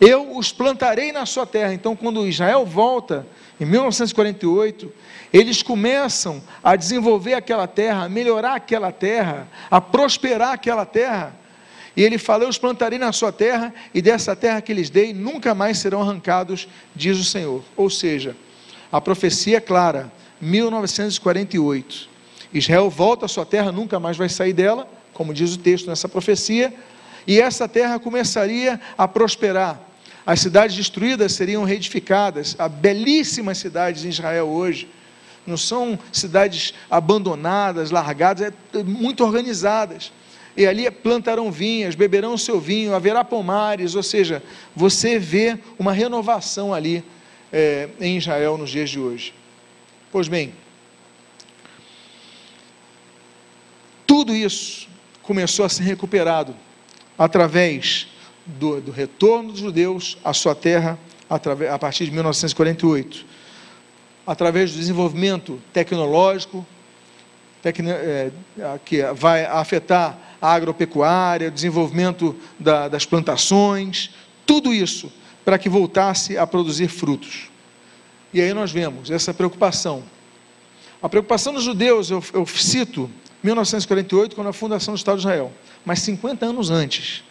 Eu 0.00 0.36
os 0.36 0.52
plantarei 0.52 1.10
na 1.10 1.24
sua 1.24 1.46
terra. 1.46 1.72
Então, 1.72 1.96
quando 1.96 2.26
Israel 2.26 2.66
volta, 2.66 3.26
em 3.58 3.64
1948, 3.64 4.92
eles 5.32 5.62
começam 5.62 6.42
a 6.62 6.76
desenvolver 6.76 7.34
aquela 7.34 7.66
terra, 7.66 8.04
a 8.04 8.08
melhorar 8.08 8.54
aquela 8.54 8.92
terra, 8.92 9.48
a 9.70 9.80
prosperar 9.80 10.52
aquela 10.52 10.84
terra. 10.84 11.34
E 11.96 12.02
ele 12.02 12.18
fala: 12.18 12.44
Eu 12.44 12.48
os 12.48 12.58
plantarei 12.58 12.98
na 12.98 13.10
sua 13.12 13.32
terra, 13.32 13.72
e 13.94 14.02
dessa 14.02 14.36
terra 14.36 14.60
que 14.60 14.74
lhes 14.74 14.90
dei, 14.90 15.14
nunca 15.14 15.54
mais 15.54 15.78
serão 15.78 16.02
arrancados, 16.02 16.68
diz 16.94 17.18
o 17.18 17.24
Senhor. 17.24 17.64
Ou 17.74 17.88
seja, 17.88 18.36
a 18.92 19.00
profecia 19.00 19.56
é 19.56 19.60
clara, 19.60 20.12
1948. 20.40 22.08
Israel 22.52 22.90
volta 22.90 23.24
à 23.24 23.28
sua 23.28 23.46
terra, 23.46 23.72
nunca 23.72 23.98
mais 23.98 24.16
vai 24.16 24.28
sair 24.28 24.52
dela, 24.52 24.86
como 25.14 25.32
diz 25.32 25.54
o 25.54 25.58
texto 25.58 25.88
nessa 25.88 26.08
profecia, 26.08 26.72
e 27.26 27.40
essa 27.40 27.66
terra 27.66 27.98
começaria 27.98 28.78
a 28.96 29.08
prosperar. 29.08 29.85
As 30.26 30.40
cidades 30.40 30.76
destruídas 30.76 31.34
seriam 31.34 31.62
reedificadas, 31.62 32.56
há 32.58 32.68
belíssimas 32.68 33.58
cidades 33.58 34.04
em 34.04 34.08
Israel 34.08 34.48
hoje, 34.48 34.88
não 35.46 35.56
são 35.56 35.96
cidades 36.10 36.74
abandonadas, 36.90 37.92
largadas, 37.92 38.52
é 38.74 38.82
muito 38.82 39.24
organizadas. 39.24 40.12
E 40.56 40.66
ali 40.66 40.90
plantarão 40.90 41.52
vinhas, 41.52 41.94
beberão 41.94 42.36
seu 42.36 42.58
vinho, 42.58 42.92
haverá 42.92 43.22
pomares, 43.22 43.94
ou 43.94 44.02
seja, 44.02 44.42
você 44.74 45.16
vê 45.16 45.56
uma 45.78 45.92
renovação 45.92 46.74
ali 46.74 47.04
é, 47.52 47.88
em 48.00 48.16
Israel 48.16 48.58
nos 48.58 48.70
dias 48.70 48.90
de 48.90 48.98
hoje. 48.98 49.32
Pois 50.10 50.26
bem, 50.26 50.52
tudo 54.04 54.34
isso 54.34 54.88
começou 55.22 55.64
a 55.64 55.68
ser 55.68 55.84
recuperado 55.84 56.56
através 57.16 58.08
do, 58.46 58.80
do 58.80 58.92
retorno 58.92 59.52
dos 59.52 59.60
judeus 59.60 60.16
à 60.24 60.32
sua 60.32 60.54
terra 60.54 60.98
a 61.28 61.78
partir 61.78 62.04
de 62.04 62.12
1948 62.12 63.36
através 64.26 64.72
do 64.72 64.78
desenvolvimento 64.78 65.60
tecnológico, 65.72 66.66
tecno, 67.62 67.90
é, 67.90 68.32
que 68.84 69.02
vai 69.14 69.44
afetar 69.44 70.18
a 70.40 70.52
agropecuária, 70.52 71.48
o 71.48 71.50
desenvolvimento 71.50 72.34
da, 72.58 72.88
das 72.88 73.06
plantações, 73.06 74.10
tudo 74.44 74.74
isso 74.74 75.12
para 75.44 75.58
que 75.58 75.68
voltasse 75.68 76.36
a 76.36 76.46
produzir 76.46 76.88
frutos. 76.88 77.48
E 78.34 78.40
aí 78.40 78.52
nós 78.52 78.72
vemos 78.72 79.10
essa 79.10 79.32
preocupação. 79.32 80.02
A 81.00 81.08
preocupação 81.08 81.54
dos 81.54 81.62
judeus, 81.62 82.10
eu, 82.10 82.22
eu 82.34 82.44
cito 82.46 83.08
1948, 83.44 84.34
quando 84.34 84.48
a 84.48 84.52
fundação 84.52 84.94
do 84.94 84.96
Estado 84.96 85.16
de 85.16 85.20
Israel, 85.20 85.52
mas 85.84 86.00
50 86.00 86.44
anos 86.44 86.68
antes, 86.68 87.22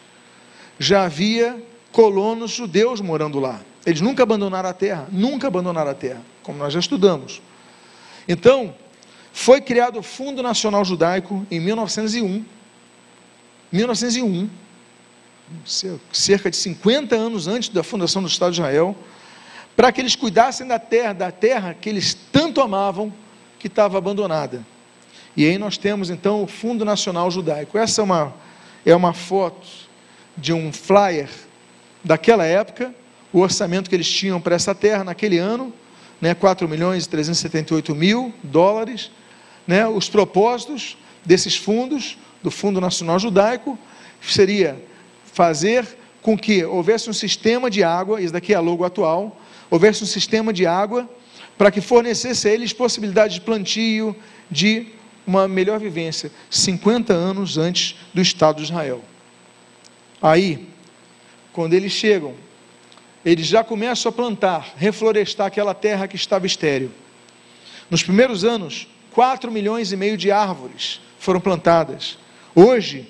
já 0.79 1.05
havia 1.05 1.61
colonos 1.91 2.51
judeus 2.51 2.99
morando 3.01 3.39
lá. 3.39 3.61
Eles 3.85 4.01
nunca 4.01 4.23
abandonaram 4.23 4.69
a 4.69 4.73
terra, 4.73 5.07
nunca 5.11 5.47
abandonaram 5.47 5.91
a 5.91 5.93
terra, 5.93 6.21
como 6.43 6.57
nós 6.57 6.73
já 6.73 6.79
estudamos. 6.79 7.41
Então, 8.27 8.73
foi 9.31 9.61
criado 9.61 9.99
o 9.99 10.03
Fundo 10.03 10.41
Nacional 10.41 10.83
Judaico 10.83 11.45
em 11.51 11.59
1901. 11.59 12.43
1901, 13.71 14.49
cerca 16.11 16.49
de 16.49 16.55
50 16.55 17.15
anos 17.15 17.47
antes 17.47 17.69
da 17.69 17.83
fundação 17.83 18.21
do 18.21 18.27
Estado 18.27 18.53
de 18.53 18.61
Israel, 18.61 18.95
para 19.75 19.91
que 19.91 20.01
eles 20.01 20.15
cuidassem 20.15 20.65
da 20.65 20.79
terra, 20.79 21.13
da 21.13 21.31
terra 21.31 21.73
que 21.73 21.89
eles 21.89 22.13
tanto 22.31 22.61
amavam, 22.61 23.13
que 23.59 23.67
estava 23.67 23.97
abandonada. 23.97 24.65
E 25.35 25.45
aí 25.45 25.57
nós 25.57 25.77
temos 25.77 26.09
então 26.09 26.43
o 26.43 26.47
Fundo 26.47 26.85
Nacional 26.85 27.29
Judaico. 27.29 27.77
Essa 27.77 28.01
é 28.01 28.03
uma, 28.03 28.33
é 28.85 28.95
uma 28.95 29.13
foto 29.13 29.84
de 30.37 30.53
um 30.53 30.71
flyer 30.71 31.29
daquela 32.03 32.45
época, 32.45 32.93
o 33.31 33.39
orçamento 33.39 33.89
que 33.89 33.95
eles 33.95 34.09
tinham 34.09 34.39
para 34.39 34.55
essa 34.55 34.73
terra 34.73 35.03
naquele 35.03 35.37
ano, 35.37 35.73
né, 36.21 36.33
4 36.33 36.67
milhões 36.67 37.05
e 37.05 37.09
378 37.09 37.93
mil 37.93 38.33
dólares, 38.43 39.11
né, 39.67 39.87
os 39.87 40.07
propósitos 40.09 40.97
desses 41.23 41.55
fundos, 41.55 42.17
do 42.41 42.51
Fundo 42.51 42.79
Nacional 42.79 43.17
Judaico, 43.17 43.77
seria 44.21 44.79
fazer 45.33 45.85
com 46.21 46.37
que 46.37 46.63
houvesse 46.63 47.09
um 47.09 47.13
sistema 47.13 47.69
de 47.69 47.83
água, 47.83 48.21
isso 48.21 48.31
daqui 48.31 48.53
é 48.53 48.55
a 48.55 48.59
logo 48.59 48.83
atual, 48.83 49.39
houvesse 49.69 50.03
um 50.03 50.07
sistema 50.07 50.53
de 50.53 50.65
água 50.65 51.09
para 51.57 51.71
que 51.71 51.81
fornecesse 51.81 52.47
a 52.47 52.51
eles 52.51 52.71
possibilidade 52.73 53.35
de 53.35 53.41
plantio, 53.41 54.15
de 54.49 54.87
uma 55.25 55.47
melhor 55.47 55.79
vivência, 55.79 56.31
50 56.49 57.13
anos 57.13 57.57
antes 57.57 57.95
do 58.13 58.21
Estado 58.21 58.57
de 58.57 58.63
Israel. 58.63 59.01
Aí, 60.21 60.67
quando 61.53 61.73
eles 61.73 61.91
chegam 61.91 62.35
eles 63.25 63.47
já 63.47 63.63
começam 63.63 64.11
a 64.11 64.13
plantar, 64.13 64.75
reflorestar 64.77 65.47
aquela 65.47 65.73
terra 65.73 66.07
que 66.07 66.15
estava 66.15 66.45
estéril. 66.45 66.91
Nos 67.89 68.03
primeiros 68.03 68.45
anos, 68.45 68.87
4 69.11 69.51
milhões 69.51 69.91
e 69.91 69.97
meio 69.97 70.15
de 70.15 70.31
árvores 70.31 71.01
foram 71.17 71.39
plantadas. 71.39 72.19
Hoje, 72.53 73.09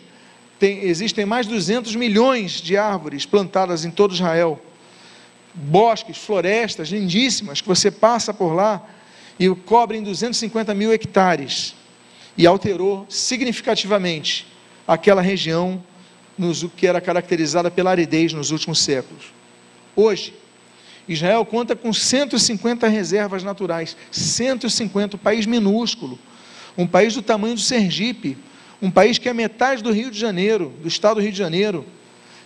tem, 0.58 0.80
existem 0.86 1.26
mais 1.26 1.46
de 1.46 1.54
200 1.54 1.98
milhões 1.98 2.62
de 2.62 2.78
árvores 2.78 3.26
plantadas 3.26 3.84
em 3.84 3.92
todo 3.92 4.14
Israel. 4.14 4.62
Bosques, 5.54 6.18
florestas 6.18 6.88
lindíssimas 6.88 7.60
que 7.60 7.68
você 7.68 7.92
passa 7.92 8.34
por 8.34 8.54
lá 8.54 8.88
e 9.38 9.50
cobrem 9.50 10.02
250 10.02 10.74
mil 10.74 10.94
hectares. 10.94 11.76
E 12.38 12.48
alterou 12.48 13.06
significativamente 13.10 14.48
aquela 14.88 15.22
região 15.22 15.84
nos, 16.38 16.66
que 16.76 16.88
era 16.88 17.00
caracterizada 17.00 17.72
pela 17.72 17.92
aridez 17.92 18.34
nos 18.34 18.52
últimos 18.52 18.80
séculos. 18.80 19.26
Hoje, 19.96 20.34
Israel 21.08 21.46
conta 21.46 21.76
com 21.76 21.94
150 21.94 22.88
reservas 22.88 23.44
naturais, 23.44 23.96
150, 24.12 25.16
um 25.16 25.20
país 25.20 25.46
minúsculo, 25.46 26.18
um 26.78 26.88
país 26.88 27.14
do 27.14 27.22
tamanho 27.22 27.56
do 27.56 27.62
Sergipe, 27.62 28.38
um 28.82 28.92
país 28.92 29.18
que 29.18 29.30
é 29.30 29.34
metade 29.34 29.84
do 29.84 29.92
Rio 29.92 30.12
de 30.12 30.20
Janeiro, 30.20 30.74
do 30.82 30.88
estado 30.88 31.16
do 31.16 31.22
Rio 31.22 31.32
de 31.32 31.38
Janeiro, 31.38 31.86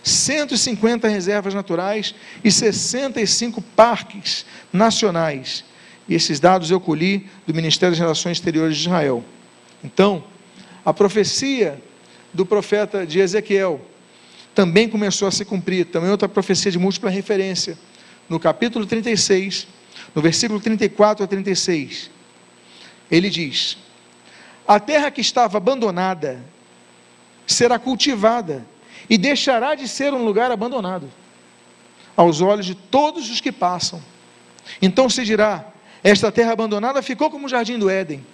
150 0.02 1.08
reservas 1.08 1.52
naturais 1.52 2.14
e 2.42 2.50
65 2.50 3.60
parques 3.60 4.46
nacionais. 4.72 5.64
E 6.08 6.14
esses 6.14 6.40
dados 6.40 6.70
eu 6.70 6.80
colhi 6.80 7.28
do 7.46 7.54
Ministério 7.54 7.92
das 7.92 8.00
Relações 8.00 8.38
Exteriores 8.38 8.76
de 8.76 8.82
Israel. 8.82 9.24
Então, 9.82 10.24
a 10.84 10.92
profecia 10.92 11.80
do 12.32 12.46
profeta 12.46 13.06
de 13.06 13.18
Ezequiel, 13.20 13.80
também 14.54 14.88
começou 14.88 15.28
a 15.28 15.30
se 15.30 15.44
cumprir, 15.44 15.86
também 15.86 16.10
outra 16.10 16.28
profecia 16.28 16.70
de 16.70 16.78
múltipla 16.78 17.10
referência, 17.10 17.78
no 18.28 18.38
capítulo 18.38 18.86
36, 18.86 19.66
no 20.14 20.22
versículo 20.22 20.60
34 20.60 21.24
a 21.24 21.26
36. 21.26 22.10
Ele 23.10 23.28
diz: 23.28 23.76
A 24.66 24.78
terra 24.78 25.10
que 25.10 25.20
estava 25.20 25.58
abandonada 25.58 26.44
será 27.46 27.78
cultivada 27.78 28.64
e 29.08 29.18
deixará 29.18 29.74
de 29.74 29.88
ser 29.88 30.14
um 30.14 30.24
lugar 30.24 30.50
abandonado 30.50 31.10
aos 32.16 32.40
olhos 32.40 32.66
de 32.66 32.74
todos 32.74 33.30
os 33.30 33.40
que 33.40 33.50
passam. 33.50 34.02
Então 34.80 35.08
se 35.08 35.24
dirá: 35.24 35.64
Esta 36.02 36.30
terra 36.30 36.52
abandonada 36.52 37.02
ficou 37.02 37.30
como 37.30 37.46
o 37.46 37.48
jardim 37.48 37.78
do 37.78 37.90
Éden. 37.90 38.24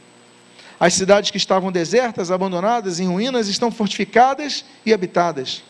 As 0.79 0.95
cidades 0.95 1.31
que 1.31 1.37
estavam 1.37 1.72
desertas, 1.72 2.31
abandonadas, 2.31 3.01
em 3.01 3.07
ruínas, 3.07 3.49
estão 3.49 3.70
fortificadas 3.70 4.64
e 4.85 4.93
habitadas. 4.93 5.62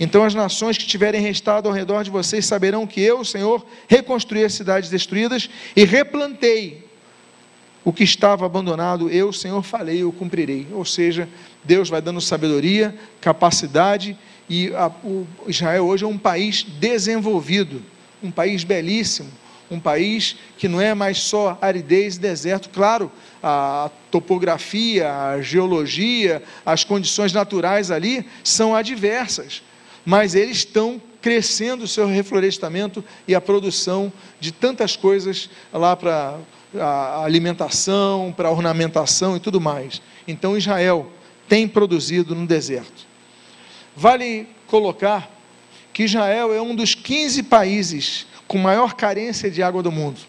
Então 0.00 0.24
as 0.24 0.34
nações 0.34 0.76
que 0.76 0.86
tiverem 0.86 1.20
restado 1.20 1.68
ao 1.68 1.74
redor 1.74 2.02
de 2.02 2.10
vocês 2.10 2.44
saberão 2.46 2.86
que 2.86 3.00
eu, 3.00 3.24
Senhor, 3.24 3.64
reconstruí 3.86 4.44
as 4.44 4.54
cidades 4.54 4.90
destruídas 4.90 5.48
e 5.76 5.84
replantei 5.84 6.84
o 7.84 7.92
que 7.92 8.04
estava 8.04 8.46
abandonado, 8.46 9.10
eu, 9.10 9.32
Senhor, 9.32 9.62
falei, 9.62 10.02
eu 10.02 10.12
cumprirei. 10.12 10.66
Ou 10.72 10.84
seja, 10.84 11.28
Deus 11.64 11.88
vai 11.88 12.00
dando 12.00 12.20
sabedoria, 12.20 12.94
capacidade, 13.20 14.16
e 14.48 14.72
a, 14.74 14.90
Israel 15.48 15.86
hoje 15.86 16.04
é 16.04 16.06
um 16.06 16.18
país 16.18 16.62
desenvolvido, 16.62 17.82
um 18.22 18.30
país 18.30 18.62
belíssimo, 18.62 19.30
um 19.74 19.80
país 19.80 20.36
que 20.58 20.68
não 20.68 20.80
é 20.80 20.94
mais 20.94 21.18
só 21.18 21.58
aridez 21.60 22.16
e 22.16 22.20
deserto. 22.20 22.68
Claro, 22.68 23.10
a 23.42 23.90
topografia, 24.10 25.12
a 25.12 25.40
geologia, 25.40 26.42
as 26.64 26.84
condições 26.84 27.32
naturais 27.32 27.90
ali 27.90 28.26
são 28.44 28.74
adversas, 28.74 29.62
mas 30.04 30.34
eles 30.34 30.58
estão 30.58 31.00
crescendo 31.20 31.84
o 31.84 31.88
seu 31.88 32.06
reflorestamento 32.06 33.04
e 33.26 33.34
a 33.34 33.40
produção 33.40 34.12
de 34.40 34.52
tantas 34.52 34.96
coisas 34.96 35.48
lá 35.72 35.96
para 35.96 36.38
a 36.78 37.24
alimentação, 37.24 38.34
para 38.36 38.48
a 38.48 38.52
ornamentação 38.52 39.36
e 39.36 39.40
tudo 39.40 39.60
mais. 39.60 40.02
Então 40.26 40.56
Israel 40.56 41.10
tem 41.48 41.68
produzido 41.68 42.34
no 42.34 42.46
deserto. 42.46 43.06
Vale 43.94 44.48
colocar 44.66 45.30
que 45.92 46.04
Israel 46.04 46.52
é 46.52 46.60
um 46.60 46.74
dos 46.74 46.94
15 46.94 47.42
países 47.44 48.26
com 48.52 48.58
maior 48.58 48.92
carência 48.92 49.50
de 49.50 49.62
água 49.62 49.82
do 49.82 49.90
mundo. 49.90 50.20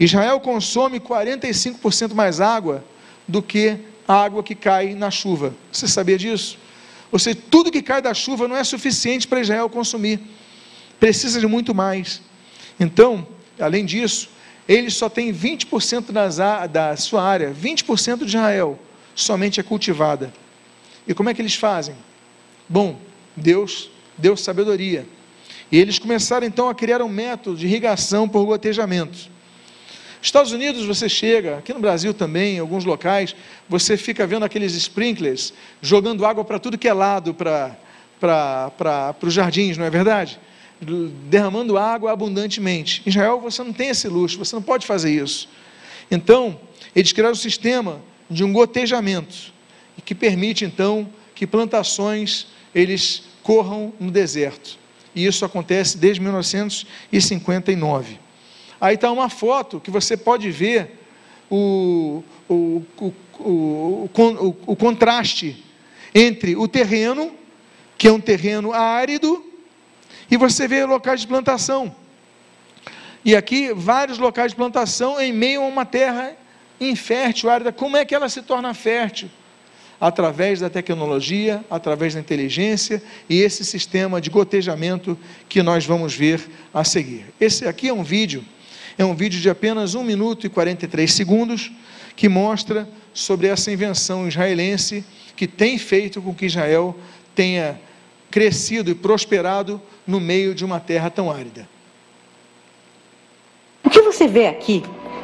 Israel 0.00 0.40
consome 0.40 0.98
45% 0.98 2.12
mais 2.12 2.40
água 2.40 2.84
do 3.28 3.40
que 3.40 3.78
a 4.08 4.14
água 4.14 4.42
que 4.42 4.56
cai 4.56 4.96
na 4.96 5.12
chuva. 5.12 5.54
Você 5.70 5.86
sabia 5.86 6.18
disso? 6.18 6.58
Ou 7.12 7.20
seja, 7.20 7.38
tudo 7.48 7.70
que 7.70 7.82
cai 7.82 8.02
da 8.02 8.12
chuva 8.12 8.48
não 8.48 8.56
é 8.56 8.64
suficiente 8.64 9.28
para 9.28 9.40
Israel 9.40 9.70
consumir. 9.70 10.20
Precisa 10.98 11.38
de 11.38 11.46
muito 11.46 11.72
mais. 11.72 12.20
Então, 12.80 13.24
além 13.60 13.84
disso, 13.84 14.28
ele 14.68 14.90
só 14.90 15.08
tem 15.08 15.32
20% 15.32 16.10
das, 16.10 16.38
da 16.68 16.96
sua 16.96 17.22
área, 17.22 17.54
20% 17.54 18.24
de 18.24 18.24
Israel 18.24 18.76
somente 19.14 19.60
é 19.60 19.62
cultivada. 19.62 20.34
E 21.06 21.14
como 21.14 21.28
é 21.28 21.34
que 21.34 21.40
eles 21.40 21.54
fazem? 21.54 21.94
Bom, 22.68 22.98
Deus 23.36 23.88
deu 24.18 24.36
sabedoria. 24.36 25.06
E 25.70 25.78
eles 25.78 25.98
começaram 25.98 26.46
então 26.46 26.68
a 26.68 26.74
criar 26.74 27.00
um 27.02 27.08
método 27.08 27.56
de 27.56 27.66
irrigação 27.66 28.28
por 28.28 28.44
gotejamento. 28.44 29.30
Estados 30.22 30.52
Unidos 30.52 30.84
você 30.84 31.08
chega, 31.08 31.58
aqui 31.58 31.72
no 31.72 31.80
Brasil 31.80 32.12
também, 32.12 32.56
em 32.56 32.58
alguns 32.58 32.84
locais, 32.84 33.34
você 33.68 33.96
fica 33.96 34.26
vendo 34.26 34.44
aqueles 34.44 34.74
sprinklers 34.74 35.54
jogando 35.80 36.26
água 36.26 36.44
para 36.44 36.58
tudo 36.58 36.76
que 36.76 36.88
é 36.88 36.92
lado, 36.92 37.34
para 37.34 39.16
os 39.22 39.32
jardins, 39.32 39.78
não 39.78 39.86
é 39.86 39.90
verdade? 39.90 40.38
Derramando 41.28 41.78
água 41.78 42.12
abundantemente. 42.12 43.02
Em 43.06 43.08
Israel 43.08 43.40
você 43.40 43.62
não 43.62 43.72
tem 43.72 43.88
esse 43.88 44.08
luxo, 44.08 44.36
você 44.36 44.54
não 44.54 44.62
pode 44.62 44.86
fazer 44.86 45.10
isso. 45.10 45.48
Então, 46.10 46.60
eles 46.94 47.12
criaram 47.12 47.32
um 47.32 47.36
sistema 47.36 48.02
de 48.28 48.44
um 48.44 48.52
gotejamento, 48.52 49.52
que 50.04 50.14
permite 50.14 50.64
então 50.64 51.08
que 51.34 51.46
plantações 51.46 52.46
eles 52.74 53.22
corram 53.42 53.92
no 53.98 54.10
deserto. 54.10 54.78
E 55.14 55.26
isso 55.26 55.44
acontece 55.44 55.98
desde 55.98 56.20
1959. 56.20 58.18
Aí 58.80 58.94
está 58.94 59.10
uma 59.10 59.28
foto 59.28 59.80
que 59.80 59.90
você 59.90 60.16
pode 60.16 60.50
ver 60.50 60.98
o, 61.50 62.22
o, 62.48 62.82
o, 63.38 64.08
o, 64.66 64.76
contraste 64.76 65.64
entre 66.14 66.56
o 66.56 66.66
terreno, 66.68 67.32
que 67.98 68.08
é 68.08 68.12
um 68.12 68.20
terreno 68.20 68.72
árido, 68.72 69.44
e 70.30 70.36
você 70.36 70.68
vê 70.68 70.84
locais 70.84 71.20
de 71.20 71.26
plantação. 71.26 71.94
E 73.24 73.36
aqui, 73.36 73.72
vários 73.74 74.18
locais 74.18 74.52
de 74.52 74.56
plantação 74.56 75.20
em 75.20 75.32
meio 75.32 75.62
a 75.62 75.66
uma 75.66 75.84
terra 75.84 76.34
infértil, 76.80 77.50
árida. 77.50 77.72
Como 77.72 77.96
é 77.96 78.04
que 78.04 78.14
ela 78.14 78.28
se 78.28 78.40
torna 78.40 78.72
fértil? 78.72 79.28
Através 80.00 80.60
da 80.60 80.70
tecnologia, 80.70 81.62
através 81.70 82.14
da 82.14 82.20
inteligência 82.20 83.02
e 83.28 83.40
esse 83.40 83.64
sistema 83.64 84.20
de 84.20 84.30
gotejamento 84.30 85.18
que 85.48 85.62
nós 85.62 85.84
vamos 85.84 86.14
ver 86.14 86.40
a 86.72 86.82
seguir. 86.84 87.26
Esse 87.38 87.68
aqui 87.68 87.88
é 87.88 87.92
um 87.92 88.02
vídeo 88.02 88.42
é 88.98 89.04
um 89.04 89.14
vídeo 89.14 89.40
de 89.40 89.48
apenas 89.48 89.94
1 89.94 90.02
minuto 90.04 90.46
e 90.46 90.50
43 90.50 91.10
segundos 91.10 91.72
que 92.14 92.28
mostra 92.28 92.86
sobre 93.14 93.46
essa 93.46 93.72
invenção 93.72 94.28
israelense 94.28 95.04
que 95.34 95.46
tem 95.46 95.78
feito 95.78 96.20
com 96.20 96.34
que 96.34 96.44
Israel 96.44 96.94
tenha 97.34 97.80
crescido 98.30 98.90
e 98.90 98.94
prosperado 98.94 99.80
no 100.06 100.20
meio 100.20 100.54
de 100.54 100.64
uma 100.64 100.78
terra 100.78 101.08
tão 101.08 101.30
árida. 101.30 101.66
O 103.82 103.88
que 103.88 104.02
você 104.02 104.28
vê 104.28 104.46
aqui 104.46 104.82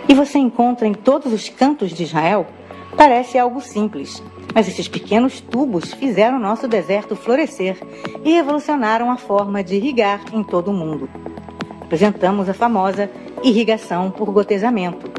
e 0.09 0.15
você 0.15 0.39
encontra 0.39 0.87
em 0.87 0.95
todos 0.95 1.31
os 1.31 1.49
cantos 1.51 1.93
de 1.93 2.03
Israel 2.03 2.47
parece 2.97 3.39
algo 3.39 3.61
simples, 3.61 4.23
mas 4.57 4.67
esses 4.67 4.89
pequenos 4.89 5.39
tubos 5.39 5.93
fizeram 5.93 6.39
nosso 6.39 6.67
deserto 6.67 7.15
florescer 7.15 7.77
e 8.25 8.33
revolucionaram 8.33 9.11
a 9.11 9.19
forma 9.19 9.63
de 9.63 9.77
irrigar 9.77 10.23
em 10.33 10.43
todo 10.43 10.71
o 10.71 10.73
mundo. 10.73 11.11
Apresentamos 11.83 12.49
a 12.49 12.55
famosa 12.55 13.11
irrigação 13.45 14.11
por 14.11 14.31
gotejamento. 14.31 15.11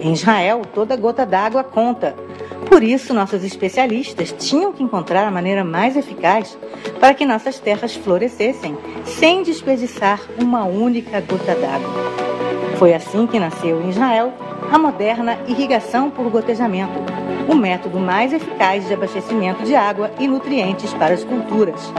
Em 0.00 0.12
Israel, 0.12 0.62
toda 0.72 0.94
gota 0.94 1.26
d'água 1.26 1.64
conta. 1.64 2.14
Por 2.68 2.84
isso, 2.84 3.12
nossos 3.12 3.42
especialistas 3.42 4.32
tinham 4.38 4.72
que 4.72 4.84
encontrar 4.84 5.26
a 5.26 5.32
maneira 5.32 5.64
mais 5.64 5.96
eficaz 5.96 6.56
para 7.00 7.12
que 7.12 7.26
nossas 7.26 7.58
terras 7.58 7.96
florescessem, 7.96 8.78
sem 9.04 9.42
desperdiçar 9.42 10.20
uma 10.40 10.62
única 10.62 11.20
gota 11.20 11.56
d'água. 11.56 11.90
Foi 12.78 12.94
assim 12.94 13.26
que 13.26 13.40
nasceu 13.40 13.82
em 13.82 13.90
Israel 13.90 14.32
a 14.70 14.78
moderna 14.78 15.38
irrigação 15.46 16.10
por 16.10 16.30
gotejamento, 16.30 16.92
o 17.48 17.54
método 17.54 17.98
mais 17.98 18.32
eficaz 18.32 18.86
de 18.86 18.94
abastecimento 18.94 19.64
de 19.64 19.74
água 19.74 20.10
e 20.18 20.28
nutrientes 20.28 20.94
para 20.94 21.14
as 21.14 21.24
culturas. 21.24 21.92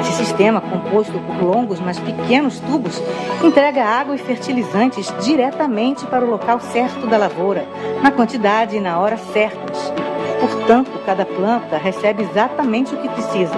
Esse 0.00 0.12
sistema, 0.12 0.60
composto 0.60 1.18
por 1.18 1.42
longos, 1.42 1.80
mas 1.80 1.98
pequenos 1.98 2.60
tubos, 2.60 3.02
entrega 3.42 3.84
água 3.84 4.14
e 4.14 4.18
fertilizantes 4.18 5.12
diretamente 5.24 6.04
para 6.06 6.24
o 6.24 6.30
local 6.30 6.60
certo 6.60 7.06
da 7.06 7.16
lavoura, 7.16 7.66
na 8.02 8.10
quantidade 8.10 8.76
e 8.76 8.80
na 8.80 8.98
hora 9.00 9.16
certas. 9.16 9.92
Portanto, 10.40 10.90
cada 11.06 11.24
planta 11.24 11.78
recebe 11.78 12.22
exatamente 12.22 12.94
o 12.94 12.98
que 12.98 13.08
precisa. 13.08 13.54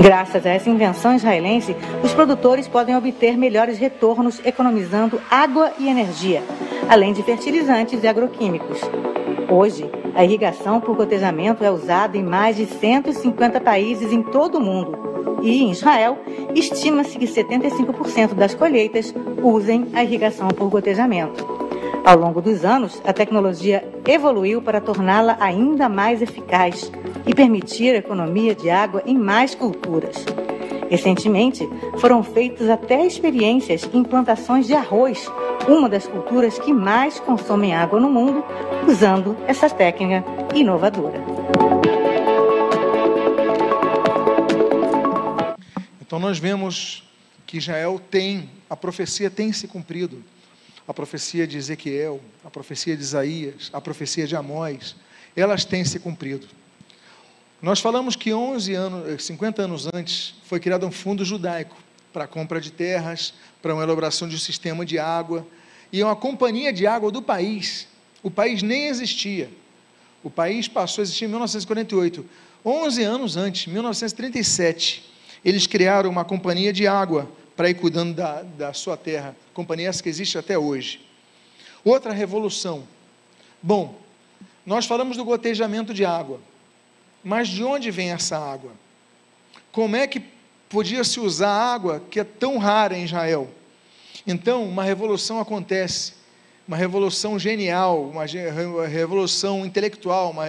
Graças 0.00 0.46
a 0.46 0.50
essa 0.50 0.70
invenção 0.70 1.16
israelense, 1.16 1.74
os 2.04 2.14
produtores 2.14 2.68
podem 2.68 2.96
obter 2.96 3.36
melhores 3.36 3.78
retornos 3.78 4.40
economizando 4.44 5.20
água 5.28 5.72
e 5.76 5.88
energia, 5.88 6.40
além 6.88 7.12
de 7.12 7.22
fertilizantes 7.24 8.04
e 8.04 8.06
agroquímicos. 8.06 8.80
Hoje, 9.50 9.90
a 10.14 10.24
irrigação 10.24 10.80
por 10.80 10.94
gotejamento 10.94 11.64
é 11.64 11.70
usada 11.70 12.16
em 12.16 12.22
mais 12.22 12.56
de 12.56 12.66
150 12.66 13.60
países 13.60 14.12
em 14.12 14.22
todo 14.22 14.58
o 14.58 14.60
mundo. 14.60 14.96
E 15.42 15.62
em 15.62 15.72
Israel, 15.72 16.18
estima-se 16.54 17.18
que 17.18 17.26
75% 17.26 18.34
das 18.34 18.54
colheitas 18.54 19.12
usem 19.42 19.88
a 19.94 20.04
irrigação 20.04 20.48
por 20.48 20.68
gotejamento. 20.68 21.67
Ao 22.04 22.16
longo 22.16 22.40
dos 22.40 22.64
anos, 22.64 23.00
a 23.04 23.12
tecnologia 23.12 23.86
evoluiu 24.06 24.62
para 24.62 24.80
torná-la 24.80 25.36
ainda 25.40 25.88
mais 25.88 26.22
eficaz 26.22 26.90
e 27.26 27.34
permitir 27.34 27.94
a 27.94 27.98
economia 27.98 28.54
de 28.54 28.70
água 28.70 29.02
em 29.04 29.16
mais 29.16 29.54
culturas. 29.54 30.24
Recentemente, 30.90 31.68
foram 31.98 32.22
feitas 32.22 32.68
até 32.70 33.04
experiências 33.04 33.88
em 33.92 34.02
plantações 34.02 34.66
de 34.66 34.74
arroz, 34.74 35.30
uma 35.68 35.88
das 35.88 36.06
culturas 36.06 36.58
que 36.58 36.72
mais 36.72 37.20
consomem 37.20 37.74
água 37.74 38.00
no 38.00 38.08
mundo, 38.08 38.42
usando 38.86 39.36
essa 39.46 39.68
técnica 39.68 40.24
inovadora. 40.54 41.22
Então 46.00 46.18
nós 46.18 46.38
vemos 46.38 47.06
que 47.46 47.58
Israel 47.58 48.00
tem, 48.10 48.48
a 48.70 48.74
profecia 48.74 49.28
tem 49.28 49.52
se 49.52 49.68
cumprido 49.68 50.24
a 50.88 50.94
profecia 50.94 51.46
de 51.46 51.58
Ezequiel, 51.58 52.18
a 52.42 52.48
profecia 52.48 52.96
de 52.96 53.02
Isaías, 53.02 53.68
a 53.74 53.80
profecia 53.80 54.26
de 54.26 54.34
Amós, 54.34 54.96
elas 55.36 55.62
têm 55.62 55.84
se 55.84 56.00
cumprido. 56.00 56.48
Nós 57.60 57.78
falamos 57.78 58.16
que 58.16 58.32
11 58.32 58.74
anos, 58.74 59.24
50 59.24 59.62
anos 59.62 59.86
antes 59.92 60.34
foi 60.44 60.58
criado 60.58 60.86
um 60.86 60.90
fundo 60.90 61.26
judaico 61.26 61.76
para 62.10 62.24
a 62.24 62.26
compra 62.26 62.58
de 62.58 62.72
terras, 62.72 63.34
para 63.60 63.74
uma 63.74 63.82
elaboração 63.82 64.26
de 64.26 64.36
um 64.36 64.38
sistema 64.38 64.86
de 64.86 64.98
água 64.98 65.46
e 65.92 66.02
uma 66.02 66.16
companhia 66.16 66.72
de 66.72 66.86
água 66.86 67.10
do 67.10 67.20
país. 67.20 67.86
O 68.22 68.30
país 68.30 68.62
nem 68.62 68.86
existia. 68.86 69.50
O 70.24 70.30
país 70.30 70.68
passou 70.68 71.02
a 71.02 71.04
existir 71.04 71.26
em 71.26 71.28
1948. 71.28 72.24
11 72.64 73.02
anos 73.02 73.36
antes, 73.36 73.66
1937, 73.66 75.04
eles 75.44 75.66
criaram 75.66 76.08
uma 76.08 76.24
companhia 76.24 76.72
de 76.72 76.86
água 76.86 77.30
para 77.58 77.68
ir 77.68 77.74
cuidando 77.74 78.14
da, 78.14 78.42
da 78.42 78.72
sua 78.72 78.96
terra. 78.96 79.34
Companhia 79.52 79.88
essa 79.88 80.00
que 80.00 80.08
existe 80.08 80.38
até 80.38 80.56
hoje. 80.56 81.04
Outra 81.84 82.12
revolução. 82.12 82.86
Bom, 83.60 83.98
nós 84.64 84.86
falamos 84.86 85.16
do 85.16 85.24
gotejamento 85.24 85.92
de 85.92 86.04
água. 86.04 86.40
Mas 87.24 87.48
de 87.48 87.64
onde 87.64 87.90
vem 87.90 88.12
essa 88.12 88.38
água? 88.38 88.70
Como 89.72 89.96
é 89.96 90.06
que 90.06 90.22
podia 90.68 91.02
se 91.02 91.18
usar 91.18 91.50
água 91.50 92.00
que 92.08 92.20
é 92.20 92.24
tão 92.24 92.58
rara 92.58 92.96
em 92.96 93.02
Israel? 93.02 93.50
Então, 94.24 94.64
uma 94.64 94.84
revolução 94.84 95.40
acontece 95.40 96.12
uma 96.68 96.76
revolução 96.76 97.40
genial, 97.40 98.04
uma 98.04 98.24
revolução 98.86 99.66
intelectual, 99.66 100.30
uma 100.30 100.44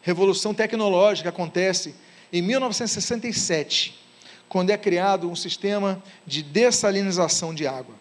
revolução 0.00 0.54
tecnológica 0.54 1.30
acontece 1.30 1.92
em 2.32 2.40
1967, 2.40 4.01
quando 4.52 4.68
é 4.68 4.76
criado 4.76 5.30
um 5.30 5.34
sistema 5.34 6.02
de 6.26 6.42
dessalinização 6.42 7.54
de 7.54 7.66
água. 7.66 7.94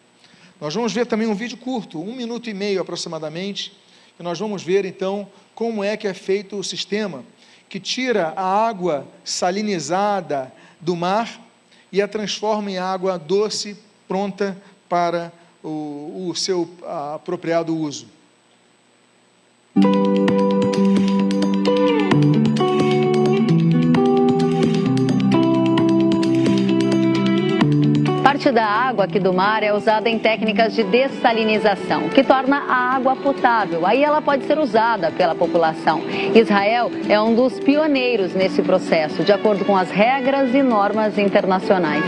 Nós 0.59 0.75
vamos 0.75 0.91
ver 0.91 1.05
também 1.05 1.25
um 1.25 1.33
vídeo 1.33 1.55
curto, 1.55 2.01
um 2.01 2.13
minuto 2.13 2.49
e 2.49 2.53
meio 2.53 2.81
aproximadamente, 2.81 3.71
e 4.19 4.21
nós 4.21 4.37
vamos 4.37 4.61
ver 4.61 4.83
então 4.83 5.29
como 5.55 5.81
é 5.81 5.95
que 5.95 6.09
é 6.09 6.13
feito 6.13 6.57
o 6.57 6.63
sistema 6.63 7.23
que 7.69 7.79
tira 7.79 8.33
a 8.35 8.67
água 8.67 9.07
salinizada 9.23 10.51
do 10.81 10.93
mar 10.93 11.39
e 11.89 12.01
a 12.01 12.07
transforma 12.07 12.69
em 12.69 12.77
água 12.77 13.17
doce 13.17 13.77
pronta 14.05 14.61
para 14.89 15.31
o, 15.63 16.27
o 16.27 16.35
seu 16.35 16.69
apropriado 17.15 17.73
uso. 17.73 18.07
Parte 28.41 28.55
da 28.55 28.65
água 28.65 29.05
aqui 29.05 29.19
do 29.19 29.31
mar 29.31 29.61
é 29.61 29.71
usada 29.71 30.09
em 30.09 30.17
técnicas 30.17 30.73
de 30.73 30.83
dessalinização, 30.83 32.09
que 32.09 32.23
torna 32.23 32.57
a 32.57 32.95
água 32.95 33.15
potável. 33.15 33.85
Aí 33.85 34.03
ela 34.03 34.19
pode 34.19 34.45
ser 34.45 34.57
usada 34.57 35.11
pela 35.11 35.35
população. 35.35 36.01
Israel 36.33 36.89
é 37.07 37.21
um 37.21 37.35
dos 37.35 37.59
pioneiros 37.59 38.33
nesse 38.33 38.63
processo, 38.63 39.23
de 39.23 39.31
acordo 39.31 39.63
com 39.63 39.77
as 39.77 39.91
regras 39.91 40.55
e 40.55 40.63
normas 40.63 41.19
internacionais. 41.19 42.03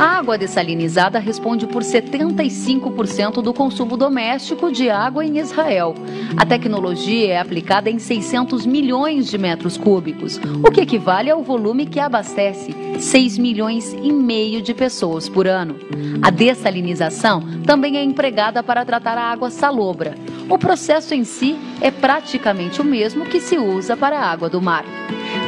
A 0.00 0.16
água 0.16 0.38
dessalinizada 0.38 1.18
responde 1.18 1.66
por 1.66 1.82
75% 1.82 3.42
do 3.42 3.52
consumo 3.52 3.98
doméstico 3.98 4.72
de 4.72 4.88
água 4.88 5.22
em 5.22 5.36
Israel. 5.36 5.94
A 6.38 6.46
tecnologia 6.46 7.34
é 7.34 7.38
aplicada 7.38 7.90
em 7.90 7.98
600 7.98 8.64
milhões 8.64 9.26
de 9.26 9.36
metros 9.36 9.76
cúbicos, 9.76 10.40
o 10.64 10.70
que 10.70 10.80
equivale 10.80 11.28
ao 11.28 11.42
volume 11.42 11.84
que 11.84 12.00
abastece 12.00 12.74
6 12.98 13.36
milhões 13.36 13.92
e 13.92 14.10
meio 14.10 14.62
de 14.62 14.72
pessoas 14.72 15.28
por 15.28 15.46
ano. 15.46 15.76
A 16.22 16.30
dessalinização 16.30 17.42
também 17.66 17.98
é 17.98 18.02
empregada 18.02 18.62
para 18.62 18.86
tratar 18.86 19.18
a 19.18 19.30
água 19.30 19.50
salobra. 19.50 20.14
O 20.50 20.58
processo 20.58 21.14
em 21.14 21.22
si 21.22 21.56
é 21.80 21.92
praticamente 21.92 22.80
o 22.80 22.84
mesmo 22.84 23.24
que 23.24 23.38
se 23.38 23.56
usa 23.56 23.96
para 23.96 24.18
a 24.18 24.28
água 24.28 24.50
do 24.50 24.60
mar. 24.60 24.84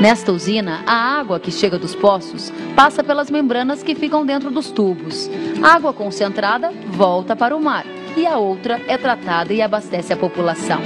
Nesta 0.00 0.30
usina, 0.32 0.80
a 0.86 1.18
água 1.18 1.40
que 1.40 1.50
chega 1.50 1.76
dos 1.76 1.92
poços 1.92 2.52
passa 2.76 3.02
pelas 3.02 3.28
membranas 3.28 3.82
que 3.82 3.96
ficam 3.96 4.24
dentro 4.24 4.48
dos 4.48 4.70
tubos. 4.70 5.28
A 5.60 5.74
água 5.74 5.92
concentrada 5.92 6.72
volta 6.86 7.34
para 7.34 7.56
o 7.56 7.60
mar 7.60 7.84
e 8.16 8.24
a 8.24 8.38
outra 8.38 8.80
é 8.86 8.96
tratada 8.96 9.52
e 9.52 9.60
abastece 9.60 10.12
a 10.12 10.16
população. 10.16 10.80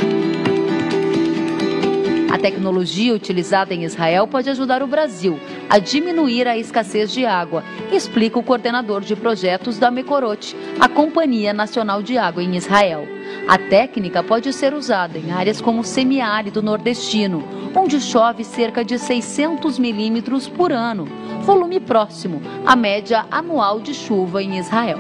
A 2.33 2.39
tecnologia 2.39 3.14
utilizada 3.14 3.75
em 3.75 3.85
Israel 3.85 4.27
pode 4.27 4.49
ajudar 4.49 4.83
o 4.83 4.87
Brasil 4.87 5.39
a 5.69 5.79
diminuir 5.79 6.47
a 6.47 6.57
escassez 6.57 7.12
de 7.12 7.25
água, 7.25 7.64
explica 7.93 8.39
o 8.39 8.43
coordenador 8.43 9.03
de 9.03 9.17
projetos 9.17 9.79
da 9.79 9.91
Mecorot, 9.91 10.57
a 10.81 10.89
Companhia 10.89 11.53
Nacional 11.53 12.03
de 12.03 12.17
Água 12.17 12.43
em 12.43 12.57
Israel. 12.57 13.07
A 13.49 13.59
técnica 13.59 14.23
pode 14.23 14.53
ser 14.53 14.75
usada 14.75 15.19
em 15.19 15.33
áreas 15.33 15.61
como 15.61 15.81
o 15.81 15.85
semiárido 15.85 16.62
nordestino, 16.62 17.45
onde 17.75 18.01
chove 18.01 18.45
cerca 18.45 18.85
de 18.85 18.99
600 18.99 19.79
milímetros 19.79 20.49
por 20.49 20.73
ano, 20.73 21.07
volume 21.43 21.81
próximo 21.81 22.41
à 22.64 22.75
média 22.75 23.27
anual 23.31 23.81
de 23.81 23.95
chuva 23.95 24.43
em 24.43 24.59
Israel. 24.59 24.99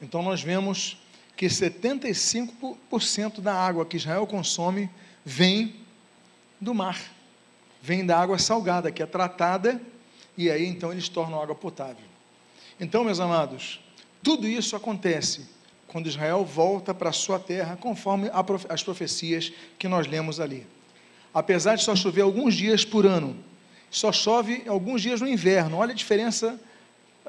Então 0.00 0.22
nós 0.22 0.42
vemos 0.42 0.98
que 1.36 1.46
75% 1.46 3.40
da 3.40 3.54
água 3.54 3.84
que 3.84 3.96
Israel 3.96 4.26
consome 4.26 4.88
vem 5.24 5.74
do 6.60 6.74
mar, 6.74 6.98
vem 7.84 8.06
da 8.06 8.18
água 8.18 8.38
salgada, 8.38 8.90
que 8.90 9.02
é 9.02 9.06
tratada, 9.06 9.78
e 10.38 10.50
aí 10.50 10.64
então 10.64 10.90
eles 10.90 11.06
tornam 11.06 11.38
água 11.38 11.54
potável. 11.54 12.06
Então, 12.80 13.04
meus 13.04 13.20
amados, 13.20 13.78
tudo 14.22 14.48
isso 14.48 14.74
acontece 14.74 15.46
quando 15.86 16.06
Israel 16.06 16.46
volta 16.46 16.94
para 16.94 17.10
a 17.10 17.12
sua 17.12 17.38
terra, 17.38 17.76
conforme 17.76 18.30
as 18.70 18.82
profecias 18.82 19.52
que 19.78 19.86
nós 19.86 20.06
lemos 20.06 20.40
ali. 20.40 20.66
Apesar 21.34 21.76
de 21.76 21.84
só 21.84 21.94
chover 21.94 22.22
alguns 22.22 22.54
dias 22.54 22.86
por 22.86 23.04
ano, 23.04 23.36
só 23.90 24.10
chove 24.10 24.62
alguns 24.66 25.02
dias 25.02 25.20
no 25.20 25.28
inverno. 25.28 25.76
Olha 25.76 25.92
a 25.92 25.94
diferença. 25.94 26.58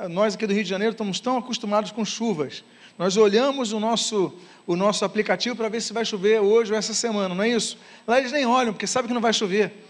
Nós 0.09 0.35
aqui 0.35 0.47
do 0.47 0.53
Rio 0.53 0.63
de 0.63 0.69
Janeiro 0.69 0.93
estamos 0.93 1.19
tão 1.19 1.37
acostumados 1.37 1.91
com 1.91 2.05
chuvas. 2.05 2.63
Nós 2.97 3.17
olhamos 3.17 3.73
o 3.73 3.79
nosso, 3.79 4.33
o 4.65 4.77
nosso 4.77 5.03
aplicativo 5.03 5.53
para 5.53 5.67
ver 5.67 5.81
se 5.81 5.91
vai 5.91 6.05
chover 6.05 6.39
hoje 6.39 6.71
ou 6.71 6.77
essa 6.77 6.93
semana, 6.93 7.35
não 7.35 7.43
é 7.43 7.49
isso? 7.49 7.77
Lá 8.07 8.19
eles 8.19 8.31
nem 8.31 8.45
olham, 8.45 8.71
porque 8.71 8.87
sabem 8.87 9.09
que 9.09 9.13
não 9.13 9.19
vai 9.19 9.33
chover. 9.33 9.84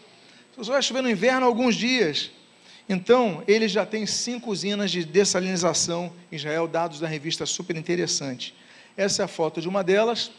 Só 0.62 0.72
vai 0.72 0.82
chover 0.82 1.02
no 1.02 1.10
inverno 1.10 1.46
alguns 1.46 1.76
dias. 1.76 2.32
Então, 2.88 3.44
eles 3.48 3.72
já 3.72 3.86
têm 3.86 4.06
cinco 4.06 4.52
usinas 4.52 4.90
de 4.90 5.04
dessalinização 5.04 6.14
em 6.32 6.36
Israel, 6.36 6.68
dados 6.68 7.00
da 7.00 7.08
revista 7.08 7.46
super 7.46 7.76
interessante. 7.76 8.56
Essa 8.96 9.24
é 9.24 9.26
a 9.26 9.28
foto 9.28 9.60
de 9.60 9.68
uma 9.68 9.84
delas, 9.84 10.32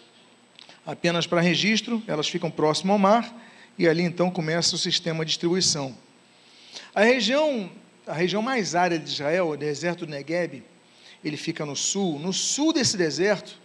apenas 0.87 1.27
para 1.27 1.41
registro, 1.41 2.03
elas 2.07 2.29
ficam 2.29 2.51
próximo 2.51 2.93
ao 2.93 2.99
mar, 2.99 3.37
e 3.79 3.87
ali 3.87 4.03
então 4.03 4.31
começa 4.31 4.75
o 4.75 4.79
sistema 4.79 5.25
de 5.25 5.31
distribuição. 5.33 5.95
A 6.95 7.03
região, 7.03 7.71
a 8.07 8.15
região 8.15 8.41
mais 8.41 8.75
árida 8.75 9.05
de 9.05 9.11
Israel, 9.11 9.51
o 9.51 9.57
deserto 9.57 10.07
do 10.07 10.11
Negev, 10.11 10.63
ele 11.23 11.37
fica 11.37 11.67
no 11.67 11.77
sul. 11.77 12.19
No 12.19 12.33
sul 12.33 12.73
desse 12.73 12.97
deserto, 12.97 13.59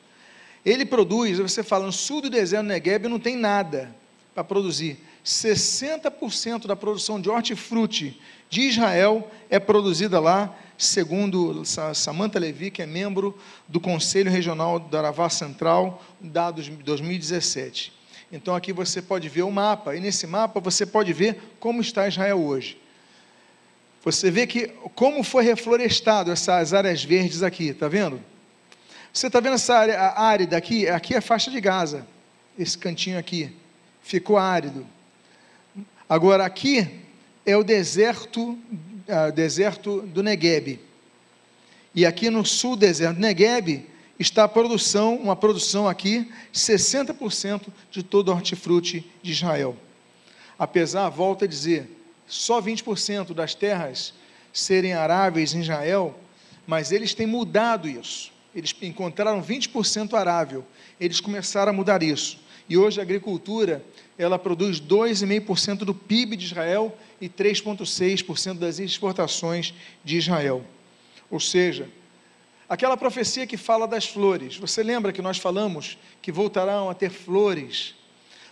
ele 0.66 0.86
produz, 0.86 1.38
você 1.38 1.64
fala, 1.64 1.86
no 1.86 1.94
sul 1.94 2.20
do 2.20 2.30
deserto 2.30 2.64
do 2.64 2.70
Negev 2.70 3.08
não 3.08 3.20
tem 3.20 3.38
nada 3.38 3.96
para 4.34 4.44
produzir. 4.44 4.98
60% 5.24 6.66
da 6.66 6.76
produção 6.76 7.22
de 7.22 7.30
hortifruti 7.30 8.20
de 8.50 8.62
Israel 8.62 9.30
é 9.50 9.60
produzida 9.60 10.20
lá, 10.20 10.56
segundo 10.78 11.64
Samantha 11.94 12.40
Levi, 12.40 12.72
que 12.72 12.82
é 12.82 12.86
membro 12.86 13.38
do 13.68 13.80
Conselho 13.80 14.32
Regional 14.32 14.80
do 14.80 14.98
Aravá 14.98 15.30
Central, 15.30 16.04
dados 16.20 16.66
de 16.66 16.72
2017. 16.72 17.94
Então 18.32 18.56
aqui 18.56 18.74
você 18.74 19.02
pode 19.02 19.30
ver 19.30 19.44
o 19.44 19.52
mapa, 19.52 19.96
e 19.96 20.00
nesse 20.00 20.26
mapa 20.26 20.60
você 20.60 20.86
pode 20.86 21.14
ver 21.14 21.40
como 21.60 21.82
está 21.82 22.08
Israel 22.08 22.42
hoje. 22.42 22.80
Você 24.04 24.32
vê 24.32 24.48
que 24.48 24.70
como 24.96 25.24
foi 25.24 25.44
reflorestado 25.44 26.32
essas 26.32 26.74
áreas 26.74 27.04
verdes 27.04 27.44
aqui, 27.44 27.68
está 27.68 27.88
vendo? 27.88 28.20
Você 29.14 29.28
está 29.28 29.40
vendo 29.40 29.54
essa 29.54 29.76
área 29.76 30.00
árida 30.18 30.58
aqui? 30.58 30.88
Aqui 30.88 31.14
é 31.14 31.18
a 31.18 31.22
faixa 31.22 31.52
de 31.52 31.62
Gaza, 31.62 32.08
esse 32.58 32.78
cantinho 32.78 33.20
aqui, 33.20 33.56
ficou 34.02 34.38
árido. 34.38 34.88
Agora 36.12 36.46
aqui 36.46 36.90
é 37.46 37.56
o 37.56 37.64
deserto, 37.64 38.50
uh, 38.52 39.32
deserto 39.34 40.02
do 40.02 40.22
Negueb. 40.22 40.78
E 41.96 42.06
aqui 42.06 42.30
no 42.30 42.46
sul 42.46 42.76
do 42.76 42.82
deserto 42.82 43.16
do 43.16 43.22
Negueb 43.22 43.88
está 44.20 44.44
a 44.44 44.48
produção, 44.50 45.16
uma 45.16 45.38
produção 45.38 45.88
aqui, 45.88 46.30
60% 46.54 47.68
de 47.90 48.04
todo 48.04 48.28
o 48.28 48.34
hortifruti 48.34 49.10
de 49.24 49.32
Israel. 49.32 49.78
Apesar, 50.60 51.08
volta 51.08 51.46
a 51.46 51.48
dizer, 51.48 51.90
só 52.28 52.62
20% 52.62 53.34
das 53.34 53.56
terras 53.56 54.14
serem 54.52 54.92
aráveis 54.92 55.54
em 55.54 55.62
Israel, 55.62 56.20
mas 56.68 56.92
eles 56.92 57.14
têm 57.14 57.26
mudado 57.26 57.88
isso. 57.88 58.34
Eles 58.54 58.76
encontraram 58.82 59.42
20% 59.42 60.14
arável. 60.14 60.66
Eles 61.00 61.22
começaram 61.22 61.70
a 61.70 61.74
mudar 61.74 62.04
isso. 62.04 62.38
E 62.68 62.78
hoje 62.78 63.00
a 63.00 63.04
agricultura, 63.04 63.84
ela 64.22 64.38
produz 64.38 64.80
2,5% 64.80 65.80
do 65.80 65.96
PIB 65.96 66.36
de 66.36 66.46
Israel 66.46 66.96
e 67.20 67.28
3,6% 67.28 68.60
das 68.60 68.78
exportações 68.78 69.74
de 70.04 70.18
Israel. 70.18 70.64
Ou 71.30 71.40
seja, 71.40 71.90
aquela 72.70 72.96
profecia 72.96 73.48
que 73.48 73.58
fala 73.58 73.88
das 73.88 74.06
flores. 74.06 74.58
Você 74.58 74.84
lembra 74.84 75.12
que 75.12 75.22
nós 75.22 75.40
falamos 75.40 75.98
que 76.22 76.32
voltarão 76.32 76.90
a 76.90 76.94
ter 76.94 77.10
flores? 77.10 77.96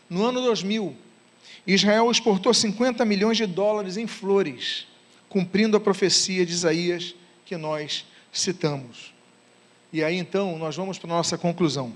No 0.09 0.25
ano 0.25 0.41
2000, 0.41 0.95
Israel 1.67 2.09
exportou 2.09 2.51
50 2.51 3.05
milhões 3.05 3.37
de 3.37 3.45
dólares 3.45 3.95
em 3.95 4.07
flores, 4.07 4.87
cumprindo 5.27 5.77
a 5.77 5.79
profecia 5.79 6.43
de 6.45 6.51
Isaías 6.51 7.13
que 7.45 7.55
nós 7.55 8.05
citamos. 8.33 9.13
E 9.93 10.03
aí 10.03 10.17
então 10.17 10.57
nós 10.57 10.75
vamos 10.75 10.97
para 10.97 11.11
a 11.11 11.15
nossa 11.15 11.37
conclusão. 11.37 11.93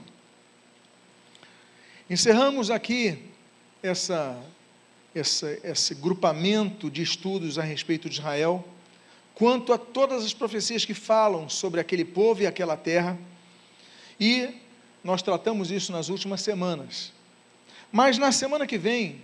Encerramos 2.07 2.69
aqui 2.69 3.32
essa, 3.83 4.41
essa, 5.13 5.59
esse 5.61 5.93
grupamento 5.93 6.89
de 6.89 7.03
estudos 7.03 7.59
a 7.59 7.63
respeito 7.63 8.09
de 8.09 8.15
Israel, 8.15 8.65
quanto 9.35 9.73
a 9.73 9.77
todas 9.77 10.23
as 10.23 10.33
profecias 10.33 10.85
que 10.85 10.93
falam 10.93 11.49
sobre 11.49 11.81
aquele 11.81 12.05
povo 12.05 12.41
e 12.41 12.47
aquela 12.47 12.77
terra, 12.77 13.19
e 14.17 14.49
nós 15.03 15.21
tratamos 15.21 15.69
isso 15.69 15.91
nas 15.91 16.07
últimas 16.07 16.41
semanas. 16.41 17.11
Mas 17.91 18.17
na 18.17 18.31
semana 18.31 18.65
que 18.65 18.77
vem, 18.77 19.21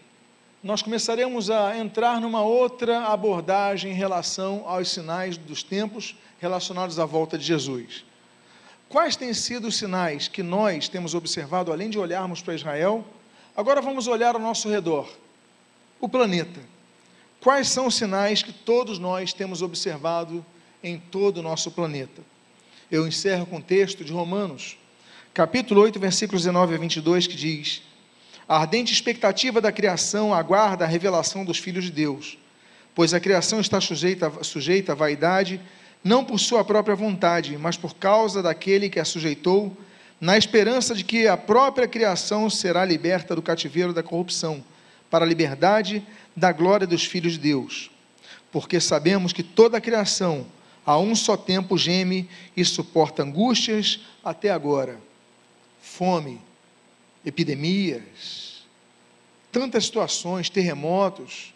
nós 0.61 0.81
começaremos 0.81 1.49
a 1.49 1.77
entrar 1.77 2.19
numa 2.19 2.41
outra 2.41 3.05
abordagem 3.05 3.93
em 3.93 3.95
relação 3.95 4.67
aos 4.67 4.89
sinais 4.89 5.37
dos 5.37 5.63
tempos 5.63 6.17
relacionados 6.37 6.99
à 6.99 7.05
volta 7.05 7.37
de 7.37 7.45
Jesus. 7.45 8.03
Quais 8.89 9.15
têm 9.15 9.33
sido 9.33 9.69
os 9.69 9.77
sinais 9.77 10.27
que 10.27 10.43
nós 10.43 10.89
temos 10.89 11.15
observado, 11.15 11.71
além 11.71 11.89
de 11.89 11.97
olharmos 11.97 12.41
para 12.41 12.55
Israel? 12.55 13.05
Agora 13.59 13.81
vamos 13.81 14.07
olhar 14.07 14.35
ao 14.35 14.41
nosso 14.41 14.69
redor, 14.69 15.05
o 15.99 16.07
planeta. 16.07 16.61
Quais 17.41 17.67
são 17.67 17.87
os 17.87 17.95
sinais 17.95 18.41
que 18.41 18.53
todos 18.53 18.97
nós 18.97 19.33
temos 19.33 19.61
observado 19.61 20.45
em 20.81 20.97
todo 20.97 21.39
o 21.39 21.43
nosso 21.43 21.69
planeta? 21.69 22.21
Eu 22.89 23.05
encerro 23.05 23.45
com 23.45 23.57
o 23.57 23.61
texto 23.61 24.01
de 24.01 24.13
Romanos, 24.13 24.77
capítulo 25.33 25.81
8, 25.81 25.99
versículos 25.99 26.43
19 26.43 26.73
a 26.73 26.77
22, 26.77 27.27
que 27.27 27.35
diz: 27.35 27.81
A 28.47 28.59
ardente 28.59 28.93
expectativa 28.93 29.59
da 29.59 29.73
criação 29.73 30.33
aguarda 30.33 30.85
a 30.85 30.87
revelação 30.87 31.43
dos 31.43 31.57
filhos 31.57 31.83
de 31.83 31.91
Deus, 31.91 32.37
pois 32.95 33.13
a 33.13 33.19
criação 33.19 33.59
está 33.59 33.81
sujeita, 33.81 34.41
sujeita 34.41 34.93
à 34.93 34.95
vaidade, 34.95 35.59
não 36.01 36.23
por 36.23 36.39
sua 36.39 36.63
própria 36.63 36.95
vontade, 36.95 37.57
mas 37.57 37.75
por 37.75 37.93
causa 37.93 38.41
daquele 38.41 38.89
que 38.89 39.01
a 39.01 39.03
sujeitou, 39.03 39.75
na 40.19 40.37
esperança 40.37 40.93
de 40.93 41.03
que 41.03 41.27
a 41.27 41.37
própria 41.37 41.87
criação 41.87 42.49
será 42.49 42.83
liberta 42.83 43.35
do 43.35 43.41
cativeiro 43.41 43.93
da 43.93 44.03
corrupção, 44.03 44.63
para 45.09 45.25
a 45.25 45.27
liberdade 45.27 46.05
da 46.35 46.51
glória 46.51 46.85
dos 46.85 47.03
filhos 47.03 47.33
de 47.33 47.39
Deus. 47.39 47.89
Porque 48.51 48.79
sabemos 48.79 49.33
que 49.33 49.43
toda 49.43 49.77
a 49.77 49.81
criação, 49.81 50.45
a 50.85 50.97
um 50.97 51.15
só 51.15 51.35
tempo, 51.35 51.77
geme 51.77 52.29
e 52.55 52.63
suporta 52.63 53.23
angústias 53.23 54.01
até 54.23 54.49
agora. 54.49 54.99
Fome, 55.81 56.39
epidemias, 57.25 58.63
tantas 59.51 59.85
situações, 59.85 60.49
terremotos, 60.49 61.53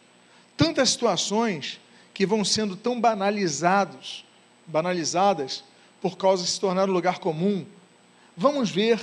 tantas 0.58 0.90
situações 0.90 1.80
que 2.14 2.26
vão 2.26 2.44
sendo 2.44 2.76
tão 2.76 3.00
banalizados, 3.00 4.26
banalizadas 4.68 5.64
por 6.02 6.18
causa 6.18 6.44
de 6.44 6.50
se 6.50 6.60
tornar 6.60 6.90
um 6.90 6.94
lugar 6.94 7.20
comum. 7.20 7.66
Vamos 8.36 8.70
ver 8.70 9.00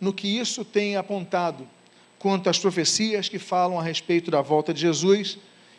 no 0.00 0.12
que 0.12 0.26
isso 0.26 0.64
tem 0.64 0.96
apontado 0.96 1.68
quanto 2.18 2.48
às 2.48 2.58
profecias 2.58 3.28
que 3.28 3.38
falam 3.38 3.78
a 3.78 3.82
respeito 3.82 4.30
da 4.30 4.40
volta 4.40 4.72
de 4.72 4.80
Jesus. 4.80 5.38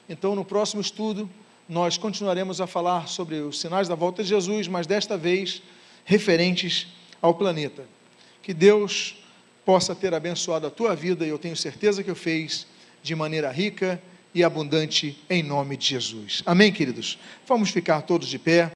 Então, 0.10 0.36
no 0.36 0.44
próximo 0.44 0.82
estudo, 0.82 1.30
nós 1.70 1.98
continuaremos 1.98 2.60
a 2.60 2.68
falar 2.68 3.08
sobre 3.08 3.38
os 3.38 3.60
sinais 3.60 3.88
da 3.88 3.96
volta 3.96 4.22
de 4.22 4.30
Jesus, 4.30 4.68
mas 4.68 4.86
desta 4.86 5.18
vez 5.18 5.62
referentes 6.04 6.88
ao 7.22 7.34
planeta. 7.34 7.86
Que 8.44 8.54
Deus 8.54 9.16
possa 9.64 9.96
ter 9.96 10.14
abençoado 10.14 10.68
a 10.68 10.70
tua 10.70 10.94
vida, 10.94 11.26
e 11.26 11.30
eu 11.30 11.40
tenho 11.40 11.56
certeza 11.56 12.04
que 12.04 12.12
o 12.12 12.16
fez 12.16 12.68
de 13.02 13.16
maneira 13.16 13.50
rica 13.50 14.02
e 14.34 14.44
abundante 14.44 15.18
em 15.30 15.42
nome 15.42 15.78
de 15.78 15.88
Jesus. 15.88 16.44
Amém, 16.46 16.74
queridos? 16.74 17.18
Vamos 17.48 17.70
ficar 17.70 18.02
todos 18.02 18.28
de 18.28 18.38
pé. 18.38 18.70